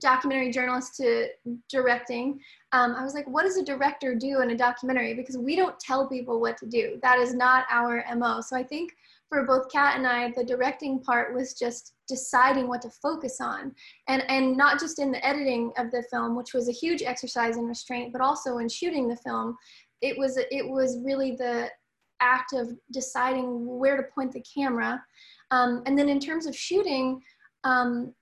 documentary 0.00 0.50
journalist 0.50 0.96
to 0.96 1.28
directing, 1.68 2.40
um, 2.72 2.94
I 2.96 3.04
was 3.04 3.14
like, 3.14 3.26
what 3.28 3.44
does 3.44 3.56
a 3.56 3.64
director 3.64 4.14
do 4.14 4.40
in 4.42 4.50
a 4.50 4.56
documentary? 4.56 5.14
Because 5.14 5.38
we 5.38 5.56
don't 5.56 5.78
tell 5.78 6.08
people 6.08 6.40
what 6.40 6.56
to 6.58 6.66
do. 6.66 6.98
That 7.02 7.18
is 7.18 7.34
not 7.34 7.64
our 7.70 8.04
MO. 8.16 8.40
So 8.40 8.56
I 8.56 8.62
think 8.62 8.92
for 9.28 9.44
both 9.44 9.70
Kat 9.70 9.96
and 9.96 10.06
I, 10.06 10.32
the 10.32 10.44
directing 10.44 11.00
part 11.00 11.34
was 11.34 11.54
just 11.54 11.94
deciding 12.08 12.68
what 12.68 12.82
to 12.82 12.90
focus 12.90 13.40
on. 13.40 13.74
And, 14.08 14.22
and 14.28 14.56
not 14.56 14.78
just 14.80 14.98
in 14.98 15.10
the 15.10 15.24
editing 15.24 15.72
of 15.78 15.90
the 15.90 16.04
film, 16.10 16.36
which 16.36 16.54
was 16.54 16.68
a 16.68 16.72
huge 16.72 17.02
exercise 17.02 17.56
in 17.56 17.64
restraint, 17.64 18.12
but 18.12 18.20
also 18.20 18.58
in 18.58 18.68
shooting 18.68 19.08
the 19.08 19.16
film. 19.16 19.56
It 20.02 20.16
was, 20.18 20.36
it 20.36 20.68
was 20.68 20.98
really 21.04 21.32
the 21.32 21.70
act 22.20 22.52
of 22.52 22.70
deciding 22.92 23.66
where 23.66 23.96
to 23.96 24.04
point 24.14 24.32
the 24.32 24.42
camera. 24.42 25.02
Um, 25.50 25.82
and 25.86 25.98
then 25.98 26.08
in 26.08 26.20
terms 26.20 26.46
of 26.46 26.56
shooting, 26.56 27.22
um, 27.64 28.14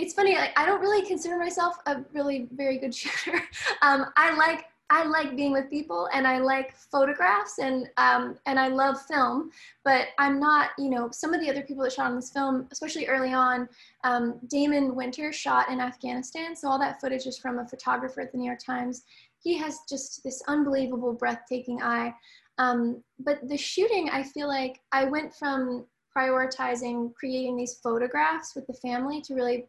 it's 0.00 0.14
funny, 0.14 0.36
I, 0.36 0.50
I, 0.56 0.66
don't 0.66 0.80
really 0.80 1.06
consider 1.06 1.38
myself 1.38 1.76
a 1.86 2.02
really 2.12 2.48
very 2.52 2.78
good 2.78 2.94
shooter. 3.00 3.42
Um, 3.82 4.06
I 4.16 4.34
like 4.36 4.66
I 4.92 5.04
like 5.04 5.36
being 5.36 5.52
with 5.52 5.70
people 5.70 6.08
and 6.12 6.26
I 6.26 6.38
like 6.38 6.74
photographs 6.74 7.58
and 7.60 7.88
um, 7.96 8.36
and 8.46 8.58
I 8.58 8.68
love 8.68 9.00
film, 9.02 9.50
but 9.84 10.08
I'm 10.18 10.40
not, 10.40 10.70
you 10.78 10.90
know, 10.90 11.10
some 11.12 11.32
of 11.32 11.40
the 11.40 11.48
other 11.48 11.62
people 11.62 11.84
that 11.84 11.92
shot 11.92 12.06
on 12.06 12.16
this 12.16 12.30
film, 12.30 12.66
especially 12.72 13.06
early 13.06 13.32
on, 13.32 13.68
um, 14.02 14.40
Damon 14.48 14.96
Winter 14.96 15.32
shot 15.32 15.70
in 15.70 15.80
Afghanistan, 15.80 16.56
so 16.56 16.68
all 16.68 16.78
that 16.80 17.00
footage 17.00 17.26
is 17.26 17.38
from 17.38 17.60
a 17.60 17.68
photographer 17.68 18.20
at 18.20 18.32
the 18.32 18.38
New 18.38 18.46
York 18.46 18.58
Times. 18.64 19.04
He 19.42 19.56
has 19.58 19.78
just 19.88 20.24
this 20.24 20.42
unbelievable, 20.48 21.12
breathtaking 21.12 21.80
eye. 21.82 22.12
Um, 22.58 23.02
but 23.20 23.48
the 23.48 23.56
shooting, 23.56 24.10
I 24.10 24.22
feel 24.22 24.48
like 24.48 24.80
I 24.92 25.04
went 25.04 25.34
from 25.34 25.86
prioritizing 26.14 27.14
creating 27.14 27.56
these 27.56 27.74
photographs 27.74 28.54
with 28.56 28.66
the 28.66 28.74
family 28.74 29.20
to 29.22 29.34
really 29.34 29.66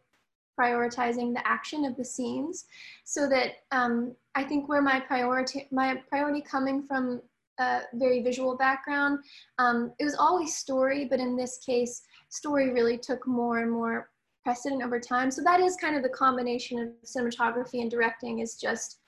prioritizing 0.58 1.34
the 1.34 1.46
action 1.46 1.84
of 1.84 1.96
the 1.96 2.04
scenes 2.04 2.66
so 3.04 3.28
that 3.28 3.56
um, 3.70 4.14
i 4.34 4.42
think 4.42 4.68
where 4.68 4.82
my 4.82 5.00
priority 5.00 5.66
my 5.70 6.00
priority 6.08 6.40
coming 6.40 6.82
from 6.82 7.20
a 7.58 7.80
very 7.94 8.22
visual 8.22 8.56
background 8.56 9.18
um, 9.58 9.92
it 9.98 10.04
was 10.04 10.16
always 10.16 10.56
story 10.56 11.06
but 11.08 11.20
in 11.20 11.36
this 11.36 11.58
case 11.58 12.02
story 12.28 12.70
really 12.70 12.98
took 12.98 13.26
more 13.26 13.58
and 13.60 13.70
more 13.70 14.10
precedent 14.42 14.82
over 14.82 14.98
time 14.98 15.30
so 15.30 15.42
that 15.42 15.60
is 15.60 15.76
kind 15.76 15.96
of 15.96 16.02
the 16.02 16.08
combination 16.08 16.78
of 16.78 16.88
cinematography 17.08 17.80
and 17.80 17.90
directing 17.90 18.40
is 18.40 18.56
just 18.56 18.98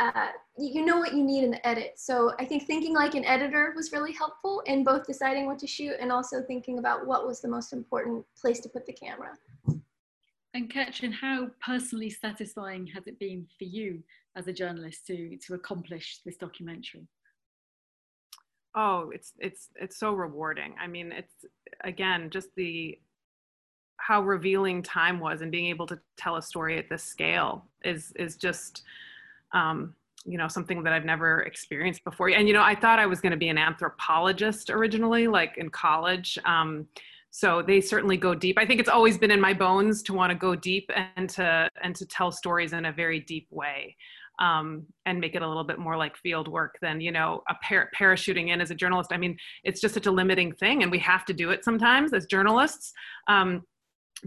uh, 0.00 0.28
you 0.58 0.84
know 0.84 0.98
what 0.98 1.14
you 1.14 1.22
need 1.22 1.44
in 1.44 1.50
the 1.50 1.66
edit. 1.66 1.92
So 1.96 2.32
I 2.38 2.44
think 2.46 2.66
thinking 2.66 2.94
like 2.94 3.14
an 3.14 3.24
editor 3.26 3.74
was 3.76 3.92
really 3.92 4.12
helpful 4.12 4.62
in 4.66 4.82
both 4.82 5.06
deciding 5.06 5.46
what 5.46 5.58
to 5.58 5.66
shoot 5.66 5.94
and 6.00 6.10
also 6.10 6.42
thinking 6.42 6.78
about 6.78 7.06
what 7.06 7.26
was 7.26 7.40
the 7.40 7.48
most 7.48 7.72
important 7.74 8.24
place 8.40 8.60
to 8.60 8.68
put 8.68 8.86
the 8.86 8.94
camera. 8.94 9.36
And 10.52 10.72
Catrin, 10.72 11.12
how 11.12 11.48
personally 11.64 12.10
satisfying 12.10 12.86
has 12.88 13.06
it 13.06 13.18
been 13.18 13.46
for 13.58 13.64
you 13.64 14.02
as 14.36 14.48
a 14.48 14.52
journalist 14.52 15.06
to 15.06 15.36
to 15.46 15.54
accomplish 15.54 16.20
this 16.24 16.36
documentary? 16.36 17.06
Oh, 18.74 19.10
it's 19.14 19.32
it's 19.38 19.68
it's 19.76 19.98
so 19.98 20.12
rewarding. 20.12 20.74
I 20.80 20.86
mean, 20.86 21.12
it's 21.12 21.34
again 21.82 22.30
just 22.30 22.48
the 22.56 22.98
how 23.96 24.22
revealing 24.22 24.82
time 24.82 25.20
was 25.20 25.40
and 25.40 25.52
being 25.52 25.66
able 25.66 25.86
to 25.86 25.98
tell 26.16 26.36
a 26.36 26.42
story 26.42 26.78
at 26.78 26.88
this 26.88 27.04
scale 27.04 27.66
is 27.84 28.12
is 28.16 28.36
just 28.36 28.82
um, 29.52 29.94
you 30.24 30.38
know 30.38 30.48
something 30.48 30.82
that 30.82 30.92
I've 30.92 31.04
never 31.04 31.42
experienced 31.42 32.02
before. 32.04 32.30
And 32.30 32.48
you 32.48 32.54
know, 32.54 32.62
I 32.62 32.74
thought 32.74 32.98
I 32.98 33.06
was 33.06 33.20
going 33.20 33.32
to 33.32 33.38
be 33.38 33.48
an 33.48 33.58
anthropologist 33.58 34.70
originally, 34.70 35.28
like 35.28 35.58
in 35.58 35.70
college. 35.70 36.38
Um, 36.44 36.86
so 37.30 37.62
they 37.62 37.80
certainly 37.80 38.16
go 38.16 38.34
deep. 38.34 38.58
I 38.58 38.66
think 38.66 38.80
it's 38.80 38.88
always 38.88 39.16
been 39.16 39.30
in 39.30 39.40
my 39.40 39.54
bones 39.54 40.02
to 40.04 40.12
want 40.12 40.30
to 40.30 40.36
go 40.36 40.54
deep 40.54 40.90
and 41.16 41.28
to 41.30 41.68
and 41.82 41.94
to 41.96 42.06
tell 42.06 42.32
stories 42.32 42.72
in 42.72 42.86
a 42.86 42.92
very 42.92 43.20
deep 43.20 43.46
way 43.50 43.96
um, 44.40 44.86
and 45.06 45.20
make 45.20 45.34
it 45.34 45.42
a 45.42 45.48
little 45.48 45.64
bit 45.64 45.78
more 45.78 45.96
like 45.96 46.16
field 46.16 46.48
work 46.48 46.76
than 46.82 47.00
you 47.00 47.12
know 47.12 47.42
a 47.48 47.54
par- 47.62 47.90
parachuting 47.98 48.48
in 48.48 48.60
as 48.60 48.70
a 48.70 48.74
journalist. 48.74 49.12
I 49.12 49.16
mean 49.16 49.36
it's 49.64 49.80
just 49.80 49.94
such 49.94 50.06
a 50.06 50.10
limiting 50.10 50.52
thing 50.52 50.82
and 50.82 50.90
we 50.90 50.98
have 50.98 51.24
to 51.26 51.32
do 51.32 51.50
it 51.50 51.64
sometimes 51.64 52.12
as 52.12 52.26
journalists 52.26 52.92
um, 53.28 53.62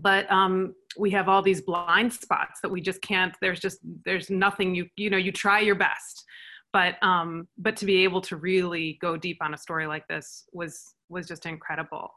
but 0.01 0.31
um, 0.31 0.73
we 0.97 1.11
have 1.11 1.29
all 1.29 1.41
these 1.41 1.61
blind 1.61 2.11
spots 2.13 2.59
that 2.61 2.69
we 2.69 2.81
just 2.81 3.01
can't 3.01 3.35
there's 3.41 3.59
just 3.59 3.79
there's 4.05 4.29
nothing 4.29 4.73
you 4.73 4.87
you 4.95 5.09
know 5.09 5.17
you 5.17 5.31
try 5.31 5.59
your 5.59 5.75
best. 5.75 6.23
But 6.71 6.95
um 7.03 7.47
but 7.57 7.75
to 7.77 7.85
be 7.85 8.03
able 8.03 8.21
to 8.21 8.37
really 8.37 8.97
go 9.01 9.17
deep 9.17 9.37
on 9.41 9.53
a 9.53 9.57
story 9.57 9.85
like 9.85 10.07
this 10.07 10.45
was 10.53 10.95
was 11.13 11.27
just 11.27 11.45
incredible. 11.45 12.11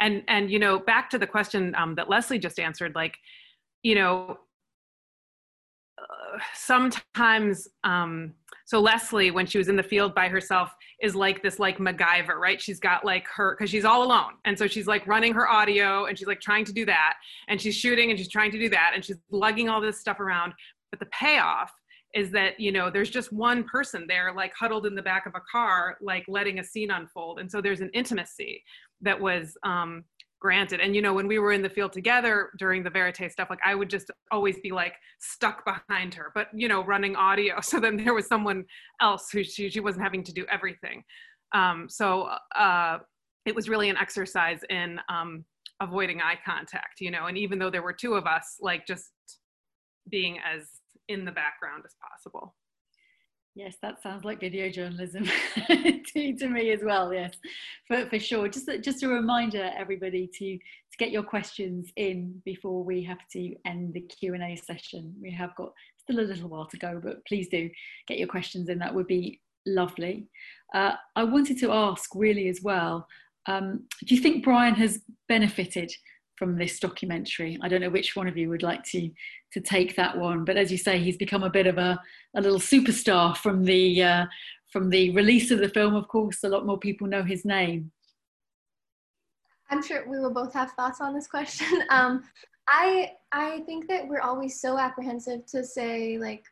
And 0.00 0.22
and 0.28 0.50
you 0.50 0.58
know 0.58 0.78
back 0.78 1.10
to 1.10 1.18
the 1.18 1.26
question 1.26 1.74
um, 1.76 1.94
that 1.96 2.08
leslie 2.08 2.38
just 2.38 2.58
answered 2.58 2.94
like 2.94 3.16
you 3.82 3.94
know 3.94 4.38
uh, 5.98 6.38
sometimes 6.54 7.68
um, 7.84 8.34
so 8.64 8.80
leslie 8.80 9.30
when 9.30 9.46
she 9.46 9.58
was 9.58 9.68
in 9.68 9.76
the 9.76 9.82
field 9.82 10.14
by 10.14 10.28
herself 10.28 10.74
is 11.00 11.14
like 11.14 11.42
this 11.42 11.58
like 11.58 11.78
macgyver 11.78 12.36
right? 12.36 12.60
She's 12.60 12.80
got 12.80 13.04
like 13.04 13.26
her 13.34 13.56
because 13.56 13.70
she's 13.70 13.84
all 13.84 14.04
alone. 14.04 14.34
And 14.44 14.58
so 14.58 14.66
she's 14.66 14.86
like 14.86 15.06
running 15.06 15.32
her 15.34 15.48
audio 15.48 16.06
and 16.06 16.18
she's 16.18 16.28
like 16.28 16.40
trying 16.40 16.64
to 16.66 16.72
do 16.72 16.84
that. 16.86 17.14
And 17.48 17.60
she's 17.60 17.74
shooting 17.74 18.10
and 18.10 18.18
she's 18.18 18.28
trying 18.28 18.50
to 18.52 18.58
do 18.58 18.68
that. 18.68 18.92
And 18.94 19.04
she's 19.04 19.16
lugging 19.30 19.68
all 19.68 19.80
this 19.80 19.98
stuff 19.98 20.20
around. 20.20 20.52
But 20.90 21.00
the 21.00 21.06
payoff 21.06 21.72
is 22.14 22.30
that 22.30 22.58
you 22.60 22.72
know 22.72 22.90
there's 22.90 23.10
just 23.10 23.32
one 23.32 23.64
person 23.64 24.06
there 24.06 24.32
like 24.34 24.52
huddled 24.54 24.86
in 24.86 24.94
the 24.94 25.02
back 25.02 25.26
of 25.26 25.34
a 25.34 25.40
car 25.50 25.96
like 26.00 26.24
letting 26.28 26.58
a 26.58 26.64
scene 26.64 26.90
unfold. 26.90 27.38
And 27.38 27.50
so 27.50 27.60
there's 27.60 27.80
an 27.80 27.90
intimacy 27.94 28.62
that 29.00 29.18
was 29.18 29.56
um, 29.64 30.04
granted. 30.40 30.80
And 30.80 30.94
you 30.94 31.02
know 31.02 31.14
when 31.14 31.26
we 31.26 31.38
were 31.38 31.52
in 31.52 31.62
the 31.62 31.70
field 31.70 31.92
together 31.92 32.50
during 32.58 32.82
the 32.82 32.90
verite 32.90 33.30
stuff 33.30 33.48
like 33.48 33.60
i 33.64 33.74
would 33.74 33.88
just 33.88 34.10
always 34.30 34.58
be 34.60 34.70
like 34.70 34.94
stuck 35.20 35.64
behind 35.64 36.14
her 36.14 36.32
but 36.34 36.48
you 36.54 36.68
know 36.68 36.84
running 36.84 37.16
audio. 37.16 37.56
So 37.62 37.80
then 37.80 37.96
there 37.96 38.14
was 38.14 38.26
someone 38.26 38.64
else 39.00 39.30
who 39.32 39.42
she, 39.44 39.70
she 39.70 39.80
wasn't 39.80 40.04
having 40.04 40.24
to 40.24 40.32
do 40.32 40.44
everything. 40.50 41.04
Um, 41.54 41.86
so 41.88 42.30
uh, 42.54 42.98
it 43.44 43.54
was 43.54 43.68
really 43.68 43.88
an 43.90 43.96
exercise 43.96 44.60
in 44.70 44.98
um, 45.08 45.44
avoiding 45.80 46.20
eye 46.20 46.38
contact 46.44 47.00
you 47.00 47.10
know 47.10 47.26
and 47.26 47.36
even 47.36 47.58
though 47.58 47.70
there 47.70 47.82
were 47.82 47.92
two 47.92 48.14
of 48.14 48.24
us 48.26 48.56
like 48.60 48.86
just 48.86 49.10
being 50.08 50.38
as 50.38 50.81
in 51.12 51.24
the 51.24 51.32
background 51.32 51.82
as 51.86 51.94
possible. 52.00 52.54
Yes, 53.54 53.76
that 53.82 54.02
sounds 54.02 54.24
like 54.24 54.40
video 54.40 54.70
journalism 54.70 55.24
to, 55.66 56.36
to 56.36 56.48
me 56.48 56.70
as 56.70 56.80
well. 56.82 57.12
Yes, 57.12 57.34
for, 57.86 58.08
for 58.08 58.18
sure. 58.18 58.48
Just 58.48 58.68
just 58.82 59.02
a 59.02 59.08
reminder, 59.08 59.70
everybody, 59.76 60.26
to 60.26 60.56
to 60.56 60.98
get 60.98 61.10
your 61.10 61.22
questions 61.22 61.92
in 61.96 62.40
before 62.46 62.82
we 62.82 63.02
have 63.02 63.28
to 63.32 63.54
end 63.66 63.92
the 63.92 64.00
Q 64.00 64.34
and 64.34 64.42
A 64.42 64.56
session. 64.56 65.14
We 65.20 65.30
have 65.32 65.54
got 65.56 65.72
still 65.98 66.20
a 66.20 66.22
little 66.22 66.48
while 66.48 66.66
to 66.66 66.78
go, 66.78 66.98
but 67.02 67.24
please 67.26 67.48
do 67.48 67.68
get 68.08 68.18
your 68.18 68.28
questions 68.28 68.70
in. 68.70 68.78
That 68.78 68.94
would 68.94 69.06
be 69.06 69.40
lovely. 69.66 70.28
Uh, 70.74 70.94
I 71.14 71.24
wanted 71.24 71.58
to 71.58 71.72
ask 71.72 72.10
really 72.14 72.48
as 72.48 72.60
well. 72.62 73.06
Um, 73.46 73.84
do 74.06 74.14
you 74.14 74.20
think 74.20 74.44
Brian 74.44 74.74
has 74.76 75.02
benefited 75.28 75.92
from 76.36 76.56
this 76.56 76.78
documentary. 76.78 77.58
I 77.62 77.68
don't 77.68 77.80
know 77.80 77.90
which 77.90 78.16
one 78.16 78.28
of 78.28 78.36
you 78.36 78.48
would 78.48 78.62
like 78.62 78.84
to 78.84 79.10
to 79.52 79.60
take 79.60 79.96
that 79.96 80.16
one, 80.16 80.44
but 80.44 80.56
as 80.56 80.72
you 80.72 80.78
say, 80.78 80.98
he's 80.98 81.16
become 81.16 81.42
a 81.42 81.50
bit 81.50 81.66
of 81.66 81.78
a, 81.78 82.00
a 82.36 82.40
little 82.40 82.58
superstar 82.58 83.36
from 83.36 83.64
the 83.64 84.02
uh, 84.02 84.26
from 84.72 84.90
the 84.90 85.10
release 85.10 85.50
of 85.50 85.58
the 85.58 85.68
film. 85.68 85.94
Of 85.94 86.08
course, 86.08 86.42
a 86.44 86.48
lot 86.48 86.66
more 86.66 86.78
people 86.78 87.06
know 87.06 87.22
his 87.22 87.44
name. 87.44 87.90
I'm 89.70 89.82
sure 89.82 90.08
we 90.08 90.18
will 90.18 90.32
both 90.32 90.52
have 90.52 90.72
thoughts 90.72 91.00
on 91.00 91.14
this 91.14 91.26
question. 91.26 91.82
Um, 91.90 92.24
I 92.68 93.12
I 93.32 93.60
think 93.60 93.88
that 93.88 94.06
we're 94.06 94.20
always 94.20 94.60
so 94.60 94.78
apprehensive 94.78 95.46
to 95.46 95.64
say 95.64 96.18
like 96.18 96.44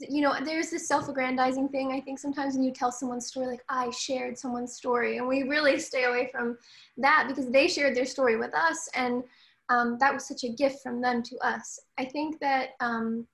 you 0.00 0.20
know, 0.20 0.34
there's 0.44 0.70
this 0.70 0.88
self-aggrandizing 0.88 1.68
thing. 1.68 1.92
I 1.92 2.00
think 2.00 2.18
sometimes 2.18 2.54
when 2.54 2.64
you 2.64 2.72
tell 2.72 2.92
someone's 2.92 3.26
story, 3.26 3.46
like 3.46 3.64
I 3.68 3.90
shared 3.90 4.38
someone's 4.38 4.74
story, 4.74 5.18
and 5.18 5.26
we 5.26 5.42
really 5.42 5.78
stay 5.90 6.04
away 6.04 6.28
from 6.30 6.58
that 6.96 7.26
because 7.28 7.50
they 7.50 7.68
shared 7.68 7.96
their 7.96 8.06
story 8.06 8.36
with 8.36 8.54
us, 8.54 8.88
and 8.94 9.22
um, 9.68 9.98
that 9.98 10.12
was 10.14 10.26
such 10.26 10.44
a 10.44 10.48
gift 10.48 10.82
from 10.82 11.00
them 11.00 11.22
to 11.24 11.36
us. 11.38 11.80
I 11.98 12.04
think 12.04 12.40
that 12.40 12.70
um, 12.80 13.26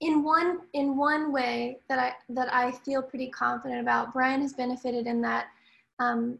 in 0.00 0.22
one 0.22 0.60
in 0.72 0.96
one 0.96 1.32
way 1.32 1.78
that 1.88 1.98
I 1.98 2.12
that 2.30 2.52
I 2.52 2.72
feel 2.72 3.02
pretty 3.02 3.30
confident 3.30 3.80
about, 3.80 4.12
Brian 4.12 4.42
has 4.42 4.52
benefited 4.52 5.06
in 5.06 5.20
that. 5.22 5.46
Um, 5.98 6.38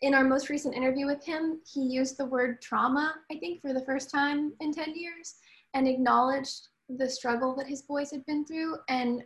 in 0.00 0.14
our 0.14 0.22
most 0.22 0.48
recent 0.48 0.76
interview 0.76 1.06
with 1.06 1.24
him, 1.24 1.58
he 1.66 1.80
used 1.80 2.16
the 2.16 2.24
word 2.24 2.62
trauma, 2.62 3.16
I 3.32 3.36
think, 3.36 3.60
for 3.60 3.72
the 3.72 3.84
first 3.84 4.10
time 4.10 4.52
in 4.60 4.72
10 4.72 4.94
years 4.94 5.34
and 5.74 5.88
acknowledged 5.88 6.67
the 6.96 7.08
struggle 7.08 7.54
that 7.54 7.66
his 7.66 7.82
boys 7.82 8.10
had 8.10 8.24
been 8.26 8.44
through 8.44 8.76
and 8.88 9.22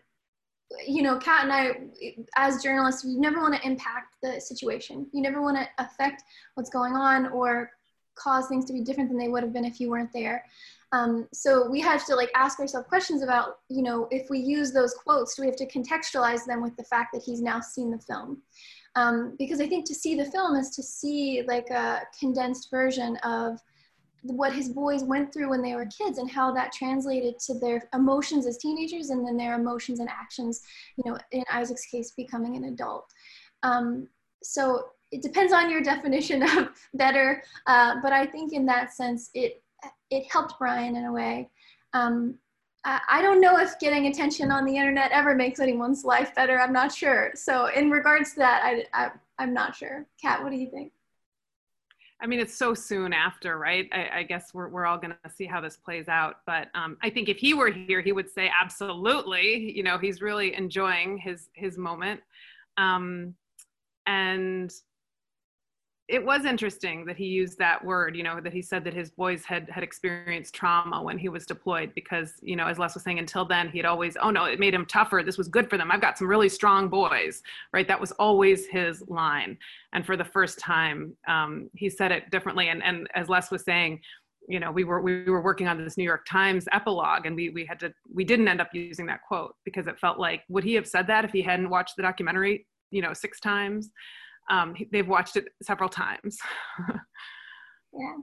you 0.87 1.03
know 1.03 1.19
kat 1.19 1.45
and 1.45 1.53
i 1.53 1.77
as 2.37 2.63
journalists 2.63 3.05
you 3.05 3.21
never 3.21 3.41
want 3.41 3.55
to 3.55 3.67
impact 3.67 4.17
the 4.23 4.41
situation 4.41 5.07
you 5.13 5.21
never 5.21 5.43
want 5.43 5.57
to 5.57 5.69
affect 5.79 6.23
what's 6.55 6.71
going 6.71 6.95
on 6.95 7.27
or 7.29 7.71
cause 8.15 8.47
things 8.49 8.65
to 8.67 8.73
be 8.73 8.81
different 8.81 9.09
than 9.09 9.19
they 9.19 9.29
would 9.29 9.43
have 9.43 9.53
been 9.53 9.65
if 9.65 9.81
you 9.81 9.91
weren't 9.91 10.13
there. 10.13 10.45
Um, 10.93 11.27
so 11.33 11.69
we 11.71 11.81
have 11.81 12.05
to 12.07 12.15
like 12.15 12.31
ask 12.35 12.61
ourselves 12.61 12.87
questions 12.89 13.23
about, 13.23 13.61
you 13.69 13.83
know, 13.83 14.09
if 14.11 14.29
we 14.29 14.39
use 14.39 14.73
those 14.73 14.95
quotes, 14.95 15.35
do 15.35 15.43
we 15.43 15.49
have 15.49 15.57
to 15.57 15.67
contextualize 15.67 16.45
them 16.45 16.63
with 16.63 16.77
the 16.77 16.85
fact 16.85 17.13
that 17.15 17.23
he's 17.23 17.41
now 17.41 17.61
seen 17.61 17.91
the 17.91 17.99
film? 17.99 18.43
Um, 18.95 19.35
because 19.39 19.61
I 19.61 19.67
think 19.67 19.87
to 19.87 19.95
see 19.95 20.15
the 20.15 20.27
film 20.27 20.55
is 20.55 20.71
to 20.71 20.83
see 20.83 21.43
like 21.49 21.71
a 21.71 22.03
condensed 22.19 22.71
version 22.71 23.17
of 23.19 23.59
what 24.23 24.53
his 24.53 24.69
boys 24.69 25.03
went 25.03 25.33
through 25.33 25.51
when 25.51 25.63
they 25.63 25.75
were 25.75 25.87
kids 25.87 26.19
and 26.19 26.31
how 26.31 26.53
that 26.53 26.73
translated 26.73 27.39
to 27.41 27.59
their 27.59 27.89
emotions 27.93 28.47
as 28.47 28.57
teenagers 28.57 29.11
and 29.11 29.27
then 29.27 29.37
their 29.37 29.55
emotions 29.55 30.01
and 30.01 30.09
actions, 30.09 30.63
you 30.97 31.11
know, 31.11 31.19
in 31.33 31.45
Isaac's 31.51 31.87
case, 31.87 32.13
becoming 32.13 32.57
an 32.57 32.65
adult. 32.65 33.07
Um, 33.63 34.09
so 34.43 34.91
it 35.11 35.23
depends 35.23 35.53
on 35.53 35.71
your 35.71 35.83
definition 35.93 36.43
of 36.43 36.69
better, 36.95 37.43
uh, 37.67 37.97
but 38.03 38.13
I 38.13 38.27
think 38.27 38.53
in 38.53 38.67
that 38.67 38.93
sense, 38.93 39.31
it 39.35 39.63
it 40.11 40.31
helped 40.31 40.55
Brian 40.59 40.95
in 40.95 41.07
a 41.07 41.13
way. 41.13 41.51
Um, 41.93 42.39
I, 42.85 43.23
don't 43.23 43.41
know 43.41 43.59
if 43.59 43.79
getting 43.79 44.07
attention 44.07 44.51
on 44.51 44.65
the 44.65 44.77
internet 44.77 45.13
ever 45.13 45.35
makes 45.35 45.61
anyone's 45.61 46.05
life 46.05 46.35
better. 46.35 46.61
I'm 46.61 46.73
not 46.73 46.93
sure. 46.93 47.31
So 47.35 47.67
in 47.67 47.91
regards 47.91 48.33
to 48.33 48.39
that, 48.39 48.63
I, 48.65 48.85
I 48.93 49.11
I'm 49.39 49.55
not 49.55 49.77
sure. 49.77 50.07
Kat, 50.21 50.43
what 50.43 50.51
do 50.51 50.57
you 50.57 50.69
think? 50.71 50.93
I 52.23 52.27
mean, 52.27 52.39
it's 52.39 52.57
so 52.57 52.73
soon 52.73 53.13
after, 53.13 53.59
right? 53.59 53.89
I, 53.93 54.19
I 54.19 54.23
guess 54.23 54.55
we're, 54.55 54.69
we're 54.69 54.87
all 54.87 54.97
going 54.97 55.15
to 55.25 55.31
see 55.31 55.45
how 55.45 55.61
this 55.61 55.77
plays 55.77 56.07
out. 56.07 56.37
But 56.47 56.69
um, 56.75 56.97
I 57.03 57.11
think 57.11 57.29
if 57.29 57.39
he 57.39 57.53
were 57.53 57.71
here, 57.71 58.01
he 58.01 58.13
would 58.13 58.31
say 58.31 58.49
absolutely. 58.59 59.73
You 59.77 59.83
know, 59.83 59.99
he's 59.99 60.23
really 60.23 60.55
enjoying 60.55 61.19
his 61.19 61.49
his 61.55 61.77
moment. 61.77 62.21
Um, 62.79 63.35
and 64.07 64.73
it 66.13 66.23
was 66.23 66.45
interesting 66.45 67.07
that 67.07 67.17
he 67.17 67.25
used 67.25 67.59
that 67.59 67.83
word 67.83 68.15
you 68.15 68.23
know 68.23 68.39
that 68.39 68.53
he 68.53 68.61
said 68.61 68.85
that 68.85 68.93
his 68.93 69.11
boys 69.11 69.45
had 69.45 69.69
had 69.71 69.83
experienced 69.83 70.55
trauma 70.55 71.03
when 71.03 71.17
he 71.17 71.31
was 71.31 71.47
deployed 71.47 71.91
because 71.95 72.35
you 72.43 72.55
know 72.55 72.67
as 72.67 72.79
les 72.79 72.93
was 72.93 73.03
saying 73.03 73.19
until 73.19 73.47
then 73.47 73.69
he 73.71 73.79
had 73.79 73.87
always 73.87 74.17
oh 74.21 74.31
no 74.31 74.45
it 74.45 74.61
made 74.61 74.75
him 74.75 74.85
tougher. 74.85 75.23
This 75.25 75.39
was 75.39 75.49
good 75.49 75.71
for 75.71 75.79
them. 75.79 75.91
I've 75.91 76.03
got 76.03 76.19
some 76.19 76.29
really 76.29 76.51
strong 76.51 76.89
boys 76.89 77.43
right? 77.73 77.89
That 77.89 78.01
was 78.01 78.13
always 78.13 78.67
his 78.67 79.03
line. 79.09 79.57
And 79.95 80.05
for 80.05 80.17
the 80.17 80.25
first 80.25 80.59
time 80.59 81.17
um, 81.27 81.71
he 81.75 81.89
said 81.89 82.13
it 82.13 82.31
differently. 82.31 82.69
And 82.69 82.83
and 82.83 83.09
as 83.15 83.31
les 83.31 83.51
was 83.51 83.65
saying 83.65 84.01
you 84.49 84.61
know 84.61 84.71
we 84.71 84.85
were 84.85 85.01
we 85.01 85.25
were 85.25 85.41
working 85.41 85.69
on 85.69 85.83
this 85.83 85.97
new 85.97 86.03
york 86.03 86.27
times 86.29 86.67
epilogue 86.73 87.27
and 87.27 87.37
we 87.37 87.51
we 87.51 87.65
had 87.65 87.79
to 87.79 87.95
we 88.13 88.25
didn't 88.25 88.49
end 88.49 88.61
up 88.61 88.71
using 88.73 89.07
that 89.07 89.21
quote 89.23 89.55
because 89.65 89.87
it 89.87 89.97
felt 90.01 90.19
like 90.19 90.43
would 90.49 90.65
he 90.65 90.75
have 90.75 90.89
said 90.89 91.07
that 91.07 91.25
if 91.25 91.31
he 91.31 91.41
hadn't 91.41 91.71
watched 91.71 91.95
the 91.95 92.03
documentary 92.03 92.67
you 92.91 93.01
know 93.01 93.13
six 93.13 93.39
times 93.39 93.93
um, 94.51 94.75
they've 94.91 95.09
watched 95.09 95.37
it 95.37 95.49
several 95.63 95.89
times. 95.89 96.39
yeah. 96.89 98.17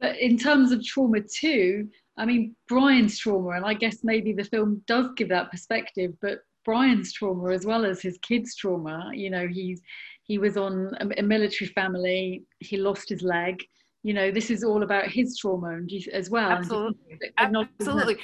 But 0.00 0.18
in 0.18 0.36
terms 0.36 0.72
of 0.72 0.84
trauma 0.84 1.20
too, 1.20 1.88
I 2.16 2.26
mean, 2.26 2.56
Brian's 2.68 3.18
trauma, 3.18 3.50
and 3.50 3.64
I 3.64 3.74
guess 3.74 3.98
maybe 4.02 4.32
the 4.32 4.44
film 4.44 4.82
does 4.86 5.08
give 5.16 5.28
that 5.30 5.50
perspective, 5.50 6.12
but 6.20 6.40
Brian's 6.64 7.12
trauma 7.12 7.52
as 7.52 7.64
well 7.64 7.84
as 7.84 8.02
his 8.02 8.18
kids' 8.18 8.56
trauma, 8.56 9.10
you 9.14 9.30
know, 9.30 9.46
he's 9.46 9.80
he 10.24 10.38
was 10.38 10.56
on 10.56 10.94
a, 11.00 11.20
a 11.20 11.22
military 11.22 11.68
family, 11.68 12.44
he 12.60 12.76
lost 12.76 13.08
his 13.08 13.22
leg. 13.22 13.62
You 14.02 14.14
know, 14.14 14.30
this 14.30 14.50
is 14.50 14.64
all 14.64 14.82
about 14.82 15.06
his 15.06 15.38
trauma 15.38 15.68
and 15.68 15.90
as 16.12 16.30
well. 16.30 16.50
Absolutely. 16.50 17.32
Absolutely. 17.38 18.18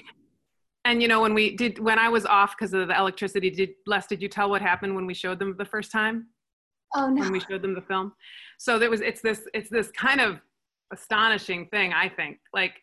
And 0.85 1.03
you 1.03 1.09
know, 1.09 1.21
when 1.21 1.35
we 1.35 1.55
did, 1.57 1.79
when 1.79 1.99
I 1.99 2.09
was 2.09 2.25
off 2.25 2.57
because 2.57 2.73
of 2.73 2.89
the 2.89 2.99
electricity, 2.99 3.51
did 3.51 3.71
Les? 3.87 4.07
Did 4.07 4.23
you 4.23 4.29
tell 4.29 4.51
what 4.51 4.63
happened 4.63 4.95
when 4.95 5.07
we 5.07 5.15
showed 5.15 5.39
them 5.39 5.55
the 5.59 5.65
first 5.65 5.93
time? 5.93 6.29
Oh 6.95 7.09
no. 7.09 7.23
When 7.23 7.33
we 7.33 7.41
showed 7.41 7.63
them 7.63 7.75
the 7.75 7.83
film. 7.83 8.13
So 8.59 8.79
there 8.79 8.91
was 8.91 9.01
it's 9.01 9.21
this 9.21 9.47
it's 9.55 9.71
this 9.71 9.91
kind 9.91 10.21
of 10.21 10.41
astonishing 10.93 11.67
thing, 11.67 11.93
I 11.93 12.09
think. 12.09 12.39
Like 12.53 12.75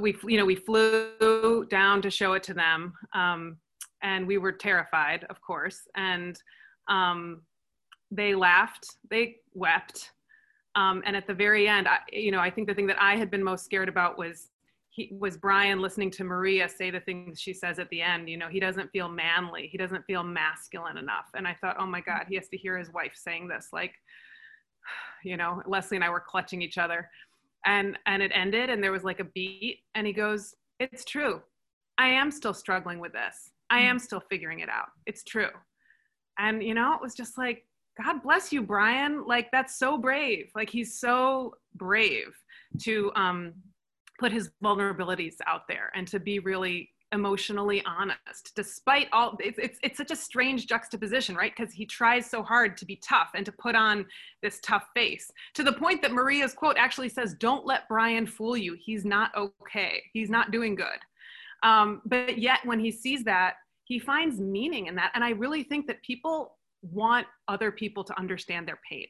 we 0.00 0.16
you 0.26 0.38
know, 0.38 0.44
we 0.44 0.56
flew 0.56 1.66
down 1.70 2.02
to 2.02 2.10
show 2.10 2.32
it 2.34 2.42
to 2.44 2.54
them. 2.54 2.94
Um, 3.14 3.58
and 4.02 4.26
we 4.26 4.38
were 4.38 4.52
terrified, 4.52 5.24
of 5.28 5.40
course. 5.40 5.80
And 5.96 6.40
um, 6.88 7.42
they 8.10 8.34
laughed, 8.34 8.96
they 9.10 9.36
wept. 9.54 10.12
Um, 10.74 11.02
and 11.04 11.16
at 11.16 11.26
the 11.26 11.34
very 11.34 11.68
end, 11.68 11.88
I, 11.88 11.98
you 12.12 12.30
know, 12.30 12.38
I 12.38 12.50
think 12.50 12.68
the 12.68 12.74
thing 12.74 12.86
that 12.86 13.00
I 13.00 13.16
had 13.16 13.30
been 13.30 13.42
most 13.42 13.64
scared 13.64 13.88
about 13.88 14.18
was 14.18 14.50
he 14.98 15.14
was 15.16 15.36
Brian 15.36 15.80
listening 15.80 16.10
to 16.12 16.24
Maria 16.24 16.68
say 16.68 16.90
the 16.90 16.98
things 16.98 17.40
she 17.40 17.54
says 17.54 17.78
at 17.78 17.88
the 17.90 18.02
end. 18.02 18.28
You 18.28 18.36
know, 18.36 18.48
he 18.48 18.58
doesn't 18.58 18.90
feel 18.90 19.08
manly. 19.08 19.68
He 19.70 19.78
doesn't 19.78 20.04
feel 20.06 20.24
masculine 20.24 20.98
enough. 20.98 21.26
And 21.34 21.46
I 21.46 21.56
thought, 21.60 21.76
oh 21.78 21.86
my 21.86 22.00
God, 22.00 22.24
he 22.28 22.34
has 22.34 22.48
to 22.48 22.56
hear 22.56 22.76
his 22.76 22.92
wife 22.92 23.12
saying 23.14 23.46
this. 23.46 23.68
Like, 23.72 23.92
you 25.24 25.36
know, 25.36 25.62
Leslie 25.66 25.96
and 25.96 26.04
I 26.04 26.10
were 26.10 26.24
clutching 26.26 26.62
each 26.62 26.78
other. 26.78 27.08
And 27.64 27.96
and 28.06 28.22
it 28.22 28.32
ended 28.34 28.70
and 28.70 28.82
there 28.82 28.92
was 28.92 29.04
like 29.04 29.20
a 29.20 29.24
beat. 29.24 29.80
And 29.94 30.04
he 30.04 30.12
goes, 30.12 30.54
It's 30.80 31.04
true. 31.04 31.42
I 31.96 32.08
am 32.08 32.32
still 32.32 32.54
struggling 32.54 32.98
with 32.98 33.12
this. 33.12 33.50
I 33.70 33.80
am 33.80 34.00
still 34.00 34.20
figuring 34.28 34.60
it 34.60 34.68
out. 34.68 34.88
It's 35.06 35.22
true. 35.22 35.50
And 36.40 36.60
you 36.62 36.74
know, 36.74 36.94
it 36.94 37.00
was 37.00 37.14
just 37.14 37.38
like, 37.38 37.64
God 38.02 38.22
bless 38.22 38.52
you, 38.52 38.62
Brian. 38.62 39.24
Like 39.26 39.48
that's 39.52 39.78
so 39.78 39.96
brave. 39.96 40.50
Like 40.56 40.70
he's 40.70 40.98
so 40.98 41.54
brave 41.76 42.36
to 42.80 43.12
um 43.14 43.54
put 44.18 44.32
his 44.32 44.50
vulnerabilities 44.62 45.36
out 45.46 45.62
there 45.68 45.90
and 45.94 46.06
to 46.08 46.18
be 46.18 46.38
really 46.38 46.90
emotionally 47.12 47.82
honest 47.86 48.52
despite 48.54 49.08
all 49.12 49.34
it's, 49.40 49.58
it's, 49.58 49.78
it's 49.82 49.96
such 49.96 50.10
a 50.10 50.16
strange 50.16 50.66
juxtaposition 50.66 51.34
right? 51.34 51.54
Because 51.56 51.72
he 51.72 51.86
tries 51.86 52.28
so 52.28 52.42
hard 52.42 52.76
to 52.76 52.84
be 52.84 52.96
tough 52.96 53.30
and 53.34 53.46
to 53.46 53.52
put 53.52 53.74
on 53.74 54.04
this 54.42 54.60
tough 54.62 54.84
face 54.94 55.30
to 55.54 55.62
the 55.62 55.72
point 55.72 56.02
that 56.02 56.12
maria's 56.12 56.52
quote 56.52 56.76
actually 56.76 57.08
says 57.08 57.34
don't 57.34 57.64
let 57.64 57.88
brian 57.88 58.26
fool 58.26 58.56
you. 58.56 58.76
He's 58.78 59.06
not 59.06 59.30
okay. 59.34 60.02
He's 60.12 60.28
not 60.28 60.50
doing 60.50 60.74
good. 60.74 60.98
Um, 61.62 62.02
but 62.04 62.38
yet 62.38 62.60
when 62.64 62.78
he 62.78 62.90
sees 62.90 63.24
that 63.24 63.54
he 63.84 63.98
finds 63.98 64.38
meaning 64.38 64.86
in 64.86 64.94
that. 64.96 65.12
And 65.14 65.24
i 65.24 65.30
really 65.30 65.62
think 65.62 65.86
that 65.86 66.02
people 66.02 66.58
want 66.82 67.26
other 67.48 67.72
people 67.72 68.04
to 68.04 68.18
understand 68.18 68.68
their 68.68 68.80
pain 68.88 69.06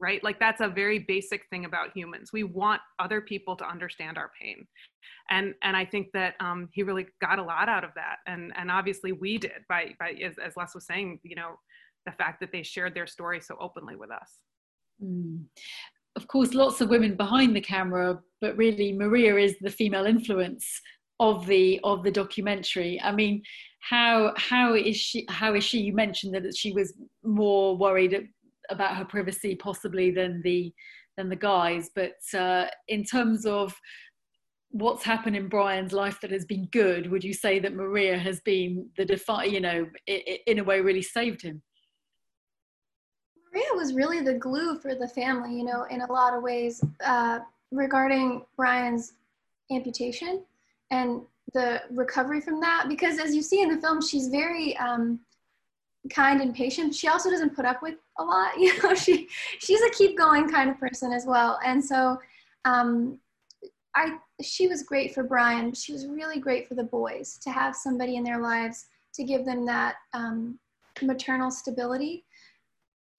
right? 0.00 0.22
Like 0.22 0.38
that's 0.38 0.60
a 0.60 0.68
very 0.68 1.00
basic 1.00 1.42
thing 1.50 1.64
about 1.64 1.90
humans. 1.94 2.30
We 2.32 2.44
want 2.44 2.80
other 2.98 3.20
people 3.20 3.56
to 3.56 3.68
understand 3.68 4.18
our 4.18 4.30
pain, 4.40 4.66
and 5.30 5.54
and 5.62 5.76
I 5.76 5.84
think 5.84 6.08
that 6.14 6.34
um, 6.40 6.68
he 6.72 6.82
really 6.82 7.06
got 7.20 7.38
a 7.38 7.42
lot 7.42 7.68
out 7.68 7.84
of 7.84 7.90
that, 7.96 8.16
and 8.26 8.52
and 8.56 8.70
obviously 8.70 9.12
we 9.12 9.38
did 9.38 9.64
by 9.68 9.94
by 9.98 10.10
as, 10.24 10.34
as 10.44 10.56
Les 10.56 10.74
was 10.74 10.86
saying, 10.86 11.20
you 11.22 11.36
know, 11.36 11.56
the 12.06 12.12
fact 12.12 12.40
that 12.40 12.52
they 12.52 12.62
shared 12.62 12.94
their 12.94 13.06
story 13.06 13.40
so 13.40 13.56
openly 13.60 13.96
with 13.96 14.10
us. 14.10 14.34
Mm. 15.02 15.44
Of 16.16 16.26
course, 16.26 16.54
lots 16.54 16.80
of 16.80 16.88
women 16.88 17.14
behind 17.14 17.54
the 17.54 17.60
camera, 17.60 18.18
but 18.40 18.56
really 18.56 18.92
Maria 18.92 19.36
is 19.36 19.56
the 19.60 19.70
female 19.70 20.06
influence 20.06 20.66
of 21.20 21.46
the 21.46 21.80
of 21.84 22.02
the 22.02 22.10
documentary. 22.10 23.00
I 23.00 23.12
mean, 23.12 23.42
how 23.80 24.32
how 24.36 24.74
is 24.74 24.96
she? 24.96 25.26
How 25.28 25.54
is 25.54 25.64
she? 25.64 25.80
You 25.80 25.94
mentioned 25.94 26.34
that 26.34 26.56
she 26.56 26.72
was 26.72 26.94
more 27.22 27.76
worried 27.76 28.28
about 28.70 28.96
her 28.96 29.04
privacy 29.04 29.54
possibly 29.54 30.10
than 30.10 30.42
the 30.42 30.72
than 31.16 31.28
the 31.28 31.36
guys. 31.36 31.90
But 31.94 32.18
uh, 32.38 32.66
in 32.86 33.04
terms 33.04 33.44
of 33.44 33.74
what's 34.70 35.04
happened 35.04 35.36
in 35.36 35.48
Brian's 35.48 35.92
life 35.92 36.20
that 36.20 36.30
has 36.30 36.44
been 36.44 36.68
good, 36.72 37.10
would 37.10 37.24
you 37.24 37.32
say 37.32 37.58
that 37.58 37.74
Maria 37.74 38.16
has 38.18 38.40
been 38.40 38.88
the 38.96 39.04
defi- 39.04 39.48
you 39.48 39.60
know, 39.60 39.86
in 40.06 40.58
a 40.58 40.64
way 40.64 40.80
really 40.80 41.02
saved 41.02 41.42
him? 41.42 41.62
Maria 43.52 43.66
was 43.74 43.94
really 43.94 44.20
the 44.20 44.34
glue 44.34 44.78
for 44.78 44.94
the 44.94 45.08
family, 45.08 45.56
you 45.56 45.64
know, 45.64 45.84
in 45.90 46.02
a 46.02 46.12
lot 46.12 46.34
of 46.34 46.42
ways 46.42 46.84
uh, 47.04 47.40
regarding 47.72 48.44
Brian's 48.56 49.14
amputation 49.72 50.44
and 50.90 51.22
the 51.54 51.82
recovery 51.90 52.40
from 52.40 52.60
that. 52.60 52.86
Because 52.88 53.18
as 53.18 53.34
you 53.34 53.42
see 53.42 53.62
in 53.62 53.70
the 53.70 53.80
film, 53.80 54.00
she's 54.02 54.28
very 54.28 54.76
um, 54.76 55.20
kind 56.12 56.40
and 56.40 56.54
patient. 56.54 56.94
She 56.94 57.08
also 57.08 57.30
doesn't 57.30 57.54
put 57.54 57.64
up 57.64 57.82
with 57.82 57.96
a 58.18 58.24
lot. 58.24 58.52
You 58.58 58.82
know, 58.82 58.94
she 58.94 59.28
she's 59.58 59.82
a 59.82 59.90
keep 59.90 60.16
going 60.16 60.48
kind 60.50 60.70
of 60.70 60.78
person 60.78 61.12
as 61.12 61.26
well. 61.26 61.58
And 61.64 61.84
so, 61.84 62.18
um, 62.64 63.18
I 63.94 64.16
she 64.42 64.68
was 64.68 64.82
great 64.82 65.14
for 65.14 65.22
Brian. 65.22 65.72
She 65.72 65.92
was 65.92 66.06
really 66.06 66.38
great 66.38 66.68
for 66.68 66.74
the 66.74 66.84
boys 66.84 67.38
to 67.42 67.50
have 67.50 67.74
somebody 67.74 68.16
in 68.16 68.24
their 68.24 68.40
lives 68.40 68.86
to 69.14 69.24
give 69.24 69.44
them 69.44 69.66
that 69.66 69.96
um, 70.14 70.58
maternal 71.02 71.50
stability. 71.50 72.24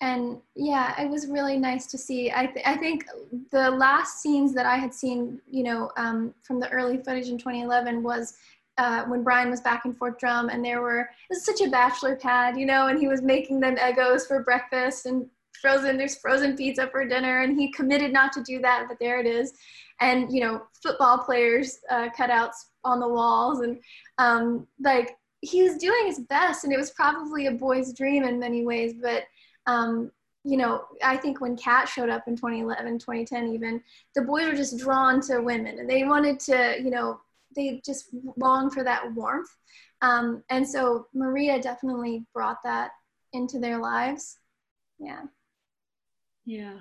And 0.02 0.38
yeah, 0.56 1.00
it 1.02 1.10
was 1.10 1.28
really 1.28 1.58
nice 1.58 1.88
to 1.88 1.98
see. 1.98 2.32
I, 2.32 2.46
th- 2.46 2.66
I 2.66 2.78
think 2.78 3.04
the 3.52 3.70
last 3.70 4.22
scenes 4.22 4.54
that 4.54 4.66
I 4.66 4.78
had 4.78 4.94
seen, 4.94 5.42
you 5.46 5.64
know, 5.64 5.92
um, 5.98 6.34
from 6.42 6.62
the 6.62 6.70
early 6.70 6.98
footage 6.98 7.28
in 7.28 7.38
2011 7.38 8.02
was 8.02 8.36
uh, 8.80 9.04
when 9.08 9.24
Brian 9.24 9.50
was 9.50 9.60
back 9.60 9.84
in 9.84 9.94
Fort 9.94 10.18
Drum, 10.18 10.48
and 10.48 10.64
there 10.64 10.82
were 10.82 11.02
it 11.02 11.08
was 11.30 11.46
such 11.46 11.60
a 11.60 11.70
bachelor 11.70 12.16
pad, 12.16 12.58
you 12.58 12.66
know, 12.66 12.88
and 12.88 12.98
he 12.98 13.10
was 13.10 13.22
making 13.22 13.60
them 13.60 13.76
Eggos 13.76 14.26
for 14.26 14.42
breakfast 14.42 15.06
and 15.06 15.28
frozen. 15.62 15.98
There's 15.98 16.16
frozen 16.16 16.56
pizza 16.56 16.88
for 16.88 17.06
dinner, 17.06 17.42
and 17.42 17.60
he 17.60 17.74
committed 17.74 18.14
not 18.14 18.32
to 18.34 18.42
do 18.42 18.60
that, 18.62 18.86
but 18.88 18.98
there 18.98 19.20
it 19.20 19.26
is. 19.26 19.54
And 20.00 20.32
you 20.32 20.40
know, 20.40 20.64
football 20.82 21.18
players 21.18 21.80
uh, 21.90 22.08
cutouts 22.18 22.56
on 22.86 23.02
the 23.02 23.08
walls, 23.08 23.60
and 23.60 23.78
um, 24.18 24.66
like 24.80 25.18
he 25.42 25.62
was 25.62 25.76
doing 25.76 26.06
his 26.06 26.20
best, 26.22 26.64
and 26.64 26.72
it 26.72 26.78
was 26.78 26.92
probably 26.92 27.48
a 27.48 27.52
boy's 27.52 27.92
dream 27.92 28.24
in 28.24 28.40
many 28.40 28.66
ways. 28.66 28.94
But 29.02 29.26
um, 29.68 30.10
you 30.46 30.56
know, 30.56 30.86
I 31.04 31.18
think 31.18 31.42
when 31.42 31.58
Kat 31.58 31.90
showed 31.90 32.10
up 32.10 32.30
in 32.30 32.38
2011, 32.38 33.00
2010, 33.00 33.54
even 33.54 33.84
the 34.16 34.22
boys 34.22 34.48
were 34.48 34.56
just 34.56 34.78
drawn 34.80 35.20
to 35.24 35.42
women 35.42 35.80
and 35.80 35.90
they 35.90 36.06
wanted 36.06 36.40
to, 36.40 36.78
you 36.82 36.92
know, 36.92 37.20
they 37.60 37.82
just 37.86 38.10
long 38.38 38.70
for 38.70 38.84
that 38.84 39.14
warmth. 39.14 39.49
Um, 40.01 40.43
and 40.49 40.68
so 40.68 41.07
Maria 41.14 41.62
definitely 41.62 42.26
brought 42.34 42.57
that 42.64 42.91
into 43.34 43.60
their 43.60 43.80
lives. 43.80 44.38
Yeah. 44.99 45.24
Yeah. 46.45 46.80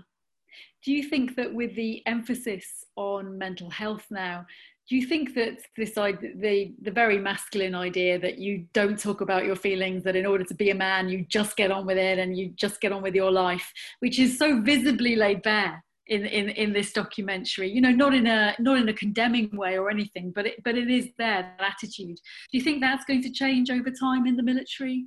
Do 0.85 0.93
you 0.93 1.03
think 1.03 1.37
that 1.37 1.53
with 1.53 1.75
the 1.75 2.07
emphasis 2.07 2.65
on 2.97 3.37
mental 3.37 3.71
health 3.71 4.07
now, 4.11 4.47
do 4.89 4.97
you 4.97 5.07
think 5.07 5.35
that 5.35 5.59
this 5.77 5.95
the 5.95 6.73
the 6.81 6.91
very 6.91 7.19
masculine 7.19 7.75
idea 7.75 8.19
that 8.19 8.39
you 8.39 8.67
don't 8.73 8.99
talk 8.99 9.21
about 9.21 9.45
your 9.45 9.57
feelings 9.57 10.03
that 10.05 10.17
in 10.17 10.25
order 10.25 10.45
to 10.45 10.55
be 10.55 10.71
a 10.71 10.75
man 10.75 11.09
you 11.09 11.27
just 11.29 11.57
get 11.57 11.71
on 11.71 11.85
with 11.85 11.99
it 11.99 12.19
and 12.19 12.39
you 12.39 12.49
just 12.57 12.81
get 12.81 12.91
on 12.91 13.03
with 13.03 13.15
your 13.15 13.31
life 13.31 13.71
which 13.99 14.19
is 14.19 14.39
so 14.39 14.63
visibly 14.63 15.15
laid 15.15 15.43
bare 15.43 15.85
in 16.09 16.25
in 16.27 16.49
in 16.51 16.73
this 16.73 16.93
documentary 16.93 17.71
you 17.71 17.81
know 17.81 17.91
not 17.91 18.15
in 18.15 18.27
a 18.27 18.55
not 18.59 18.79
in 18.79 18.89
a 18.89 18.93
condemning 18.93 19.51
way 19.53 19.79
or 19.79 19.91
anything 19.91 20.33
but 20.35 20.47
it 20.47 20.63
but 20.65 20.77
it 20.77 20.91
is 20.91 21.09
there 21.19 21.39
that 21.59 21.73
attitude. 21.73 22.17
Do 22.51 22.59
you 22.59 22.63
think 22.63 22.81
that's 22.81 23.05
going 23.05 23.23
to 23.23 23.31
change 23.31 23.71
over 23.71 23.91
time 23.91 24.27
in 24.27 24.37
the 24.37 24.43
military 24.43 25.07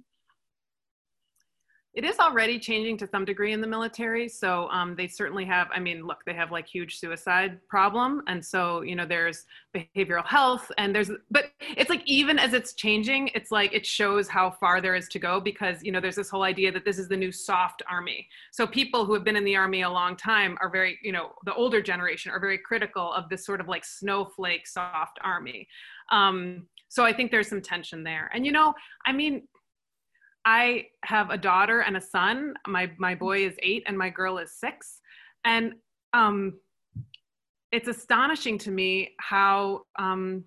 it 1.93 2.05
is 2.05 2.19
already 2.19 2.57
changing 2.57 2.97
to 2.97 3.07
some 3.07 3.25
degree 3.25 3.53
in 3.53 3.61
the 3.61 3.67
military 3.67 4.27
so 4.29 4.69
um, 4.69 4.95
they 4.95 5.07
certainly 5.07 5.45
have 5.45 5.67
i 5.73 5.79
mean 5.79 6.05
look 6.05 6.23
they 6.25 6.33
have 6.33 6.51
like 6.51 6.67
huge 6.67 6.97
suicide 6.97 7.59
problem 7.67 8.21
and 8.27 8.43
so 8.43 8.81
you 8.81 8.95
know 8.95 9.05
there's 9.05 9.45
behavioral 9.75 10.25
health 10.25 10.71
and 10.77 10.95
there's 10.95 11.11
but 11.29 11.51
it's 11.59 11.89
like 11.89 12.01
even 12.05 12.39
as 12.39 12.53
it's 12.53 12.73
changing 12.73 13.29
it's 13.33 13.51
like 13.51 13.73
it 13.73 13.85
shows 13.85 14.27
how 14.27 14.49
far 14.49 14.81
there 14.81 14.95
is 14.95 15.07
to 15.07 15.19
go 15.19 15.39
because 15.39 15.83
you 15.83 15.91
know 15.91 15.99
there's 15.99 16.15
this 16.15 16.29
whole 16.29 16.43
idea 16.43 16.71
that 16.71 16.85
this 16.85 16.97
is 16.97 17.07
the 17.07 17.17
new 17.17 17.31
soft 17.31 17.81
army. 17.89 18.27
So 18.51 18.65
people 18.65 19.05
who 19.05 19.13
have 19.13 19.23
been 19.23 19.35
in 19.35 19.43
the 19.43 19.55
army 19.55 19.81
a 19.81 19.89
long 19.89 20.15
time 20.15 20.57
are 20.61 20.69
very 20.69 20.97
you 21.01 21.11
know 21.11 21.33
the 21.45 21.53
older 21.53 21.81
generation 21.81 22.31
are 22.31 22.39
very 22.39 22.57
critical 22.57 23.11
of 23.13 23.29
this 23.29 23.45
sort 23.45 23.61
of 23.61 23.67
like 23.67 23.85
snowflake 23.85 24.67
soft 24.67 25.19
army. 25.21 25.67
Um, 26.11 26.67
so 26.89 27.05
i 27.05 27.13
think 27.13 27.31
there's 27.31 27.47
some 27.47 27.61
tension 27.61 28.03
there. 28.03 28.29
And 28.33 28.45
you 28.45 28.51
know 28.51 28.73
i 29.05 29.11
mean 29.11 29.47
I 30.45 30.87
have 31.03 31.29
a 31.29 31.37
daughter 31.37 31.81
and 31.81 31.97
a 31.97 32.01
son. 32.01 32.53
My 32.67 32.91
my 32.97 33.15
boy 33.15 33.45
is 33.45 33.55
eight 33.61 33.83
and 33.87 33.97
my 33.97 34.09
girl 34.09 34.37
is 34.37 34.53
six, 34.53 34.99
and 35.45 35.73
um, 36.13 36.59
it's 37.71 37.87
astonishing 37.87 38.57
to 38.59 38.71
me 38.71 39.11
how 39.19 39.83
um, 39.99 40.43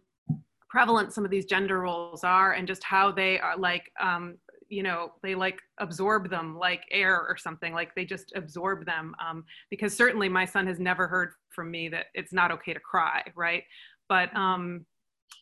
prevalent 0.68 1.12
some 1.12 1.24
of 1.24 1.30
these 1.30 1.46
gender 1.46 1.80
roles 1.80 2.24
are, 2.24 2.52
and 2.52 2.66
just 2.66 2.82
how 2.82 3.12
they 3.12 3.38
are 3.38 3.56
like 3.56 3.90
um, 4.00 4.36
you 4.68 4.82
know 4.82 5.12
they 5.22 5.34
like 5.34 5.60
absorb 5.78 6.28
them 6.28 6.58
like 6.58 6.82
air 6.90 7.20
or 7.20 7.36
something. 7.36 7.72
Like 7.72 7.94
they 7.94 8.04
just 8.04 8.32
absorb 8.34 8.86
them. 8.86 9.14
Um, 9.24 9.44
because 9.70 9.96
certainly 9.96 10.28
my 10.28 10.44
son 10.44 10.66
has 10.66 10.80
never 10.80 11.06
heard 11.06 11.30
from 11.50 11.70
me 11.70 11.88
that 11.90 12.06
it's 12.14 12.32
not 12.32 12.50
okay 12.50 12.74
to 12.74 12.80
cry, 12.80 13.22
right? 13.36 13.62
But 14.08 14.34
um, 14.36 14.84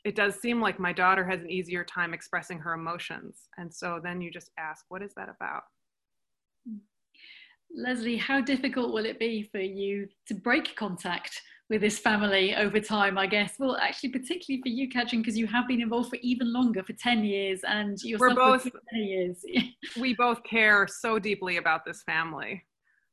it 0.04 0.16
does 0.16 0.40
seem 0.40 0.60
like 0.60 0.78
my 0.78 0.92
daughter 0.92 1.24
has 1.24 1.40
an 1.40 1.50
easier 1.50 1.84
time 1.84 2.12
expressing 2.14 2.58
her 2.58 2.74
emotions. 2.74 3.48
And 3.58 3.72
so 3.72 4.00
then 4.02 4.20
you 4.20 4.30
just 4.30 4.50
ask, 4.58 4.84
what 4.88 5.02
is 5.02 5.12
that 5.16 5.28
about? 5.28 5.62
Leslie, 7.74 8.16
how 8.16 8.40
difficult 8.40 8.92
will 8.92 9.06
it 9.06 9.18
be 9.18 9.48
for 9.50 9.60
you 9.60 10.06
to 10.26 10.34
break 10.34 10.76
contact 10.76 11.40
with 11.70 11.80
this 11.80 11.98
family 11.98 12.54
over 12.54 12.78
time, 12.78 13.16
I 13.16 13.26
guess? 13.26 13.54
Well, 13.58 13.76
actually, 13.76 14.10
particularly 14.10 14.60
for 14.62 14.68
you, 14.68 14.90
Catrin, 14.90 15.22
because 15.22 15.38
you 15.38 15.46
have 15.46 15.66
been 15.66 15.80
involved 15.80 16.10
for 16.10 16.18
even 16.20 16.52
longer, 16.52 16.82
for 16.82 16.92
10 16.92 17.24
years, 17.24 17.60
and 17.66 17.96
you're 18.02 18.18
both, 18.34 18.64
for 18.64 18.80
10 18.92 19.02
years. 19.02 19.44
we 20.00 20.14
both 20.14 20.42
care 20.44 20.86
so 20.86 21.18
deeply 21.18 21.56
about 21.56 21.84
this 21.86 22.02
family. 22.02 22.62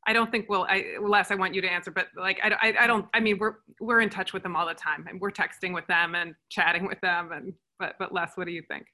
I 0.10 0.14
don't 0.14 0.32
think 0.32 0.50
we'll. 0.50 0.66
I, 0.68 0.96
Les, 1.00 1.30
I 1.30 1.36
want 1.36 1.54
you 1.54 1.62
to 1.62 1.72
answer, 1.72 1.92
but 1.92 2.08
like, 2.18 2.40
I, 2.44 2.50
I, 2.60 2.84
I, 2.84 2.88
don't. 2.88 3.06
I 3.14 3.20
mean, 3.20 3.38
we're 3.38 3.58
we're 3.80 4.02
in 4.02 4.10
touch 4.10 4.34
with 4.34 4.42
them 4.42 4.56
all 4.56 4.68
the 4.68 4.74
time, 4.74 5.06
and 5.08 5.22
we're 5.22 5.30
texting 5.30 5.72
with 5.72 5.86
them 5.86 6.16
and 6.16 6.34
chatting 6.50 6.88
with 6.88 7.00
them, 7.02 7.32
and 7.32 7.54
but 7.78 7.94
but 8.00 8.12
Les, 8.12 8.32
what 8.34 8.48
do 8.48 8.52
you 8.52 8.64
think? 8.68 8.88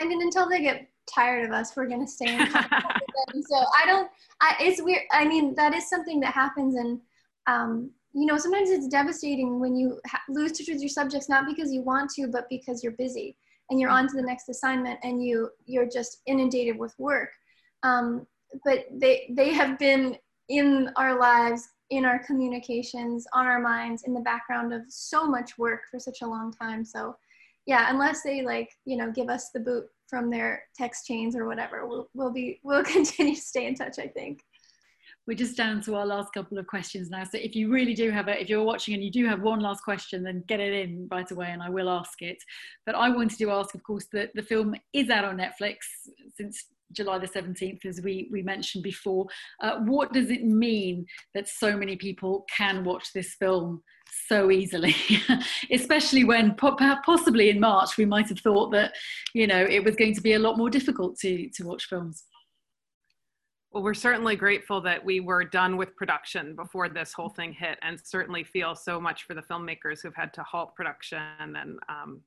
I 0.00 0.06
mean, 0.06 0.22
until 0.22 0.48
they 0.48 0.62
get 0.62 0.86
tired 1.12 1.44
of 1.44 1.50
us, 1.50 1.72
we're 1.76 1.88
gonna 1.88 2.06
stay 2.06 2.32
in 2.32 2.38
touch 2.52 2.70
with 2.70 2.82
them. 3.32 3.42
So 3.42 3.56
I 3.56 3.84
don't. 3.84 4.08
I, 4.42 4.54
it's 4.60 4.80
weird. 4.80 5.02
I 5.10 5.26
mean, 5.26 5.56
that 5.56 5.74
is 5.74 5.90
something 5.90 6.20
that 6.20 6.32
happens, 6.32 6.76
and 6.76 7.00
um, 7.48 7.90
you 8.12 8.24
know, 8.24 8.38
sometimes 8.38 8.70
it's 8.70 8.86
devastating 8.86 9.58
when 9.58 9.74
you 9.74 9.98
ha- 10.06 10.22
lose 10.28 10.52
touch 10.52 10.68
with 10.68 10.80
your 10.80 10.88
subjects, 10.88 11.28
not 11.28 11.46
because 11.48 11.72
you 11.72 11.82
want 11.82 12.12
to, 12.12 12.28
but 12.28 12.48
because 12.48 12.80
you're 12.80 12.92
busy 12.92 13.36
and 13.70 13.80
you're 13.80 13.90
on 13.90 14.06
to 14.06 14.14
the 14.14 14.22
next 14.22 14.48
assignment, 14.48 15.00
and 15.02 15.20
you 15.20 15.50
you're 15.66 15.88
just 15.88 16.22
inundated 16.28 16.78
with 16.78 16.94
work. 16.96 17.30
Um, 17.82 18.24
but 18.64 18.86
they 18.92 19.34
they 19.36 19.52
have 19.52 19.80
been 19.80 20.16
in 20.48 20.90
our 20.96 21.18
lives, 21.18 21.68
in 21.90 22.04
our 22.04 22.18
communications, 22.18 23.26
on 23.32 23.46
our 23.46 23.60
minds, 23.60 24.04
in 24.04 24.14
the 24.14 24.20
background 24.20 24.72
of 24.72 24.82
so 24.88 25.26
much 25.26 25.56
work 25.58 25.82
for 25.90 25.98
such 25.98 26.22
a 26.22 26.26
long 26.26 26.52
time. 26.52 26.84
So, 26.84 27.16
yeah, 27.66 27.86
unless 27.90 28.22
they 28.22 28.42
like, 28.42 28.70
you 28.84 28.96
know, 28.96 29.10
give 29.10 29.28
us 29.28 29.50
the 29.50 29.60
boot 29.60 29.84
from 30.08 30.30
their 30.30 30.64
text 30.76 31.06
chains 31.06 31.34
or 31.34 31.46
whatever, 31.46 31.86
we'll, 31.86 32.08
we'll 32.14 32.32
be, 32.32 32.60
we'll 32.64 32.84
continue 32.84 33.34
to 33.34 33.40
stay 33.40 33.66
in 33.66 33.74
touch, 33.74 33.98
I 33.98 34.06
think. 34.06 34.40
We're 35.26 35.38
just 35.38 35.56
down 35.56 35.80
to 35.82 35.94
our 35.94 36.04
last 36.04 36.34
couple 36.34 36.58
of 36.58 36.66
questions 36.66 37.08
now. 37.08 37.24
So 37.24 37.38
if 37.38 37.56
you 37.56 37.72
really 37.72 37.94
do 37.94 38.10
have 38.10 38.28
it, 38.28 38.42
if 38.42 38.50
you're 38.50 38.62
watching 38.62 38.92
and 38.92 39.02
you 39.02 39.10
do 39.10 39.26
have 39.26 39.40
one 39.40 39.60
last 39.60 39.82
question, 39.82 40.22
then 40.22 40.44
get 40.46 40.60
it 40.60 40.74
in 40.74 41.08
right 41.10 41.30
away 41.30 41.48
and 41.50 41.62
I 41.62 41.70
will 41.70 41.88
ask 41.88 42.20
it. 42.20 42.36
But 42.84 42.94
I 42.94 43.08
wanted 43.08 43.38
to 43.38 43.50
ask, 43.50 43.74
of 43.74 43.82
course, 43.82 44.06
that 44.12 44.32
the 44.34 44.42
film 44.42 44.74
is 44.92 45.08
out 45.08 45.24
on 45.24 45.38
Netflix 45.38 45.76
since 46.36 46.66
July 46.92 47.18
the 47.18 47.26
17th, 47.26 47.84
as 47.84 48.00
we, 48.02 48.28
we 48.30 48.42
mentioned 48.42 48.84
before. 48.84 49.26
Uh, 49.62 49.78
what 49.80 50.12
does 50.12 50.30
it 50.30 50.44
mean 50.44 51.06
that 51.34 51.48
so 51.48 51.76
many 51.76 51.96
people 51.96 52.44
can 52.54 52.84
watch 52.84 53.12
this 53.12 53.34
film 53.34 53.82
so 54.28 54.50
easily, 54.50 54.94
especially 55.70 56.24
when 56.24 56.54
po- 56.54 56.76
possibly 57.04 57.50
in 57.50 57.58
March 57.60 57.96
we 57.96 58.04
might 58.04 58.28
have 58.28 58.38
thought 58.38 58.70
that, 58.70 58.92
you 59.34 59.46
know, 59.46 59.64
it 59.68 59.84
was 59.84 59.96
going 59.96 60.14
to 60.14 60.20
be 60.20 60.34
a 60.34 60.38
lot 60.38 60.58
more 60.58 60.70
difficult 60.70 61.18
to, 61.18 61.48
to 61.50 61.64
watch 61.64 61.86
films? 61.86 62.24
Well, 63.72 63.82
we're 63.82 63.94
certainly 63.94 64.36
grateful 64.36 64.80
that 64.82 65.04
we 65.04 65.18
were 65.18 65.42
done 65.42 65.76
with 65.76 65.96
production 65.96 66.54
before 66.54 66.88
this 66.88 67.12
whole 67.12 67.30
thing 67.30 67.52
hit, 67.52 67.76
and 67.82 67.98
certainly 68.00 68.44
feel 68.44 68.76
so 68.76 69.00
much 69.00 69.24
for 69.24 69.34
the 69.34 69.42
filmmakers 69.42 70.00
who've 70.00 70.14
had 70.14 70.32
to 70.34 70.44
halt 70.44 70.76
production 70.76 71.18
and 71.40 71.78
um, 71.88 72.20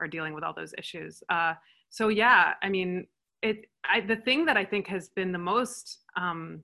are 0.00 0.08
dealing 0.08 0.34
with 0.34 0.42
all 0.42 0.52
those 0.52 0.74
issues. 0.76 1.22
Uh, 1.28 1.54
so 1.90 2.08
yeah, 2.08 2.54
I 2.64 2.68
mean, 2.68 3.06
it 3.42 3.66
I, 3.84 4.00
the 4.00 4.16
thing 4.16 4.44
that 4.46 4.56
I 4.56 4.64
think 4.64 4.86
has 4.88 5.08
been 5.08 5.32
the 5.32 5.38
most 5.38 6.00
um, 6.16 6.62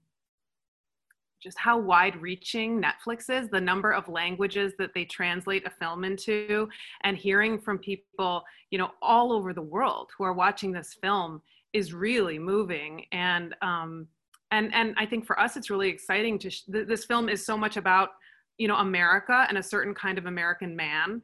just 1.42 1.58
how 1.58 1.78
wide 1.78 2.20
reaching 2.20 2.82
Netflix 2.82 3.30
is, 3.30 3.48
the 3.48 3.60
number 3.60 3.92
of 3.92 4.08
languages 4.08 4.72
that 4.78 4.92
they 4.94 5.04
translate 5.04 5.66
a 5.66 5.70
film 5.70 6.02
into, 6.02 6.68
and 7.04 7.16
hearing 7.16 7.58
from 7.58 7.78
people, 7.78 8.42
you 8.70 8.78
know, 8.78 8.90
all 9.02 9.32
over 9.32 9.52
the 9.52 9.62
world 9.62 10.10
who 10.16 10.24
are 10.24 10.32
watching 10.32 10.72
this 10.72 10.96
film 11.00 11.40
is 11.72 11.92
really 11.92 12.38
moving. 12.38 13.04
And, 13.12 13.54
um, 13.62 14.08
and, 14.50 14.74
and 14.74 14.94
I 14.96 15.06
think 15.06 15.26
for 15.26 15.38
us, 15.38 15.56
it's 15.56 15.70
really 15.70 15.88
exciting 15.88 16.38
to, 16.40 16.50
sh- 16.50 16.62
this 16.66 17.04
film 17.04 17.28
is 17.28 17.44
so 17.44 17.56
much 17.56 17.76
about, 17.76 18.10
you 18.58 18.66
know, 18.66 18.76
America 18.76 19.46
and 19.48 19.58
a 19.58 19.62
certain 19.62 19.94
kind 19.94 20.18
of 20.18 20.26
American 20.26 20.74
man. 20.74 21.22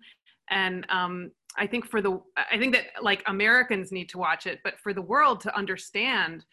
And, 0.50 0.86
um, 0.90 1.30
I 1.58 1.66
think 1.66 1.86
for 1.86 2.00
the 2.00 2.20
I 2.36 2.58
think 2.58 2.74
that 2.74 2.86
like 3.02 3.22
Americans 3.26 3.92
need 3.92 4.08
to 4.10 4.18
watch 4.18 4.46
it, 4.46 4.60
but 4.64 4.78
for 4.80 4.92
the 4.92 5.02
world 5.02 5.40
to 5.42 5.56
understand 5.56 6.44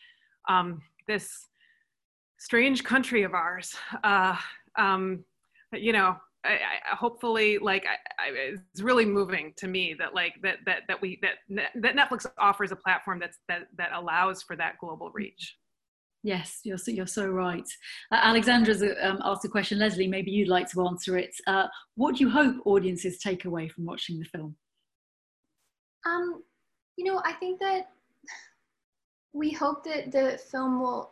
um, 0.48 0.82
this 1.08 1.48
strange 2.38 2.84
country 2.84 3.24
of 3.24 3.34
ours, 3.34 3.76
uh, 4.04 4.36
um, 4.78 5.24
you 5.74 5.94
know, 5.94 6.16
I, 6.46 6.60
I, 6.92 6.96
hopefully 6.96 7.58
like 7.58 7.86
I, 7.86 8.30
it's 8.30 8.82
really 8.82 9.06
moving 9.06 9.54
to 9.58 9.68
me 9.68 9.96
that 10.00 10.14
like 10.14 10.36
that 10.44 10.58
that 10.66 10.84
that 10.88 11.02
we 11.02 11.20
that 11.22 11.64
that 11.76 11.96
Netflix 11.96 12.26
offers 12.38 12.72
a 12.72 12.76
platform 12.76 13.20
that's 13.20 13.38
that 13.48 13.68
that 13.78 13.92
allows 13.94 14.42
for 14.44 14.56
that 14.56 14.78
global 14.80 15.12
reach. 15.14 15.58
Yes, 16.22 16.60
you're 16.64 16.78
so, 16.78 16.92
you're 16.92 17.08
so 17.08 17.28
right. 17.28 17.68
Uh, 18.12 18.20
Alexandra's 18.24 18.84
um, 19.02 19.22
asked 19.24 19.46
a 19.46 19.48
question. 19.48 19.80
Leslie, 19.80 20.08
maybe 20.08 20.32
you'd 20.32 20.50
like 20.50 20.70
to 20.72 20.86
answer 20.86 21.18
it. 21.18 21.34
Uh, 21.48 21.68
what 21.96 22.18
do 22.18 22.26
you 22.26 22.30
hope 22.30 22.58
audiences 22.66 23.20
take 23.20 23.46
away 23.46 23.70
from 23.70 23.86
watching 23.86 24.20
the 24.20 24.26
film? 24.26 24.56
Um, 26.06 26.44
you 26.98 27.06
know, 27.06 27.22
I 27.26 27.34
think 27.34 27.60
that 27.60 27.90
we 29.34 29.52
hope 29.52 29.84
that 29.86 30.12
the 30.12 30.40
film 30.52 30.82
will 30.82 31.12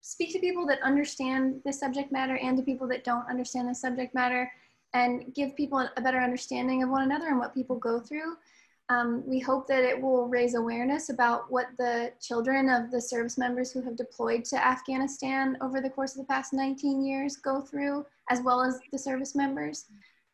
speak 0.00 0.32
to 0.32 0.38
people 0.38 0.66
that 0.66 0.82
understand 0.82 1.60
the 1.64 1.72
subject 1.72 2.12
matter 2.12 2.36
and 2.36 2.56
to 2.56 2.62
people 2.62 2.88
that 2.88 3.04
don't 3.04 3.28
understand 3.28 3.68
the 3.68 3.74
subject 3.74 4.14
matter 4.14 4.50
and 4.94 5.32
give 5.34 5.56
people 5.56 5.88
a 5.96 6.00
better 6.00 6.18
understanding 6.18 6.82
of 6.82 6.90
one 6.90 7.02
another 7.02 7.28
and 7.28 7.38
what 7.38 7.54
people 7.54 7.76
go 7.76 8.00
through. 8.00 8.36
Um, 8.88 9.22
we 9.26 9.38
hope 9.38 9.66
that 9.68 9.84
it 9.84 9.98
will 9.98 10.28
raise 10.28 10.54
awareness 10.54 11.08
about 11.08 11.50
what 11.50 11.68
the 11.78 12.12
children 12.20 12.68
of 12.68 12.90
the 12.90 13.00
service 13.00 13.38
members 13.38 13.72
who 13.72 13.80
have 13.82 13.96
deployed 13.96 14.44
to 14.46 14.66
Afghanistan 14.66 15.56
over 15.62 15.80
the 15.80 15.88
course 15.88 16.12
of 16.12 16.18
the 16.18 16.26
past 16.32 16.52
19 16.52 17.02
years 17.02 17.36
go 17.36 17.62
through, 17.62 18.04
as 18.28 18.42
well 18.42 18.60
as 18.60 18.80
the 18.90 18.98
service 18.98 19.34
members. 19.34 19.86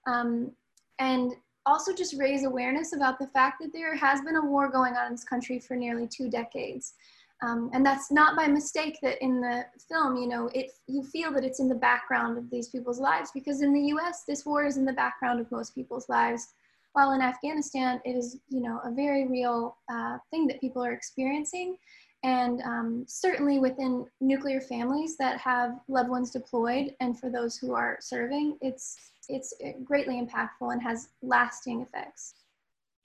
Um, 0.06 0.50
and 0.98 1.34
also 1.68 1.92
just 1.94 2.18
raise 2.18 2.44
awareness 2.44 2.94
about 2.94 3.18
the 3.18 3.26
fact 3.28 3.60
that 3.60 3.72
there 3.72 3.94
has 3.94 4.20
been 4.22 4.36
a 4.36 4.44
war 4.44 4.70
going 4.70 4.94
on 4.94 5.06
in 5.06 5.12
this 5.12 5.24
country 5.24 5.58
for 5.58 5.76
nearly 5.76 6.08
two 6.08 6.30
decades. 6.30 6.94
Um, 7.40 7.70
and 7.72 7.86
that's 7.86 8.10
not 8.10 8.36
by 8.36 8.48
mistake 8.48 8.98
that 9.02 9.22
in 9.22 9.40
the 9.40 9.64
film, 9.88 10.16
you 10.16 10.26
know, 10.26 10.50
it 10.54 10.72
you 10.88 11.04
feel 11.04 11.32
that 11.32 11.44
it's 11.44 11.60
in 11.60 11.68
the 11.68 11.74
background 11.74 12.36
of 12.36 12.50
these 12.50 12.68
people's 12.68 12.98
lives 12.98 13.30
because 13.32 13.62
in 13.62 13.72
the 13.72 13.88
U.S. 13.92 14.24
this 14.26 14.44
war 14.44 14.64
is 14.64 14.76
in 14.76 14.84
the 14.84 14.92
background 14.92 15.38
of 15.38 15.50
most 15.52 15.74
people's 15.74 16.08
lives, 16.08 16.48
while 16.94 17.12
in 17.12 17.22
Afghanistan 17.22 18.00
it 18.04 18.16
is, 18.16 18.38
you 18.48 18.60
know, 18.60 18.80
a 18.84 18.90
very 18.90 19.28
real 19.28 19.76
uh, 19.92 20.18
thing 20.32 20.48
that 20.48 20.60
people 20.60 20.84
are 20.84 20.92
experiencing, 20.92 21.76
and 22.24 22.60
um, 22.62 23.04
certainly 23.06 23.60
within 23.60 24.04
nuclear 24.20 24.60
families 24.60 25.16
that 25.18 25.38
have 25.38 25.78
loved 25.86 26.10
ones 26.10 26.32
deployed, 26.32 26.96
and 26.98 27.20
for 27.20 27.30
those 27.30 27.56
who 27.56 27.72
are 27.72 27.98
serving, 28.00 28.58
it's 28.62 29.12
it's 29.28 29.54
greatly 29.84 30.20
impactful 30.20 30.72
and 30.72 30.82
has 30.82 31.08
lasting 31.22 31.82
effects. 31.82 32.34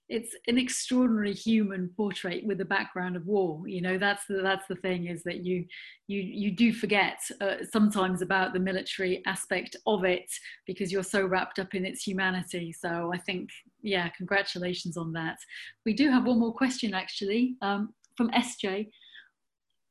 It's 0.10 0.36
an 0.48 0.58
extraordinary 0.58 1.34
human 1.34 1.90
portrait 1.96 2.46
with 2.46 2.60
a 2.60 2.66
background 2.66 3.16
of 3.16 3.26
war. 3.26 3.66
You 3.68 3.82
know 3.82 3.98
that's 3.98 4.26
the 4.28 4.42
that's 4.42 4.68
the 4.68 4.76
thing 4.76 5.08
is 5.08 5.24
that 5.24 5.46
you 5.46 5.66
you 6.08 6.20
you 6.20 6.52
do 6.52 6.74
forget 6.74 7.20
uh, 7.40 7.56
sometimes 7.72 8.22
about 8.22 8.54
the 8.54 8.60
military 8.60 9.24
aspect 9.26 9.78
of 9.88 10.04
it 10.04 10.30
because 10.68 10.92
you're 10.92 11.04
so 11.04 11.26
wrapped 11.26 11.58
up 11.58 11.74
in 11.74 11.86
its 11.86 12.04
humanity. 12.04 12.74
So 12.74 13.12
i 13.14 13.18
think 13.18 13.50
yeah 13.82 14.10
congratulations 14.10 14.98
on 14.98 15.14
that. 15.14 15.38
We 15.86 15.94
do 15.94 16.10
have 16.12 16.26
one 16.26 16.40
more 16.40 16.54
question 16.54 16.94
actually 16.94 17.56
um, 17.62 17.94
from 18.18 18.30
sj 18.32 18.90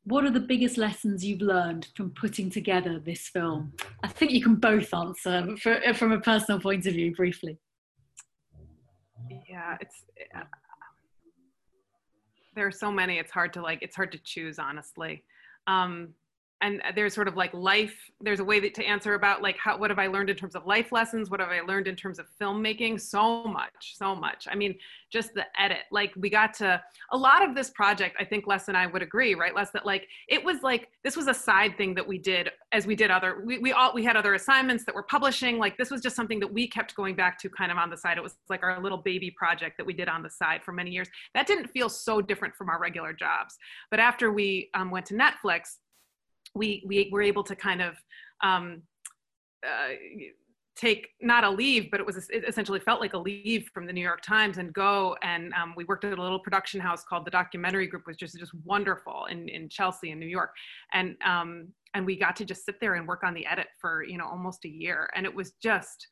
what 0.05 0.25
are 0.25 0.31
the 0.31 0.41
biggest 0.41 0.79
lessons 0.79 1.25
you've 1.25 1.41
learned 1.41 1.89
from 1.97 2.11
putting 2.11 2.51
together 2.51 2.99
this 2.99 3.29
film? 3.29 3.73
I 4.03 4.09
think 4.09 4.33
you 4.33 4.43
can 4.43 4.57
both 4.57 4.93
answer 4.93 5.57
for, 5.61 5.81
from 5.95 6.13
a 6.13 6.21
personal 6.21 6.61
point 6.61 6.87
of 6.87 6.95
view 6.95 7.15
briefly. 7.15 7.59
Yeah 9.49 9.77
it's 9.81 10.05
uh, 10.35 10.41
there 12.55 12.67
are 12.67 12.73
so 12.73 12.91
many 12.91 13.19
it's 13.19 13.31
hard 13.31 13.53
to 13.55 13.63
like 13.63 13.79
it's 13.81 13.97
hard 13.97 14.13
to 14.13 14.19
choose 14.19 14.59
honestly. 14.59 15.25
Um 15.67 16.15
and 16.63 16.83
there's 16.95 17.15
sort 17.15 17.29
of 17.29 17.37
like 17.37 17.53
life 17.53 17.95
there's 18.21 18.41
a 18.41 18.45
way 18.45 18.61
that, 18.61 18.73
to 18.75 18.85
answer 18.85 19.15
about 19.15 19.43
like 19.43 19.59
how 19.59 19.77
what 19.77 19.91
have 19.91 19.99
i 19.99 20.07
learned 20.07 20.31
in 20.31 20.37
terms 20.37 20.55
of 20.55 20.65
life 20.67 20.93
lessons? 20.93 21.31
What 21.31 21.41
have 21.41 21.51
i 21.51 21.61
learned 21.61 21.87
in 21.87 21.97
terms 21.97 22.19
of 22.19 22.27
filmmaking? 22.41 23.01
So 23.01 23.45
much 23.45 23.95
so 23.97 24.15
much. 24.15 24.47
I 24.51 24.55
mean 24.55 24.75
just 25.11 25.35
the 25.35 25.45
edit. 25.61 25.85
Like 25.91 26.13
we 26.17 26.31
got 26.31 26.55
to 26.55 26.83
a 27.11 27.17
lot 27.17 27.47
of 27.47 27.55
this 27.55 27.71
project 27.71 28.17
i 28.19 28.25
think 28.25 28.47
les 28.47 28.69
and 28.69 28.77
i 28.77 28.87
would 28.87 29.03
agree 29.03 29.35
right 29.35 29.55
les 29.55 29.71
that 29.73 29.85
like 29.85 30.09
it 30.29 30.43
was 30.43 30.63
like 30.63 30.89
this 31.05 31.17
was 31.17 31.29
a 31.29 31.35
side 31.35 31.77
thing 31.77 31.95
that 31.95 32.07
we 32.07 32.17
did 32.19 32.51
as 32.73 32.87
we 32.87 32.95
did 32.95 33.11
other 33.11 33.43
we, 33.45 33.59
we 33.59 33.73
all 33.73 33.93
we 33.93 34.05
had 34.05 34.17
other 34.17 34.35
assignments 34.35 34.85
that 34.85 34.95
were 34.95 35.03
publishing. 35.03 35.59
Like 35.59 35.77
this 35.77 35.91
was 35.91 36.01
just 36.01 36.17
something 36.17 36.41
that 36.41 36.53
we 36.53 36.67
kept 36.67 36.95
going 36.95 37.15
back 37.15 37.39
to 37.41 37.49
kind 37.49 37.71
of 37.71 37.79
on 37.79 37.91
the 37.91 37.97
side. 37.97 38.17
It 38.17 38.23
was 38.23 38.37
like 38.49 38.63
our 38.63 38.81
little 38.81 38.99
baby 38.99 39.31
project 39.31 39.77
that 39.79 39.87
we 39.87 39.93
did 39.93 40.09
on 40.09 40.23
the 40.23 40.31
side 40.31 40.63
for 40.63 40.73
many 40.73 40.91
years. 40.91 41.09
That 41.35 41.47
didn't 41.47 41.69
feel 41.69 41.89
so 41.89 42.21
different 42.21 42.55
from 42.55 42.69
our 42.69 42.81
regular 42.81 43.13
jobs. 43.13 43.57
But 43.91 44.01
after 44.01 44.33
we 44.33 44.71
um, 44.75 44.91
went 44.91 45.07
to 45.07 45.15
netflix 45.15 45.77
we 46.55 46.83
we 46.87 47.09
were 47.11 47.23
able 47.23 47.45
to 47.45 47.57
kind 47.57 47.83
of 47.83 47.95
um, 48.43 48.83
uh, 49.67 49.95
take 50.75 51.09
not 51.21 51.45
a 51.45 51.51
leave, 51.51 51.91
but 51.91 52.01
it 52.01 52.07
was 52.07 52.29
it 52.31 52.45
essentially 52.47 52.81
felt 52.81 53.01
like 53.01 53.13
a 53.13 53.19
leave 53.19 53.69
from 53.73 53.87
the 53.87 53.93
New 53.93 54.01
York 54.01 54.23
Times 54.23 54.59
and 54.59 54.73
go. 54.73 55.17
And 55.23 55.53
um, 55.55 55.75
we 55.77 55.85
worked 55.85 56.05
at 56.05 56.19
a 56.19 56.23
little 56.23 56.41
production 56.41 56.81
house 56.81 57.05
called 57.05 57.27
the 57.27 57.31
Documentary 57.31 57.87
Group, 57.87 58.07
which 58.07 58.19
just 58.19 58.39
just 58.39 58.55
wonderful 58.65 59.27
in 59.31 59.49
in 59.49 59.69
Chelsea 59.69 60.11
in 60.11 60.19
New 60.19 60.27
York, 60.27 60.51
and 60.93 61.17
um, 61.25 61.69
and 61.95 62.07
we 62.07 62.17
got 62.17 62.37
to 62.37 62.45
just 62.45 62.65
sit 62.65 62.81
there 62.81 62.95
and 62.95 63.07
work 63.07 63.23
on 63.25 63.35
the 63.35 63.47
edit 63.47 63.69
for 63.81 64.03
you 64.03 64.19
know 64.19 64.27
almost 64.27 64.65
a 64.65 64.69
year, 64.69 65.09
and 65.15 65.27
it 65.27 65.35
was 65.35 65.53
just 65.63 66.09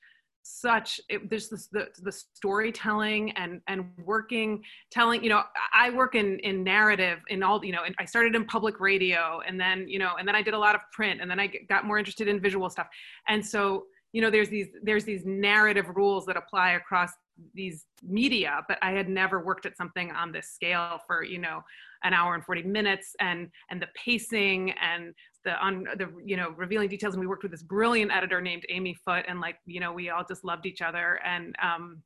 such 0.52 1.00
it, 1.08 1.30
there's 1.30 1.48
this, 1.48 1.68
the 1.68 1.88
the 2.02 2.12
storytelling 2.12 3.30
and 3.32 3.60
and 3.68 3.84
working 4.04 4.62
telling 4.90 5.22
you 5.22 5.28
know 5.28 5.42
i 5.72 5.90
work 5.90 6.14
in 6.14 6.38
in 6.40 6.64
narrative 6.64 7.18
in 7.28 7.42
all 7.42 7.64
you 7.64 7.72
know 7.72 7.82
i 7.98 8.04
started 8.04 8.34
in 8.34 8.44
public 8.44 8.80
radio 8.80 9.40
and 9.46 9.58
then 9.60 9.88
you 9.88 9.98
know 9.98 10.12
and 10.18 10.26
then 10.26 10.34
i 10.34 10.42
did 10.42 10.54
a 10.54 10.58
lot 10.58 10.74
of 10.74 10.80
print 10.92 11.20
and 11.20 11.30
then 11.30 11.38
i 11.38 11.46
got 11.68 11.84
more 11.84 11.98
interested 11.98 12.28
in 12.28 12.40
visual 12.40 12.68
stuff. 12.68 12.88
And 13.28 13.44
so 13.44 13.84
you 14.12 14.20
know 14.20 14.30
there's 14.30 14.48
these 14.48 14.68
there's 14.82 15.04
these 15.04 15.24
narrative 15.24 15.86
rules 15.94 16.26
that 16.26 16.36
apply 16.36 16.72
across 16.72 17.10
these 17.54 17.86
media 18.02 18.60
but 18.68 18.76
i 18.82 18.90
had 18.90 19.08
never 19.08 19.42
worked 19.42 19.64
at 19.64 19.76
something 19.76 20.10
on 20.10 20.30
this 20.30 20.50
scale 20.50 20.98
for 21.06 21.24
you 21.24 21.38
know 21.38 21.62
an 22.04 22.14
hour 22.14 22.34
and 22.34 22.44
40 22.44 22.62
minutes 22.64 23.14
and 23.20 23.48
and 23.70 23.80
the 23.80 23.88
pacing 23.94 24.72
and 24.72 25.14
the 25.44 25.52
on 25.58 25.84
the 25.96 26.08
you 26.24 26.36
know 26.36 26.50
revealing 26.56 26.88
details. 26.88 27.14
And 27.14 27.20
we 27.20 27.26
worked 27.26 27.42
with 27.42 27.52
this 27.52 27.62
brilliant 27.62 28.12
editor 28.12 28.40
named 28.40 28.64
amy 28.68 28.94
foote 29.04 29.24
and 29.28 29.40
like 29.40 29.56
you 29.66 29.80
know 29.80 29.92
we 29.92 30.10
all 30.10 30.24
just 30.26 30.44
loved 30.44 30.66
each 30.66 30.82
other. 30.82 31.20
And 31.24 31.54
um 31.62 32.02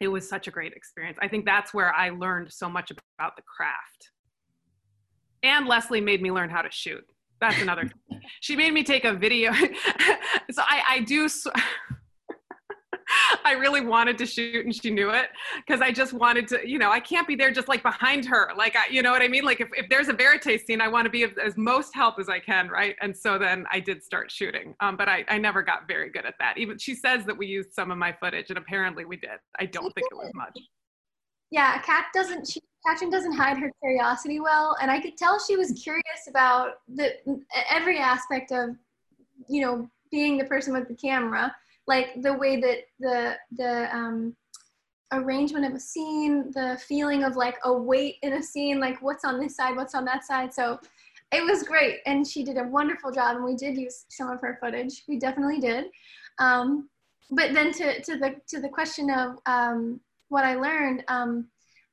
it 0.00 0.08
was 0.08 0.26
such 0.26 0.48
a 0.48 0.50
great 0.50 0.72
experience. 0.72 1.18
I 1.20 1.28
think 1.28 1.44
that's 1.44 1.74
where 1.74 1.94
i 1.94 2.10
learned 2.10 2.52
so 2.52 2.68
much 2.68 2.90
about 2.90 3.36
the 3.36 3.42
craft. 3.42 4.10
And 5.42 5.66
leslie 5.66 6.00
made 6.00 6.22
me 6.22 6.32
learn 6.32 6.50
how 6.50 6.62
to 6.62 6.70
shoot 6.70 7.04
that's 7.40 7.60
another 7.60 7.90
she 8.40 8.56
made 8.56 8.72
me 8.72 8.82
take 8.82 9.04
a 9.04 9.14
video 9.14 9.52
so 10.50 10.62
i 10.62 10.82
i 10.88 11.00
do 11.00 11.28
I 13.44 13.52
really 13.52 13.80
wanted 13.80 14.18
to 14.18 14.26
shoot 14.26 14.64
and 14.64 14.74
she 14.74 14.90
knew 14.90 15.10
it 15.10 15.28
because 15.66 15.80
I 15.80 15.92
just 15.92 16.12
wanted 16.12 16.48
to, 16.48 16.68
you 16.68 16.78
know, 16.78 16.90
I 16.90 17.00
can't 17.00 17.26
be 17.26 17.34
there 17.34 17.50
just 17.50 17.68
like 17.68 17.82
behind 17.82 18.24
her. 18.26 18.50
Like, 18.56 18.76
I, 18.76 18.86
you 18.90 19.02
know 19.02 19.10
what 19.10 19.22
I 19.22 19.28
mean? 19.28 19.44
Like 19.44 19.60
if, 19.60 19.68
if 19.74 19.88
there's 19.88 20.08
a 20.08 20.12
verite 20.12 20.60
scene, 20.66 20.80
I 20.80 20.88
want 20.88 21.06
to 21.06 21.10
be 21.10 21.22
of, 21.22 21.36
as 21.38 21.56
most 21.56 21.94
help 21.94 22.18
as 22.18 22.28
I 22.28 22.38
can. 22.38 22.68
Right. 22.68 22.96
And 23.00 23.16
so 23.16 23.38
then 23.38 23.66
I 23.70 23.80
did 23.80 24.02
start 24.02 24.30
shooting. 24.30 24.74
Um, 24.80 24.96
but 24.96 25.08
I, 25.08 25.24
I 25.28 25.38
never 25.38 25.62
got 25.62 25.88
very 25.88 26.10
good 26.10 26.26
at 26.26 26.34
that. 26.38 26.58
Even 26.58 26.78
she 26.78 26.94
says 26.94 27.24
that 27.26 27.36
we 27.36 27.46
used 27.46 27.72
some 27.72 27.90
of 27.90 27.98
my 27.98 28.12
footage 28.20 28.50
and 28.50 28.58
apparently 28.58 29.04
we 29.04 29.16
did. 29.16 29.38
I 29.58 29.66
don't 29.66 29.92
think 29.94 30.06
it 30.10 30.16
was 30.16 30.30
much. 30.34 30.58
Yeah. 31.50 31.78
Kat 31.82 32.06
doesn't, 32.14 32.46
she, 32.46 32.60
Catrin 32.86 33.10
doesn't 33.10 33.32
hide 33.32 33.58
her 33.58 33.70
curiosity 33.80 34.40
well. 34.40 34.76
And 34.80 34.90
I 34.90 35.00
could 35.00 35.16
tell 35.16 35.38
she 35.38 35.56
was 35.56 35.72
curious 35.72 36.28
about 36.28 36.80
the, 36.88 37.14
every 37.70 37.98
aspect 37.98 38.52
of, 38.52 38.76
you 39.48 39.60
know, 39.60 39.90
being 40.10 40.38
the 40.38 40.44
person 40.44 40.72
with 40.72 40.88
the 40.88 40.94
camera 40.94 41.54
like 41.90 42.22
the 42.22 42.32
way 42.32 42.60
that 42.60 42.78
the 43.00 43.36
the 43.56 43.94
um, 43.94 44.36
arrangement 45.12 45.66
of 45.66 45.74
a 45.74 45.80
scene, 45.80 46.52
the 46.52 46.80
feeling 46.86 47.24
of 47.24 47.34
like 47.34 47.58
a 47.64 47.72
weight 47.72 48.16
in 48.22 48.34
a 48.34 48.42
scene, 48.42 48.78
like 48.78 49.02
what's 49.02 49.24
on 49.24 49.40
this 49.40 49.56
side, 49.56 49.74
what's 49.76 49.96
on 49.96 50.04
that 50.04 50.24
side. 50.24 50.54
So 50.54 50.78
it 51.32 51.42
was 51.44 51.64
great, 51.64 51.98
and 52.06 52.24
she 52.26 52.44
did 52.44 52.58
a 52.58 52.64
wonderful 52.64 53.10
job, 53.10 53.36
and 53.36 53.44
we 53.44 53.56
did 53.56 53.76
use 53.76 54.04
some 54.08 54.30
of 54.30 54.40
her 54.40 54.56
footage. 54.60 55.02
We 55.08 55.18
definitely 55.18 55.58
did. 55.58 55.86
Um, 56.38 56.88
but 57.32 57.54
then 57.54 57.72
to, 57.72 58.00
to 58.02 58.16
the 58.16 58.36
to 58.48 58.60
the 58.60 58.68
question 58.68 59.10
of 59.10 59.38
um, 59.46 60.00
what 60.30 60.44
I 60.44 60.54
learned, 60.54 61.04
um, 61.08 61.46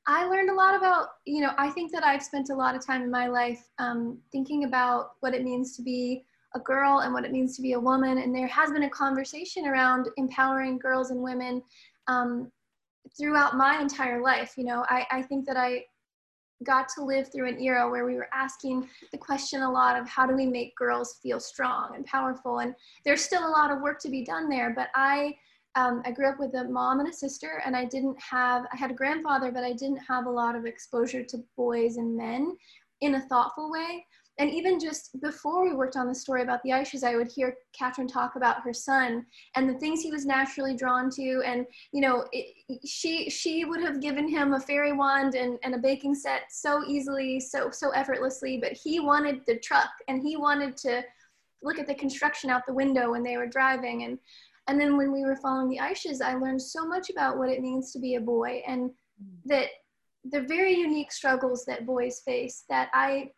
I 0.07 0.25
learned 0.25 0.49
a 0.49 0.53
lot 0.53 0.73
about 0.73 1.09
you 1.25 1.41
know 1.41 1.51
I 1.57 1.69
think 1.69 1.91
that 1.91 2.05
I've 2.05 2.23
spent 2.23 2.49
a 2.49 2.55
lot 2.55 2.75
of 2.75 2.85
time 2.85 3.01
in 3.01 3.11
my 3.11 3.27
life 3.27 3.61
um, 3.77 4.19
thinking 4.31 4.63
about 4.63 5.11
what 5.19 5.33
it 5.33 5.43
means 5.43 5.75
to 5.75 5.81
be 5.81 6.23
a 6.55 6.59
girl 6.59 6.99
and 6.99 7.13
what 7.13 7.25
it 7.25 7.31
means 7.31 7.55
to 7.55 7.61
be 7.61 7.73
a 7.73 7.79
woman. 7.79 8.17
And 8.19 8.33
there 8.33 8.47
has 8.47 8.71
been 8.71 8.83
a 8.83 8.89
conversation 8.89 9.67
around 9.67 10.07
empowering 10.17 10.77
girls 10.77 11.11
and 11.11 11.21
women 11.21 11.61
um, 12.07 12.51
throughout 13.17 13.57
my 13.57 13.79
entire 13.79 14.21
life. 14.21 14.53
You 14.57 14.65
know, 14.65 14.85
I, 14.89 15.05
I 15.11 15.21
think 15.21 15.45
that 15.45 15.57
I 15.57 15.83
got 16.63 16.87
to 16.89 17.03
live 17.03 17.31
through 17.31 17.47
an 17.47 17.61
era 17.61 17.89
where 17.89 18.05
we 18.05 18.15
were 18.15 18.29
asking 18.33 18.89
the 19.11 19.17
question 19.17 19.61
a 19.61 19.71
lot 19.71 19.99
of 19.99 20.07
how 20.07 20.25
do 20.25 20.35
we 20.35 20.47
make 20.47 20.75
girls 20.75 21.19
feel 21.21 21.39
strong 21.39 21.95
and 21.95 22.05
powerful. 22.05 22.59
And 22.59 22.73
there's 23.05 23.23
still 23.23 23.47
a 23.47 23.51
lot 23.51 23.71
of 23.71 23.81
work 23.81 23.99
to 24.01 24.09
be 24.09 24.23
done 24.23 24.49
there. 24.49 24.73
But 24.75 24.87
I, 24.95 25.35
um, 25.77 26.01
I 26.05 26.11
grew 26.11 26.27
up 26.27 26.39
with 26.39 26.53
a 26.55 26.63
mom 26.65 26.99
and 26.99 27.09
a 27.09 27.13
sister, 27.13 27.61
and 27.65 27.75
I 27.75 27.85
didn't 27.85 28.17
have, 28.21 28.65
I 28.73 28.77
had 28.77 28.91
a 28.91 28.95
grandfather, 28.95 29.51
but 29.51 29.63
I 29.63 29.73
didn't 29.73 29.99
have 30.07 30.25
a 30.25 30.31
lot 30.31 30.55
of 30.55 30.65
exposure 30.65 31.23
to 31.23 31.43
boys 31.55 31.97
and 31.97 32.17
men 32.17 32.57
in 33.01 33.15
a 33.15 33.21
thoughtful 33.21 33.71
way 33.71 34.05
and 34.39 34.51
even 34.51 34.79
just 34.79 35.19
before 35.19 35.63
we 35.63 35.73
worked 35.73 35.95
on 35.95 36.07
the 36.07 36.13
story 36.13 36.43
about 36.43 36.61
the 36.61 36.69
Eisches, 36.69 37.03
I 37.03 37.15
would 37.15 37.31
hear 37.31 37.55
Catrin 37.77 38.07
talk 38.07 38.35
about 38.35 38.61
her 38.61 38.73
son 38.73 39.25
and 39.55 39.67
the 39.67 39.73
things 39.79 40.01
he 40.01 40.11
was 40.11 40.27
naturally 40.27 40.75
drawn 40.75 41.09
to. 41.11 41.41
And, 41.43 41.65
you 41.91 42.01
know, 42.01 42.25
it, 42.31 42.53
she, 42.85 43.31
she 43.31 43.65
would 43.65 43.81
have 43.81 43.99
given 43.99 44.27
him 44.27 44.53
a 44.53 44.59
fairy 44.59 44.93
wand 44.93 45.33
and, 45.33 45.57
and 45.63 45.73
a 45.73 45.79
baking 45.79 46.13
set 46.13 46.43
so 46.51 46.83
easily, 46.87 47.39
so, 47.39 47.71
so 47.71 47.89
effortlessly, 47.91 48.59
but 48.61 48.73
he 48.73 48.99
wanted 48.99 49.41
the 49.47 49.57
truck 49.57 49.89
and 50.07 50.21
he 50.21 50.37
wanted 50.37 50.77
to 50.77 51.03
look 51.63 51.79
at 51.79 51.87
the 51.87 51.95
construction 51.95 52.51
out 52.51 52.61
the 52.67 52.73
window 52.73 53.11
when 53.11 53.23
they 53.23 53.37
were 53.37 53.47
driving. 53.47 54.03
And, 54.03 54.19
and 54.67 54.79
then 54.79 54.97
when 54.97 55.11
we 55.11 55.23
were 55.23 55.35
following 55.35 55.69
the 55.69 55.79
Eisches, 55.79 56.21
I 56.21 56.35
learned 56.35 56.61
so 56.61 56.85
much 56.85 57.09
about 57.09 57.37
what 57.37 57.49
it 57.49 57.61
means 57.61 57.91
to 57.93 57.99
be 57.99 58.15
a 58.15 58.21
boy 58.21 58.61
and 58.67 58.91
that 59.45 59.67
the 60.29 60.41
very 60.41 60.73
unique 60.73 61.11
struggles 61.11 61.63
that 61.65 61.85
boys 61.85 62.19
face 62.19 62.65
that 62.69 62.89
I 62.93 63.31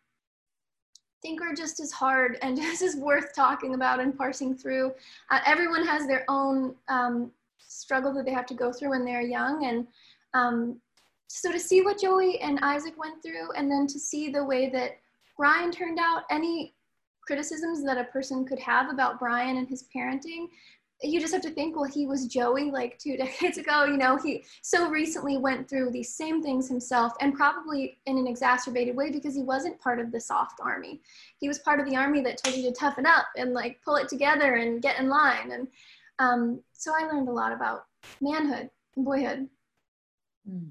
think 1.22 1.40
are 1.40 1.54
just 1.54 1.80
as 1.80 1.92
hard 1.92 2.38
and 2.42 2.56
just 2.60 2.82
as 2.82 2.96
worth 2.96 3.34
talking 3.34 3.74
about 3.74 4.00
and 4.00 4.16
parsing 4.16 4.56
through. 4.56 4.92
Uh, 5.30 5.40
everyone 5.46 5.86
has 5.86 6.06
their 6.06 6.24
own 6.28 6.74
um, 6.88 7.30
struggle 7.58 8.12
that 8.14 8.24
they 8.24 8.32
have 8.32 8.46
to 8.46 8.54
go 8.54 8.72
through 8.72 8.90
when 8.90 9.04
they're 9.04 9.22
young. 9.22 9.66
And 9.66 9.86
um, 10.34 10.80
so 11.28 11.52
to 11.52 11.60
see 11.60 11.82
what 11.82 12.00
Joey 12.00 12.40
and 12.40 12.58
Isaac 12.62 12.98
went 12.98 13.22
through, 13.22 13.52
and 13.56 13.70
then 13.70 13.86
to 13.86 13.98
see 13.98 14.30
the 14.30 14.44
way 14.44 14.68
that 14.70 14.98
Brian 15.36 15.70
turned 15.70 15.98
out, 16.00 16.24
any 16.30 16.74
criticisms 17.22 17.84
that 17.84 17.98
a 17.98 18.04
person 18.04 18.44
could 18.44 18.58
have 18.58 18.90
about 18.90 19.20
Brian 19.20 19.56
and 19.56 19.68
his 19.68 19.86
parenting, 19.94 20.48
you 21.02 21.20
just 21.20 21.32
have 21.32 21.42
to 21.42 21.50
think, 21.50 21.76
well, 21.76 21.88
he 21.90 22.06
was 22.06 22.26
Joey 22.26 22.70
like 22.70 22.98
two 22.98 23.16
decades 23.16 23.58
ago. 23.58 23.84
You 23.84 23.96
know, 23.96 24.16
he 24.16 24.44
so 24.62 24.88
recently 24.88 25.38
went 25.38 25.68
through 25.68 25.90
these 25.90 26.14
same 26.14 26.42
things 26.42 26.68
himself 26.68 27.14
and 27.20 27.34
probably 27.34 27.98
in 28.06 28.18
an 28.18 28.26
exacerbated 28.26 28.96
way 28.96 29.10
because 29.10 29.34
he 29.34 29.42
wasn't 29.42 29.80
part 29.80 30.00
of 30.00 30.12
the 30.12 30.20
soft 30.20 30.60
army. 30.62 31.00
He 31.38 31.48
was 31.48 31.58
part 31.60 31.80
of 31.80 31.86
the 31.86 31.96
army 31.96 32.20
that 32.22 32.38
told 32.38 32.56
you 32.56 32.62
to 32.64 32.72
toughen 32.72 33.06
up 33.06 33.26
and 33.36 33.52
like 33.52 33.80
pull 33.84 33.96
it 33.96 34.08
together 34.08 34.56
and 34.56 34.82
get 34.82 34.98
in 34.98 35.08
line. 35.08 35.52
And 35.52 35.68
um, 36.18 36.60
so 36.72 36.92
I 36.94 37.06
learned 37.06 37.28
a 37.28 37.32
lot 37.32 37.52
about 37.52 37.86
manhood 38.20 38.70
and 38.96 39.04
boyhood. 39.04 39.48
Mm. 40.48 40.70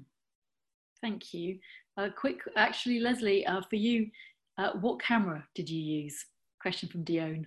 Thank 1.00 1.32
you. 1.32 1.58
Uh, 1.96 2.08
quick, 2.16 2.40
actually, 2.56 3.00
Leslie, 3.00 3.46
uh, 3.46 3.62
for 3.68 3.76
you, 3.76 4.10
uh, 4.58 4.72
what 4.80 5.02
camera 5.02 5.44
did 5.54 5.68
you 5.68 5.80
use? 5.80 6.26
Question 6.60 6.88
from 6.88 7.04
Dion 7.04 7.46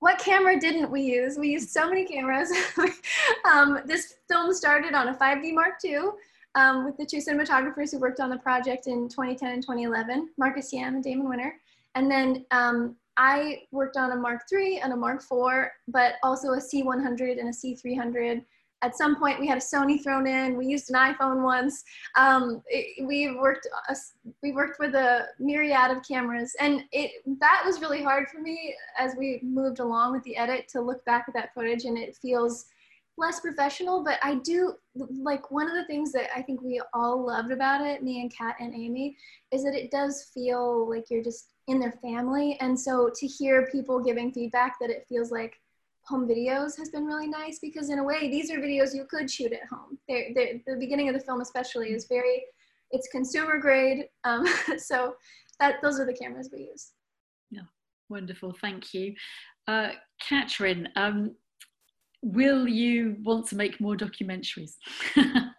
what 0.00 0.18
camera 0.18 0.58
didn't 0.58 0.90
we 0.90 1.02
use? 1.02 1.38
We 1.38 1.48
used 1.48 1.70
so 1.70 1.88
many 1.88 2.04
cameras. 2.04 2.52
um, 3.44 3.80
this 3.84 4.14
film 4.28 4.54
started 4.54 4.94
on 4.94 5.08
a 5.08 5.14
5D 5.14 5.52
Mark 5.52 5.74
II 5.84 6.10
um, 6.54 6.84
with 6.84 6.96
the 6.96 7.04
two 7.04 7.18
cinematographers 7.18 7.90
who 7.90 7.98
worked 7.98 8.20
on 8.20 8.30
the 8.30 8.38
project 8.38 8.86
in 8.86 9.08
2010 9.08 9.52
and 9.52 9.62
2011, 9.62 10.30
Marcus 10.38 10.72
Yam 10.72 10.94
and 10.94 11.04
Damon 11.04 11.28
Winter. 11.28 11.54
And 11.94 12.10
then 12.10 12.46
um, 12.52 12.96
I 13.16 13.62
worked 13.72 13.96
on 13.96 14.12
a 14.12 14.16
Mark 14.16 14.42
III 14.52 14.80
and 14.80 14.92
a 14.92 14.96
Mark 14.96 15.22
IV, 15.22 15.70
but 15.88 16.14
also 16.22 16.52
a 16.52 16.58
C100 16.58 17.40
and 17.40 17.48
a 17.48 17.52
C300 17.52 18.44
at 18.82 18.96
some 18.96 19.16
point 19.16 19.40
we 19.40 19.46
had 19.46 19.58
a 19.58 19.60
Sony 19.60 20.02
thrown 20.02 20.26
in. 20.26 20.56
We 20.56 20.66
used 20.66 20.90
an 20.90 20.96
iPhone 20.96 21.42
once. 21.42 21.84
Um, 22.16 22.62
it, 22.68 23.04
we 23.04 23.36
worked 23.36 23.66
uh, 23.88 23.94
we 24.42 24.52
worked 24.52 24.78
with 24.78 24.94
a 24.94 25.26
myriad 25.38 25.90
of 25.90 26.06
cameras, 26.06 26.54
and 26.60 26.84
it 26.92 27.10
that 27.40 27.62
was 27.64 27.80
really 27.80 28.02
hard 28.02 28.28
for 28.28 28.40
me 28.40 28.74
as 28.98 29.14
we 29.16 29.40
moved 29.42 29.80
along 29.80 30.12
with 30.12 30.22
the 30.22 30.36
edit 30.36 30.68
to 30.68 30.80
look 30.80 31.04
back 31.04 31.24
at 31.28 31.34
that 31.34 31.52
footage, 31.54 31.84
and 31.84 31.98
it 31.98 32.16
feels 32.16 32.66
less 33.16 33.40
professional. 33.40 34.04
But 34.04 34.18
I 34.22 34.36
do 34.36 34.74
like 34.94 35.50
one 35.50 35.68
of 35.68 35.74
the 35.74 35.86
things 35.86 36.12
that 36.12 36.28
I 36.36 36.42
think 36.42 36.62
we 36.62 36.80
all 36.94 37.26
loved 37.26 37.50
about 37.50 37.84
it, 37.84 38.02
me 38.02 38.20
and 38.20 38.32
Kat 38.32 38.56
and 38.60 38.74
Amy, 38.74 39.16
is 39.50 39.64
that 39.64 39.74
it 39.74 39.90
does 39.90 40.30
feel 40.32 40.88
like 40.88 41.06
you're 41.10 41.24
just 41.24 41.54
in 41.66 41.80
their 41.80 41.98
family, 42.00 42.56
and 42.60 42.78
so 42.78 43.10
to 43.16 43.26
hear 43.26 43.68
people 43.72 43.98
giving 43.98 44.32
feedback 44.32 44.76
that 44.80 44.90
it 44.90 45.04
feels 45.08 45.32
like 45.32 45.60
home 46.08 46.26
videos 46.26 46.76
has 46.78 46.88
been 46.90 47.04
really 47.04 47.28
nice 47.28 47.58
because 47.58 47.90
in 47.90 47.98
a 47.98 48.04
way 48.04 48.30
these 48.30 48.50
are 48.50 48.58
videos 48.58 48.94
you 48.94 49.04
could 49.10 49.30
shoot 49.30 49.52
at 49.52 49.66
home. 49.70 49.98
They're, 50.08 50.28
they're, 50.34 50.60
the 50.66 50.76
beginning 50.76 51.08
of 51.08 51.14
the 51.14 51.20
film 51.20 51.40
especially 51.40 51.88
is 51.88 52.06
very 52.06 52.44
it's 52.90 53.08
consumer 53.08 53.58
grade 53.58 54.06
um, 54.24 54.46
so 54.78 55.14
that 55.60 55.76
those 55.82 56.00
are 56.00 56.06
the 56.06 56.14
cameras 56.14 56.50
we 56.52 56.60
use. 56.60 56.92
Yeah 57.50 57.62
wonderful 58.08 58.54
thank 58.60 58.94
you. 58.94 59.14
Uh, 59.66 59.90
Catrin, 60.22 60.88
um, 60.96 61.34
will 62.22 62.66
you 62.66 63.16
want 63.22 63.46
to 63.48 63.56
make 63.56 63.80
more 63.80 63.96
documentaries? 63.96 64.72
I 65.16 65.50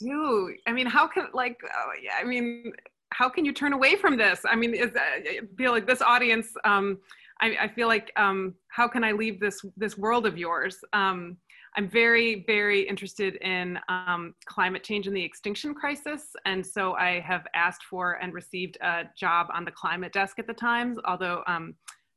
do. 0.00 0.54
I 0.66 0.72
mean 0.72 0.86
how 0.86 1.06
can 1.06 1.26
like 1.32 1.58
oh, 1.64 1.90
yeah, 2.02 2.16
i 2.20 2.24
mean 2.24 2.72
how 3.12 3.28
can 3.28 3.44
you 3.44 3.52
turn 3.52 3.72
away 3.72 3.96
from 3.96 4.16
this? 4.16 4.40
I 4.48 4.56
mean 4.56 4.74
is 4.74 4.92
that, 4.92 5.22
i 5.26 5.40
feel 5.56 5.72
like 5.72 5.86
this 5.86 6.02
audience 6.02 6.48
um, 6.64 6.98
I, 7.40 7.56
I 7.62 7.68
feel 7.68 7.88
like 7.88 8.12
um, 8.16 8.54
how 8.68 8.88
can 8.88 9.04
I 9.04 9.12
leave 9.12 9.40
this 9.40 9.64
this 9.76 9.98
world 9.98 10.26
of 10.26 10.38
yours? 10.38 10.78
Um, 10.92 11.36
I'm 11.76 11.88
very 11.88 12.44
very 12.46 12.82
interested 12.88 13.36
in 13.36 13.78
um, 13.88 14.34
climate 14.46 14.84
change 14.84 15.06
and 15.06 15.16
the 15.16 15.24
extinction 15.24 15.74
crisis, 15.74 16.34
and 16.44 16.64
so 16.64 16.94
I 16.94 17.20
have 17.20 17.46
asked 17.54 17.84
for 17.90 18.12
and 18.22 18.32
received 18.32 18.78
a 18.80 19.04
job 19.18 19.48
on 19.52 19.64
the 19.64 19.72
climate 19.72 20.12
desk 20.12 20.38
at 20.38 20.46
the 20.46 20.54
Times, 20.54 20.98
although 21.04 21.42
um, 21.46 21.74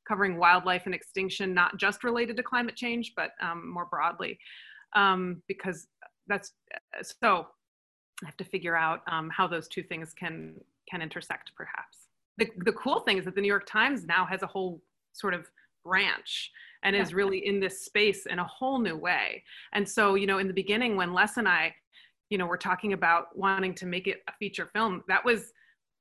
covering 0.07 0.38
wildlife 0.38 0.84
and 0.86 0.93
extinction, 0.93 1.53
not 1.53 1.78
just 1.78 2.03
related 2.03 2.38
to 2.38 2.43
climate 2.43 2.76
change, 2.76 3.13
but 3.15 3.32
um, 3.41 3.70
more 3.70 3.86
broadly, 3.86 4.38
um, 4.95 5.41
because 5.47 5.88
that's 6.28 6.53
so. 7.01 7.47
I 8.24 8.26
have 8.26 8.38
to 8.38 8.45
figure 8.45 8.76
out 8.76 9.01
how 9.30 9.47
those 9.47 9.68
two 9.68 9.84
things 9.84 10.13
can 10.13 10.55
can 10.89 11.01
intersect, 11.01 11.51
perhaps. 11.55 12.07
The, 12.38 12.47
the 12.65 12.74
cool 12.74 12.99
thing 13.01 13.18
is 13.18 13.26
that 13.26 13.36
the 13.36 13.41
New 13.41 13.47
York 13.47 13.65
Times 13.68 14.05
now 14.05 14.26
has 14.26 14.43
a 14.43 14.47
whole 14.47 14.82
sort 15.20 15.34
of 15.34 15.47
branch 15.84 16.51
and 16.84 16.95
yeah. 16.95 17.01
is 17.01 17.13
really 17.13 17.45
in 17.45 17.59
this 17.59 17.82
space 17.82 18.26
in 18.26 18.39
a 18.39 18.45
whole 18.45 18.80
new 18.80 18.95
way. 18.95 19.43
And 19.74 19.88
so, 19.88 20.15
you 20.15 20.28
know, 20.28 20.38
in 20.38 20.47
the 20.47 20.53
beginning 20.53 20.95
when 20.95 21.13
Les 21.13 21.38
and 21.38 21.47
I, 21.47 21.74
you 22.30 22.38
know, 22.38 22.45
were 22.45 22.57
talking 22.57 22.93
about 22.93 23.38
wanting 23.38 23.74
to 23.76 23.86
make 23.86 24.07
it 24.07 24.22
a 24.28 24.34
feature 24.34 24.70
film, 24.74 25.03
that 25.07 25.24
was 25.24 25.53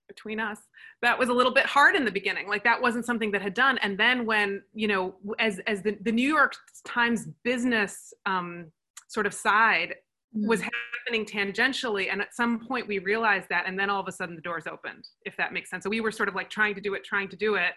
between 0.08 0.38
us 0.38 0.60
that 1.02 1.18
was 1.18 1.28
a 1.28 1.32
little 1.32 1.52
bit 1.52 1.66
hard 1.66 1.96
in 1.96 2.04
the 2.04 2.10
beginning 2.10 2.48
like 2.48 2.64
that 2.64 2.80
wasn't 2.80 3.04
something 3.04 3.30
that 3.30 3.42
had 3.42 3.54
done 3.54 3.78
and 3.78 3.98
then 3.98 4.24
when 4.24 4.62
you 4.74 4.88
know 4.88 5.14
as 5.38 5.60
as 5.66 5.82
the, 5.82 5.96
the 6.02 6.12
new 6.12 6.28
york 6.28 6.54
times 6.86 7.28
business 7.42 8.14
um, 8.24 8.66
sort 9.08 9.26
of 9.26 9.34
side 9.34 9.94
mm. 10.36 10.46
was 10.46 10.60
happening 10.60 11.24
tangentially 11.24 12.10
and 12.10 12.20
at 12.20 12.34
some 12.34 12.58
point 12.66 12.86
we 12.86 12.98
realized 13.00 13.48
that 13.48 13.64
and 13.66 13.78
then 13.78 13.90
all 13.90 14.00
of 14.00 14.08
a 14.08 14.12
sudden 14.12 14.36
the 14.36 14.42
doors 14.42 14.66
opened 14.66 15.06
if 15.24 15.36
that 15.36 15.52
makes 15.52 15.70
sense 15.70 15.84
so 15.84 15.90
we 15.90 16.00
were 16.00 16.12
sort 16.12 16.28
of 16.28 16.34
like 16.34 16.50
trying 16.50 16.74
to 16.74 16.80
do 16.80 16.94
it 16.94 17.04
trying 17.04 17.28
to 17.28 17.36
do 17.36 17.56
it 17.56 17.72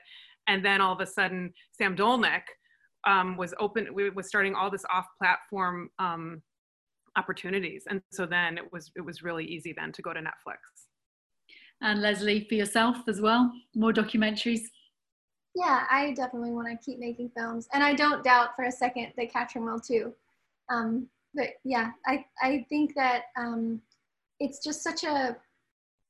and 0.50 0.66
then 0.66 0.82
all 0.82 0.94
of 0.94 1.00
a 1.00 1.06
sudden 1.06 1.54
sam 1.72 1.96
dolnick 1.96 2.42
um, 3.08 3.38
was 3.38 3.54
open 3.60 3.94
we 3.94 4.10
was 4.10 4.28
starting 4.28 4.54
all 4.56 4.70
this 4.70 4.84
off-platform 4.92 5.90
um, 6.00 6.42
opportunities. 7.16 7.84
And 7.90 8.02
so 8.12 8.26
then 8.26 8.58
it 8.58 8.72
was 8.72 8.92
it 8.96 9.02
was 9.02 9.24
really 9.24 9.46
easy 9.46 9.74
then 9.78 9.92
to 9.94 10.02
go 10.02 10.14
to 10.14 10.20
netflix. 10.20 10.58
And 11.82 12.02
leslie 12.02 12.46
for 12.48 12.56
yourself 12.56 12.98
as 13.08 13.22
well? 13.22 13.52
More 13.76 13.94
documentaries? 13.94 14.62
Yeah 15.56 15.86
i 15.90 16.14
definitely 16.14 16.52
want 16.52 16.68
to 16.70 16.86
keep 16.86 17.00
making 17.00 17.32
films. 17.38 17.68
And 17.74 17.84
i 17.84 17.94
don't 17.94 18.24
doubt 18.24 18.50
for 18.56 18.66
a 18.66 18.72
second 18.72 19.08
that 19.18 19.32
Catrin 19.32 19.66
will 19.66 19.80
too. 19.80 20.14
Um, 20.70 21.08
but 21.34 21.50
yeah 21.64 21.92
i 22.08 22.26
i 22.42 22.66
think 22.70 22.96
that 22.96 23.24
um, 23.38 23.82
it's 24.40 24.64
just 24.64 24.84
such 24.84 25.04
a 25.04 25.38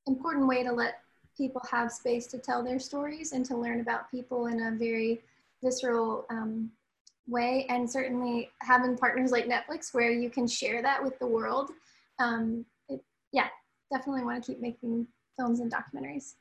important 0.07 0.47
way 0.47 0.63
to 0.63 0.71
let 0.71 0.95
people 1.39 1.61
have 1.71 1.91
space 1.91 2.27
to 2.27 2.37
tell 2.37 2.63
their 2.63 2.79
stories 2.79 3.31
and 3.31 3.45
to 3.45 3.57
learn 3.57 3.79
about 3.79 4.11
people 4.11 4.47
in 4.47 4.61
a 4.61 4.71
very 4.77 5.21
visceral 5.63 6.25
um, 6.29 6.69
way. 7.27 7.65
And 7.69 7.89
certainly 7.89 8.51
having 8.61 8.97
partners 8.97 9.31
like 9.31 9.47
Netflix 9.47 9.93
where 9.93 10.11
you 10.11 10.29
can 10.29 10.47
share 10.47 10.81
that 10.81 11.03
with 11.03 11.17
the 11.17 11.27
world. 11.27 11.71
Um, 12.19 12.65
it, 12.89 13.01
yeah, 13.31 13.47
definitely 13.91 14.23
want 14.23 14.43
to 14.43 14.51
keep 14.51 14.61
making 14.61 15.07
films 15.37 15.61
and 15.61 15.71
documentaries. 15.71 16.33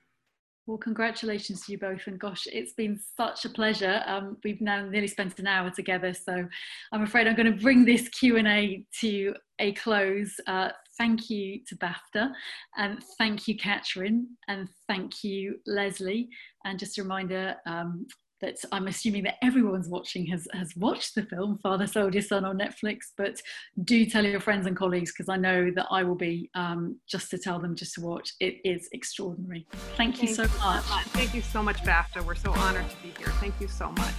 Well, 0.67 0.77
congratulations 0.77 1.65
to 1.65 1.73
you 1.73 1.79
both. 1.79 2.07
And 2.09 2.21
gosh, 2.21 2.47
it's 2.53 2.75
been 2.75 3.01
such 3.17 3.47
a 3.47 3.49
pleasure. 3.49 4.03
Um, 4.05 4.37
we've 4.45 4.61
now 4.61 4.85
nearly 4.85 5.07
spent 5.07 5.39
an 5.39 5.47
hour 5.47 5.71
together, 5.71 6.13
so 6.13 6.47
I'm 6.93 7.03
afraid 7.03 7.27
I'm 7.27 7.37
going 7.37 7.51
to 7.51 7.63
bring 7.63 7.87
this 7.87 8.07
Q&A 8.11 8.85
to 9.01 9.35
a 9.61 9.73
close. 9.73 10.39
Uh, 10.47 10.69
thank 10.99 11.31
you 11.31 11.61
to 11.69 11.77
BAFTA, 11.77 12.31
and 12.77 13.03
thank 13.17 13.49
you, 13.49 13.57
Catrin, 13.57 14.25
and 14.49 14.69
thank 14.89 15.25
you, 15.25 15.57
Leslie. 15.67 16.29
And 16.65 16.79
just 16.79 16.99
a 16.99 17.03
reminder, 17.03 17.57
um, 17.67 18.07
that 18.41 18.57
I'm 18.73 18.87
assuming 18.87 19.25
that 19.25 19.37
everyone's 19.43 19.89
watching 19.89 20.27
has, 20.27 20.47
has 20.53 20.73
watched 20.77 21.15
the 21.15 21.23
film 21.25 21.59
Father 21.63 21.87
Soldier 21.87 22.21
Son 22.21 22.45
on 22.45 22.59
Netflix, 22.59 22.99
but 23.17 23.41
do 23.85 24.07
tell 24.07 24.25
your 24.25 24.41
friends 24.41 24.67
and 24.67 24.77
colleagues 24.77 25.13
because 25.13 25.29
I 25.29 25.37
know 25.37 25.71
that 25.75 25.87
I 25.91 26.05
will 26.05 26.15
be 26.15 26.51
um, 26.55 26.99
just 27.09 27.31
to 27.31 27.39
tell 27.39 27.59
them 27.59 27.75
just 27.75 27.95
to 27.95 28.01
watch. 28.01 28.33
It 28.41 28.57
is 28.65 28.89
extraordinary. 28.93 29.67
Thank, 29.97 30.17
Thank 30.17 30.23
you 30.23 30.35
so 30.35 30.43
much. 30.43 30.85
Thank 30.85 31.35
you 31.35 31.43
so 31.43 31.63
much, 31.63 31.79
BAFTA. 31.79 32.25
We're 32.25 32.35
so 32.35 32.53
honored 32.53 32.89
to 32.89 32.97
be 33.03 33.13
here. 33.19 33.29
Thank 33.41 33.55
you 33.61 33.69
so 33.69 33.91
much. 33.91 34.15